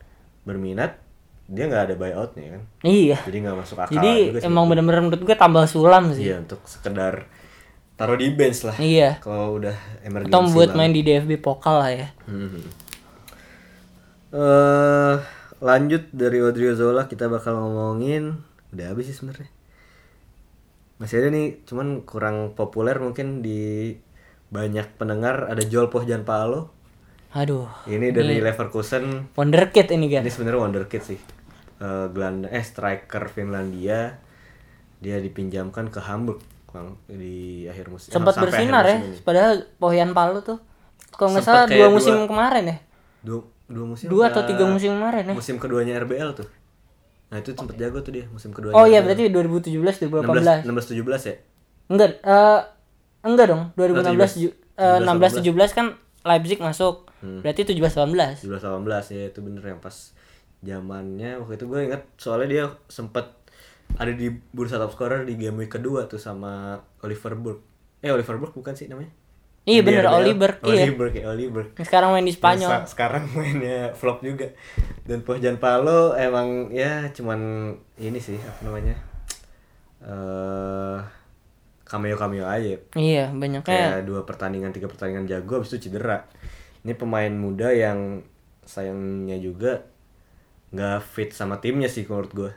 berminat 0.46 1.02
dia 1.46 1.64
nggak 1.64 1.82
ada 1.86 1.94
buyoutnya 1.94 2.58
kan 2.58 2.62
Iya. 2.82 3.18
jadi 3.22 3.38
nggak 3.40 3.56
masuk 3.56 3.78
akal 3.78 3.94
Jadi 3.94 4.12
juga 4.28 4.38
sih. 4.42 4.46
emang 4.46 4.64
bener-bener 4.66 5.00
menurut 5.00 5.22
gue 5.22 5.36
tambal 5.36 5.64
sulam 5.64 6.10
sih. 6.10 6.26
Iya 6.26 6.42
untuk 6.42 6.58
sekedar 6.66 7.30
taruh 7.94 8.14
di 8.14 8.28
bench 8.30 8.66
lah. 8.66 8.74
Iya. 8.76 9.22
Kalau 9.22 9.56
udah 9.56 9.72
emergency. 10.02 10.34
Atau 10.34 10.50
buat 10.50 10.74
main 10.74 10.90
di 10.90 11.00
DFB 11.00 11.38
Pokal 11.38 11.76
lah 11.78 11.90
ya. 11.90 12.08
Hmm. 12.26 12.60
Eh, 14.28 15.14
lanjut 15.58 16.02
dari 16.10 16.38
Odriozola 16.40 17.06
kita 17.06 17.30
bakal 17.30 17.56
ngomongin 17.56 18.42
udah 18.74 18.86
habis 18.90 19.08
sih 19.08 19.16
sebenarnya. 19.16 19.48
Masih 20.98 21.20
ada 21.20 21.28
nih, 21.28 21.60
cuman 21.62 22.02
kurang 22.02 22.52
populer 22.52 22.96
mungkin 22.96 23.40
di 23.40 23.94
banyak 24.48 24.96
pendengar 24.96 25.46
ada 25.46 25.62
Joel 25.62 25.88
Pohjanpalo. 25.88 26.72
Aduh. 27.32 27.68
Ini 27.84 28.10
dari 28.10 28.40
Leverkusen. 28.40 29.28
Wonderkid 29.32 29.92
ini 29.92 30.08
kan. 30.08 30.24
Ini 30.24 30.32
sebenarnya 30.32 30.60
wonderkid 30.60 31.02
sih. 31.04 31.20
Eh 31.78 32.06
Gelanda 32.08 32.48
eh 32.48 32.60
striker 32.60 33.26
Finlandia. 33.26 34.18
Dia 34.96 35.20
dipinjamkan 35.20 35.86
ke 35.86 36.00
Hamburg 36.00 36.40
Bang, 36.66 37.00
di 37.06 37.64
akhir 37.64 37.88
musim. 37.88 38.10
Sempat 38.10 38.36
bersinar 38.36 38.82
ya. 38.82 38.96
musim 38.96 39.08
ini. 39.10 39.18
Padahal 39.22 39.52
Pohjan 39.76 40.12
Palu 40.12 40.40
tuh 40.40 40.58
kalau 41.10 41.32
nggak 41.32 41.44
salah 41.44 41.64
dua 41.64 41.76
dua- 41.78 41.88
musim 41.90 42.16
kemarin 42.24 42.64
ya. 42.66 42.76
Dua, 43.22 43.40
dua 43.66 43.84
musim 43.86 44.06
Dua 44.06 44.28
atau 44.28 44.44
tiga 44.44 44.64
musim 44.64 44.92
kemarin 44.92 45.24
ya. 45.24 45.34
musim 45.34 45.56
keduanya 45.56 45.96
RBL 45.98 46.32
tuh 46.34 46.48
nah 47.26 47.42
itu 47.42 47.50
sempet 47.50 47.74
jago 47.74 47.98
tuh 48.00 48.14
dia 48.14 48.22
musim 48.28 48.54
kedua 48.54 48.70
Oh 48.70 48.86
iya 48.86 49.02
berarti 49.02 49.26
2017 49.26 49.82
2018. 50.06 50.62
16 50.62 50.94
17 50.94 51.02
ya 51.26 51.36
Enggak, 51.88 52.10
eh 52.20 52.60
enggak 53.20 53.46
dong. 53.48 53.62
2016 53.74 54.14
17. 54.30 54.42
ju- 54.44 54.56
eh, 54.76 54.98
16 55.00 55.42
17 55.42 55.70
kan 55.72 55.86
Leipzig 56.22 56.58
masuk. 56.58 57.10
Berarti 57.18 57.62
17 57.64 57.82
18. 57.96 58.38
17 58.38 58.62
18 58.62 59.10
ya 59.10 59.22
itu 59.26 59.38
bener 59.40 59.64
yang 59.64 59.80
pas 59.80 60.14
zamannya 60.66 61.38
waktu 61.38 61.54
itu 61.54 61.64
gue 61.64 61.80
ingat 61.86 62.02
soalnya 62.18 62.48
dia 62.50 62.64
sempet 62.86 63.30
ada 63.94 64.10
di 64.10 64.28
bursa 64.50 64.76
top 64.76 64.90
scorer 64.90 65.22
di 65.22 65.38
game 65.38 65.62
week 65.62 65.70
kedua 65.72 66.04
tuh 66.04 66.18
sama 66.18 66.74
Oliver 67.00 67.38
Burke. 67.38 67.62
Eh 68.02 68.10
Oliver 68.10 68.36
Burke 68.36 68.58
bukan 68.58 68.74
sih 68.74 68.90
namanya? 68.90 69.14
Iya 69.62 69.82
bener 69.82 70.06
RBL. 70.06 70.18
Oliver. 70.20 70.52
Iya. 70.62 70.84
Oliver 70.86 71.06
kayak 71.10 71.26
Oliver. 71.26 71.64
Sekarang 71.78 72.10
main 72.10 72.22
di 72.22 72.34
Spanyol. 72.34 72.70
Sa- 72.70 72.86
sekarang 72.86 73.26
mainnya 73.38 73.94
flop 73.94 74.22
juga. 74.22 74.50
Dan 75.02 75.22
Pojan 75.22 75.58
Palo 75.58 76.14
emang 76.14 76.70
ya 76.70 77.10
cuman 77.10 77.70
ini 77.96 78.18
sih 78.18 78.38
apa 78.38 78.62
namanya? 78.62 78.94
Eh 80.02 80.98
cameo-cameo 81.86 82.42
aja. 82.42 82.74
Iya, 82.98 83.30
banyaknya 83.30 83.62
Kayak 83.62 84.10
dua 84.10 84.26
pertandingan, 84.26 84.74
tiga 84.74 84.90
pertandingan 84.90 85.30
jago 85.30 85.62
habis 85.62 85.70
itu 85.70 85.86
cedera. 85.86 86.26
Ini 86.82 86.98
pemain 86.98 87.30
muda 87.30 87.70
yang 87.70 88.22
sayangnya 88.66 89.38
juga 89.38 89.86
nggak 90.76 91.00
fit 91.00 91.32
sama 91.32 91.58
timnya 91.64 91.88
sih 91.88 92.04
menurut 92.04 92.32
gue. 92.36 92.50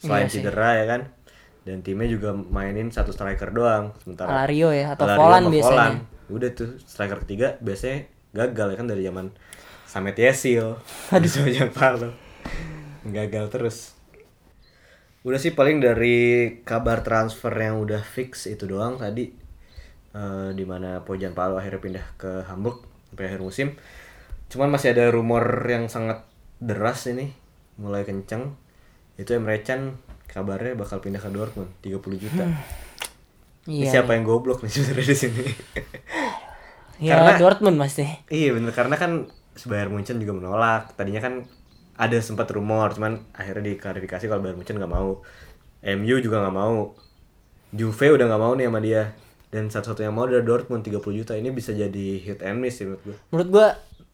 Selain 0.00 0.24
Iya 0.24 0.32
sih. 0.32 0.40
cedera 0.40 0.70
ya 0.80 0.84
kan. 0.88 1.00
Dan 1.68 1.84
timnya 1.84 2.08
juga 2.08 2.32
mainin 2.32 2.88
satu 2.88 3.12
striker 3.12 3.52
doang 3.52 3.92
sementara 4.00 4.32
Alario 4.32 4.72
ya 4.72 4.96
atau 4.96 5.04
Alario 5.04 5.20
Volan 5.20 5.44
biasanya. 5.52 5.76
Volan. 5.76 5.94
Udah 6.32 6.48
tuh 6.56 6.70
striker 6.80 7.20
ketiga 7.28 7.60
biasanya 7.60 8.08
gagal 8.32 8.72
ya 8.72 8.76
kan 8.80 8.86
dari 8.88 9.02
zaman 9.04 9.26
Samet 9.84 10.16
Yesil. 10.16 10.80
Aduh 11.14 11.28
sama 11.28 11.68
Palo. 11.68 12.10
Gagal 13.04 13.46
terus. 13.52 13.96
Udah 15.28 15.36
sih 15.36 15.52
paling 15.52 15.84
dari 15.84 16.16
kabar 16.64 17.04
transfer 17.04 17.52
yang 17.52 17.84
udah 17.84 18.00
fix 18.00 18.48
itu 18.48 18.64
doang 18.64 18.96
tadi. 18.96 19.28
Eh 20.16 20.50
di 20.56 20.64
mana 20.64 21.04
Pojan 21.04 21.36
Palo 21.36 21.60
akhirnya 21.60 21.80
pindah 21.84 22.06
ke 22.16 22.48
Hamburg 22.48 22.84
sampai 23.12 23.28
akhir 23.28 23.40
musim. 23.44 23.76
Cuman 24.48 24.72
masih 24.72 24.96
ada 24.96 25.12
rumor 25.12 25.44
yang 25.68 25.92
sangat 25.92 26.24
deras 26.56 27.04
ini 27.12 27.36
mulai 27.78 28.02
kenceng. 28.02 28.52
Itu 29.14 29.32
Emre 29.32 29.62
Can 29.62 29.96
kabarnya 30.26 30.74
bakal 30.74 30.98
pindah 30.98 31.18
ke 31.18 31.30
Dortmund 31.30 31.70
30 31.80 31.98
juta. 32.18 32.44
Ini 33.64 33.84
Iya. 33.84 34.00
siapa 34.00 34.12
yang 34.12 34.24
goblok 34.24 34.60
nih 34.60 34.70
sebenarnya 34.70 35.06
di 35.06 35.16
sini? 35.16 35.44
Ya 36.98 37.14
Karena- 37.14 37.38
Dortmund 37.38 37.78
pasti. 37.78 38.02
iya 38.26 38.50
bener 38.50 38.74
karena 38.74 38.98
kan 38.98 39.30
Bayern 39.64 39.94
Munchen 39.94 40.18
juga 40.18 40.34
menolak. 40.34 40.98
Tadinya 40.98 41.22
kan 41.22 41.46
ada 41.94 42.18
sempat 42.18 42.50
rumor, 42.50 42.90
cuman 42.90 43.22
akhirnya 43.30 43.70
diklarifikasi 43.70 44.26
kalau 44.26 44.42
Bayern 44.42 44.58
Munchen 44.58 44.78
nggak 44.78 44.90
mau. 44.90 45.22
MU 45.80 46.16
juga 46.18 46.42
nggak 46.42 46.56
mau. 46.56 46.94
Juve 47.70 48.06
udah 48.10 48.26
nggak 48.26 48.42
mau 48.42 48.52
nih 48.54 48.66
sama 48.66 48.80
dia. 48.80 49.14
Dan 49.48 49.70
satu-satu 49.70 50.02
yang 50.02 50.12
mau 50.12 50.26
adalah 50.26 50.42
Dortmund 50.42 50.82
30 50.82 50.98
juta. 51.14 51.32
Ini 51.32 51.48
bisa 51.50 51.70
jadi 51.70 52.06
hit 52.18 52.42
and 52.42 52.58
miss 52.58 52.78
sih 52.78 52.84
menurut 52.84 53.02
gue. 53.04 53.16
Menurut 53.30 53.48
gua 53.48 53.66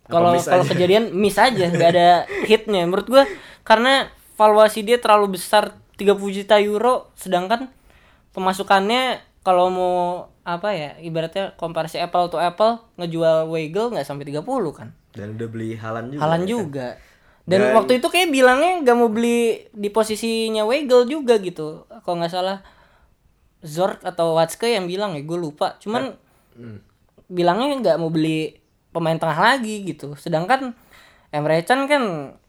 kalau 0.04 0.36
kalau 0.36 0.64
kejadian 0.64 1.10
miss 1.10 1.36
aja, 1.36 1.66
nggak 1.66 1.90
ada 1.90 2.08
hitnya. 2.44 2.84
Menurut 2.84 3.06
gua 3.06 3.24
karena 3.60 4.06
valuasi 4.34 4.80
dia 4.80 4.96
terlalu 4.96 5.34
besar 5.34 5.72
30 5.94 6.10
juta 6.34 6.58
euro 6.58 7.08
sedangkan 7.14 7.70
pemasukannya 8.30 9.18
kalau 9.40 9.68
mau 9.68 9.94
apa 10.42 10.68
ya 10.70 10.90
ibaratnya 10.98 11.54
komparasi 11.54 11.96
apple 11.96 12.28
to 12.28 12.36
apple 12.36 12.82
ngejual 12.96 13.46
Weigel 13.46 13.88
nggak 13.88 14.02
sampai 14.02 14.26
30 14.26 14.42
kan 14.72 14.90
Dan 15.10 15.38
udah 15.38 15.48
beli 15.48 15.72
Halan 15.74 16.10
juga. 16.10 16.20
Halan 16.20 16.34
ya 16.34 16.42
kan? 16.42 16.50
juga 16.50 16.88
dan, 17.44 17.60
Dan- 17.60 17.74
waktu 17.74 17.92
itu 17.96 18.06
kayak 18.08 18.28
bilangnya 18.28 18.72
nggak 18.82 18.96
mau 18.96 19.08
beli 19.08 19.40
di 19.70 19.88
posisinya 19.88 20.64
Weigel 20.64 21.06
juga 21.06 21.38
gitu 21.38 21.86
kalau 22.02 22.18
nggak 22.18 22.32
salah 22.32 22.58
Zork 23.60 24.02
atau 24.02 24.34
Watske 24.34 24.66
yang 24.66 24.84
bilang 24.84 25.14
ya 25.14 25.22
gue 25.22 25.38
lupa 25.38 25.78
cuman 25.78 26.18
Hmm. 26.52 26.78
bilangnya 27.26 27.74
nggak 27.76 27.96
mau 27.96 28.08
beli 28.08 28.52
pemain 28.94 29.18
tengah 29.18 29.34
lagi 29.36 29.82
gitu 29.82 30.14
sedangkan 30.14 30.72
Emre 31.28 31.60
Can 31.60 31.84
kan 31.84 32.02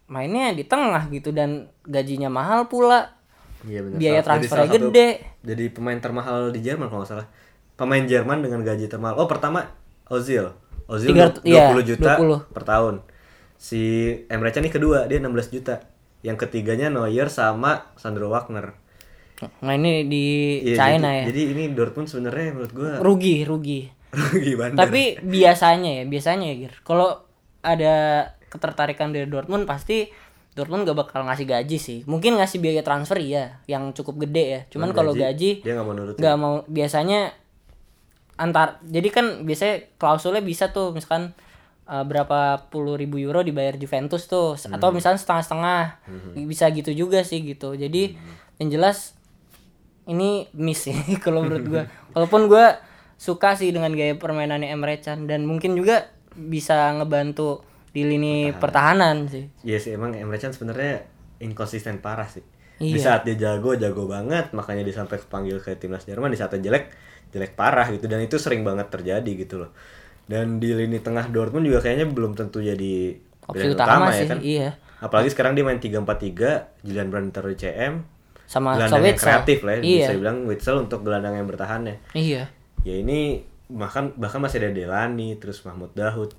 mainnya 0.05 0.53
di 0.53 0.61
tengah 0.61 1.09
gitu 1.09 1.33
dan 1.33 1.49
gajinya 1.81 2.29
mahal 2.29 2.69
pula 2.69 3.17
Iya 3.65 3.81
bener. 3.81 3.97
biaya 3.97 4.21
Salah- 4.21 4.37
jadi 4.37 4.47
salah 4.47 4.67
satu- 4.69 4.75
gede 4.87 5.07
Jadi 5.41 5.63
pemain 5.69 5.97
termahal 5.97 6.49
di 6.49 6.59
Jerman 6.59 6.85
kalau 6.85 7.01
nggak 7.01 7.11
salah. 7.11 7.27
Pemain 7.75 8.01
Jerman 8.01 8.39
dengan 8.39 8.61
gaji 8.61 8.85
termahal. 8.85 9.13
Oh 9.15 9.25
pertama 9.25 9.73
Ozil. 10.07 10.53
Ozil 10.85 11.09
Tiga- 11.11 11.33
20 11.35 11.41
iya, 11.43 11.73
juta 11.83 12.13
20. 12.15 12.45
per 12.47 12.61
tahun. 12.63 13.01
Si 13.55 13.81
Emre 14.27 14.49
Can 14.49 14.61
nih 14.61 14.69
kedua 14.71 15.05
dia 15.05 15.17
16 15.17 15.49
juta. 15.49 15.81
Yang 16.21 16.45
ketiganya 16.45 16.87
Neuer 16.87 17.25
sama 17.27 17.89
Sandro 17.95 18.29
Wagner. 18.29 18.77
mainnya 19.59 19.99
di 20.01 20.25
Iya, 20.63 20.75
China 20.77 21.09
jadi, 21.09 21.19
ya 21.19 21.23
Jadi 21.27 21.41
ini 21.51 21.63
Dortmund 21.69 22.07
sebenarnya 22.07 22.53
menurut 22.53 22.71
gua 22.71 22.91
rugi 22.99 23.43
rugi 23.43 23.81
rugi 24.33 24.53
bandar. 24.55 24.87
tapi 24.87 25.17
biasanya 25.21 26.01
ya 26.01 26.03
biasanya 26.07 26.45
ya 26.51 26.55
Gir. 26.67 26.73
Kalau 26.85 27.25
ada 27.65 28.29
ketertarikan 28.47 29.11
dari 29.11 29.27
Dortmund 29.27 29.65
pasti 29.65 30.07
Dortmund 30.55 30.87
gak 30.87 30.95
bakal 30.95 31.27
ngasih 31.27 31.43
gaji 31.43 31.77
sih. 31.77 31.99
Mungkin 32.07 32.39
ngasih 32.39 32.63
biaya 32.63 32.79
transfer 32.79 33.19
iya 33.19 33.59
yang 33.67 33.91
cukup 33.91 34.23
gede 34.23 34.45
ya. 34.47 34.61
Cuman 34.71 34.95
kalau 34.95 35.11
gaji 35.11 35.59
dia 35.59 35.73
nggak 35.75 35.85
mau 35.85 35.93
nurutin. 35.93 36.21
mau 36.39 36.53
biasanya 36.71 37.35
antar 38.35 38.83
jadi 38.83 39.07
kan 39.11 39.25
biasanya 39.47 39.95
klausulnya 39.95 40.43
bisa 40.43 40.71
tuh 40.75 40.91
misalkan 40.91 41.31
uh, 41.87 42.03
berapa 42.03 42.67
puluh 42.67 42.99
ribu 42.99 43.15
euro 43.19 43.43
dibayar 43.43 43.75
Juventus 43.75 44.27
tuh 44.31 44.55
atau 44.55 44.89
misalnya 44.95 45.19
setengah-setengah. 45.19 45.83
Bisa 46.47 46.71
gitu 46.71 46.95
juga 46.95 47.19
sih 47.27 47.43
gitu. 47.43 47.75
Jadi 47.75 48.15
yang 48.59 48.71
jelas 48.71 49.11
ini 50.07 50.47
miss 50.55 50.87
sih 50.87 50.95
kalau 51.23 51.43
menurut 51.43 51.65
gua. 51.67 51.83
Walaupun 52.15 52.47
gua 52.47 52.79
suka 53.16 53.55
sih 53.55 53.72
dengan 53.72 53.91
gaya 53.91 54.16
permainannya 54.16 54.70
Emre 54.70 54.99
Can 54.99 55.26
dan 55.26 55.47
mungkin 55.47 55.74
juga 55.74 56.11
bisa 56.36 56.91
ngebantu 56.93 57.63
di 57.95 58.03
lini 58.03 58.51
pertahanan 58.51 59.32
sih 59.32 59.47
Iya 59.63 59.78
sih 59.80 59.91
emang 59.95 60.11
Emre 60.13 60.36
Can 60.36 60.51
sebenarnya 60.51 61.07
inkonsisten 61.39 61.99
parah 61.99 62.28
sih. 62.28 62.43
Di 62.76 62.91
Iya. 62.91 62.99
saat 62.99 63.22
dia 63.24 63.36
jago, 63.39 63.72
jago 63.76 64.03
banget, 64.03 64.51
makanya 64.51 64.84
dia 64.84 64.95
sampai 64.95 65.16
kepanggil 65.16 65.63
ke 65.63 65.80
timnas 65.80 66.03
Jerman. 66.03 66.28
Di 66.28 66.36
saat 66.36 66.51
dia 66.55 66.68
jelek, 66.68 66.91
jelek 67.32 67.55
parah 67.55 67.88
gitu. 67.88 68.07
Dan 68.07 68.20
itu 68.20 68.36
sering 68.36 68.68
banget 68.68 68.91
terjadi 68.91 69.32
gitu 69.32 69.63
loh. 69.63 69.72
Dan 70.28 70.59
di 70.59 70.76
lini 70.76 70.99
tengah 70.99 71.32
Dortmund 71.32 71.63
juga 71.63 71.80
kayaknya 71.80 72.11
belum 72.11 72.36
tentu 72.36 72.59
jadi 72.59 73.16
opsi 73.47 73.63
pilihan 73.63 73.80
utama, 73.80 74.11
ya 74.11 74.20
sih 74.20 74.28
kan. 74.28 74.39
iya 74.41 74.70
Apalagi 74.99 75.30
sekarang 75.32 75.55
dia 75.55 75.63
main 75.63 75.80
3-4-3, 75.80 76.84
Julian 76.84 77.07
Brand 77.07 77.30
taruh 77.32 77.53
CM, 77.53 78.03
sama 78.43 78.76
gelandang 78.76 79.05
yang 79.05 79.20
kreatif 79.20 79.59
lah 79.61 79.74
ya, 79.78 79.82
iya 79.82 80.05
bisa 80.07 80.13
bilang 80.18 80.38
Witsel 80.43 80.76
untuk 80.82 80.99
gelandang 81.05 81.36
yang 81.36 81.47
bertahannya. 81.47 81.95
iya 82.11 82.49
Ya 82.86 83.01
ini 83.01 83.41
bahkan 83.65 84.13
bahkan 84.13 84.38
masih 84.38 84.61
ada 84.61 84.69
Delani, 84.69 85.33
terus 85.41 85.65
Mahmud 85.65 85.89
Dahoud, 85.97 86.38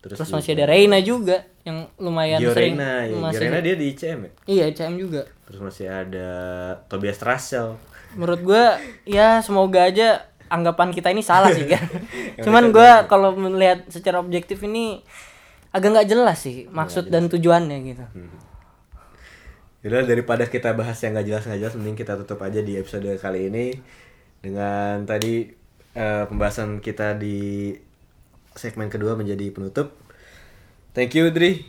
terus, 0.00 0.16
terus 0.16 0.32
masih 0.32 0.56
ada 0.56 0.64
Reina 0.72 0.96
juga 1.04 1.44
yang 1.64 1.88
lumayan 1.96 2.40
Gio 2.40 2.52
sering 2.52 2.76
Reyna, 2.76 3.08
ya. 3.08 3.16
masih 3.16 3.36
Gio 3.36 3.44
Reyna 3.48 3.58
dia 3.64 3.74
di 3.76 3.86
ICM 3.92 4.18
ya. 4.20 4.30
iya 4.44 4.64
CM 4.72 4.94
juga 5.00 5.22
Terus 5.48 5.60
masih 5.64 5.86
ada 5.88 6.28
Tobias 6.92 7.20
Russell. 7.24 7.76
menurut 8.14 8.40
gua 8.44 8.76
ya 9.08 9.40
semoga 9.40 9.88
aja 9.88 10.28
anggapan 10.46 10.92
kita 10.92 11.10
ini 11.10 11.24
salah 11.24 11.50
sih 11.50 11.66
kan 11.66 11.82
cuman 12.44 12.70
gua 12.70 13.08
kalau 13.08 13.32
melihat 13.34 13.88
secara 13.88 14.20
objektif 14.20 14.60
ini 14.62 15.02
agak 15.74 15.90
nggak 15.98 16.08
jelas 16.12 16.38
sih 16.38 16.68
maksud 16.70 17.10
dan 17.10 17.26
tujuannya 17.32 17.78
gitu 17.82 18.04
Yaudah 19.84 20.08
daripada 20.08 20.48
kita 20.48 20.72
bahas 20.72 20.96
yang 21.04 21.12
nggak 21.12 21.28
jelas 21.28 21.44
nggak 21.44 21.60
jelas, 21.60 21.74
mending 21.76 21.98
kita 21.98 22.16
tutup 22.16 22.40
aja 22.40 22.64
di 22.64 22.80
episode 22.80 23.04
kali 23.20 23.52
ini 23.52 23.76
dengan 24.40 25.04
tadi 25.04 25.63
eh, 25.94 26.24
pembahasan 26.26 26.78
kita 26.78 27.14
di 27.14 27.70
segmen 28.54 28.90
kedua 28.90 29.14
menjadi 29.14 29.50
penutup. 29.50 29.94
Thank 30.94 31.18
you 31.18 31.30
Dri, 31.34 31.66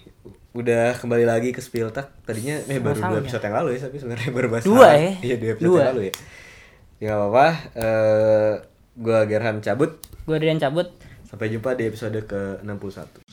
udah 0.54 0.94
kembali 0.98 1.26
lagi 1.26 1.50
ke 1.50 1.62
Spiltak. 1.62 2.14
Tadinya 2.26 2.62
eh 2.66 2.78
baru 2.78 3.02
dua 3.02 3.20
episode 3.22 3.42
yang 3.42 3.58
lalu 3.58 3.70
ya, 3.74 3.90
tapi 3.90 3.98
sebenarnya 3.98 4.30
baru 4.30 4.48
bahas 4.54 4.66
Dua 4.66 4.90
ya? 4.94 5.12
Iya 5.22 5.36
dua 5.38 5.50
episode 5.54 5.66
Dua. 5.66 5.80
yang 5.80 5.90
lalu 5.94 6.04
ya. 6.06 6.14
Ya 6.96 7.12
apa-apa. 7.18 7.48
Eh, 7.74 8.54
gua 8.96 9.18
Gerhan 9.26 9.60
cabut. 9.60 9.98
gua 10.26 10.36
Adrian 10.38 10.58
cabut 10.58 10.90
Sampai 11.26 11.50
jumpa 11.50 11.74
di 11.74 11.90
episode 11.90 12.16
ke 12.26 12.62
61 12.62 13.25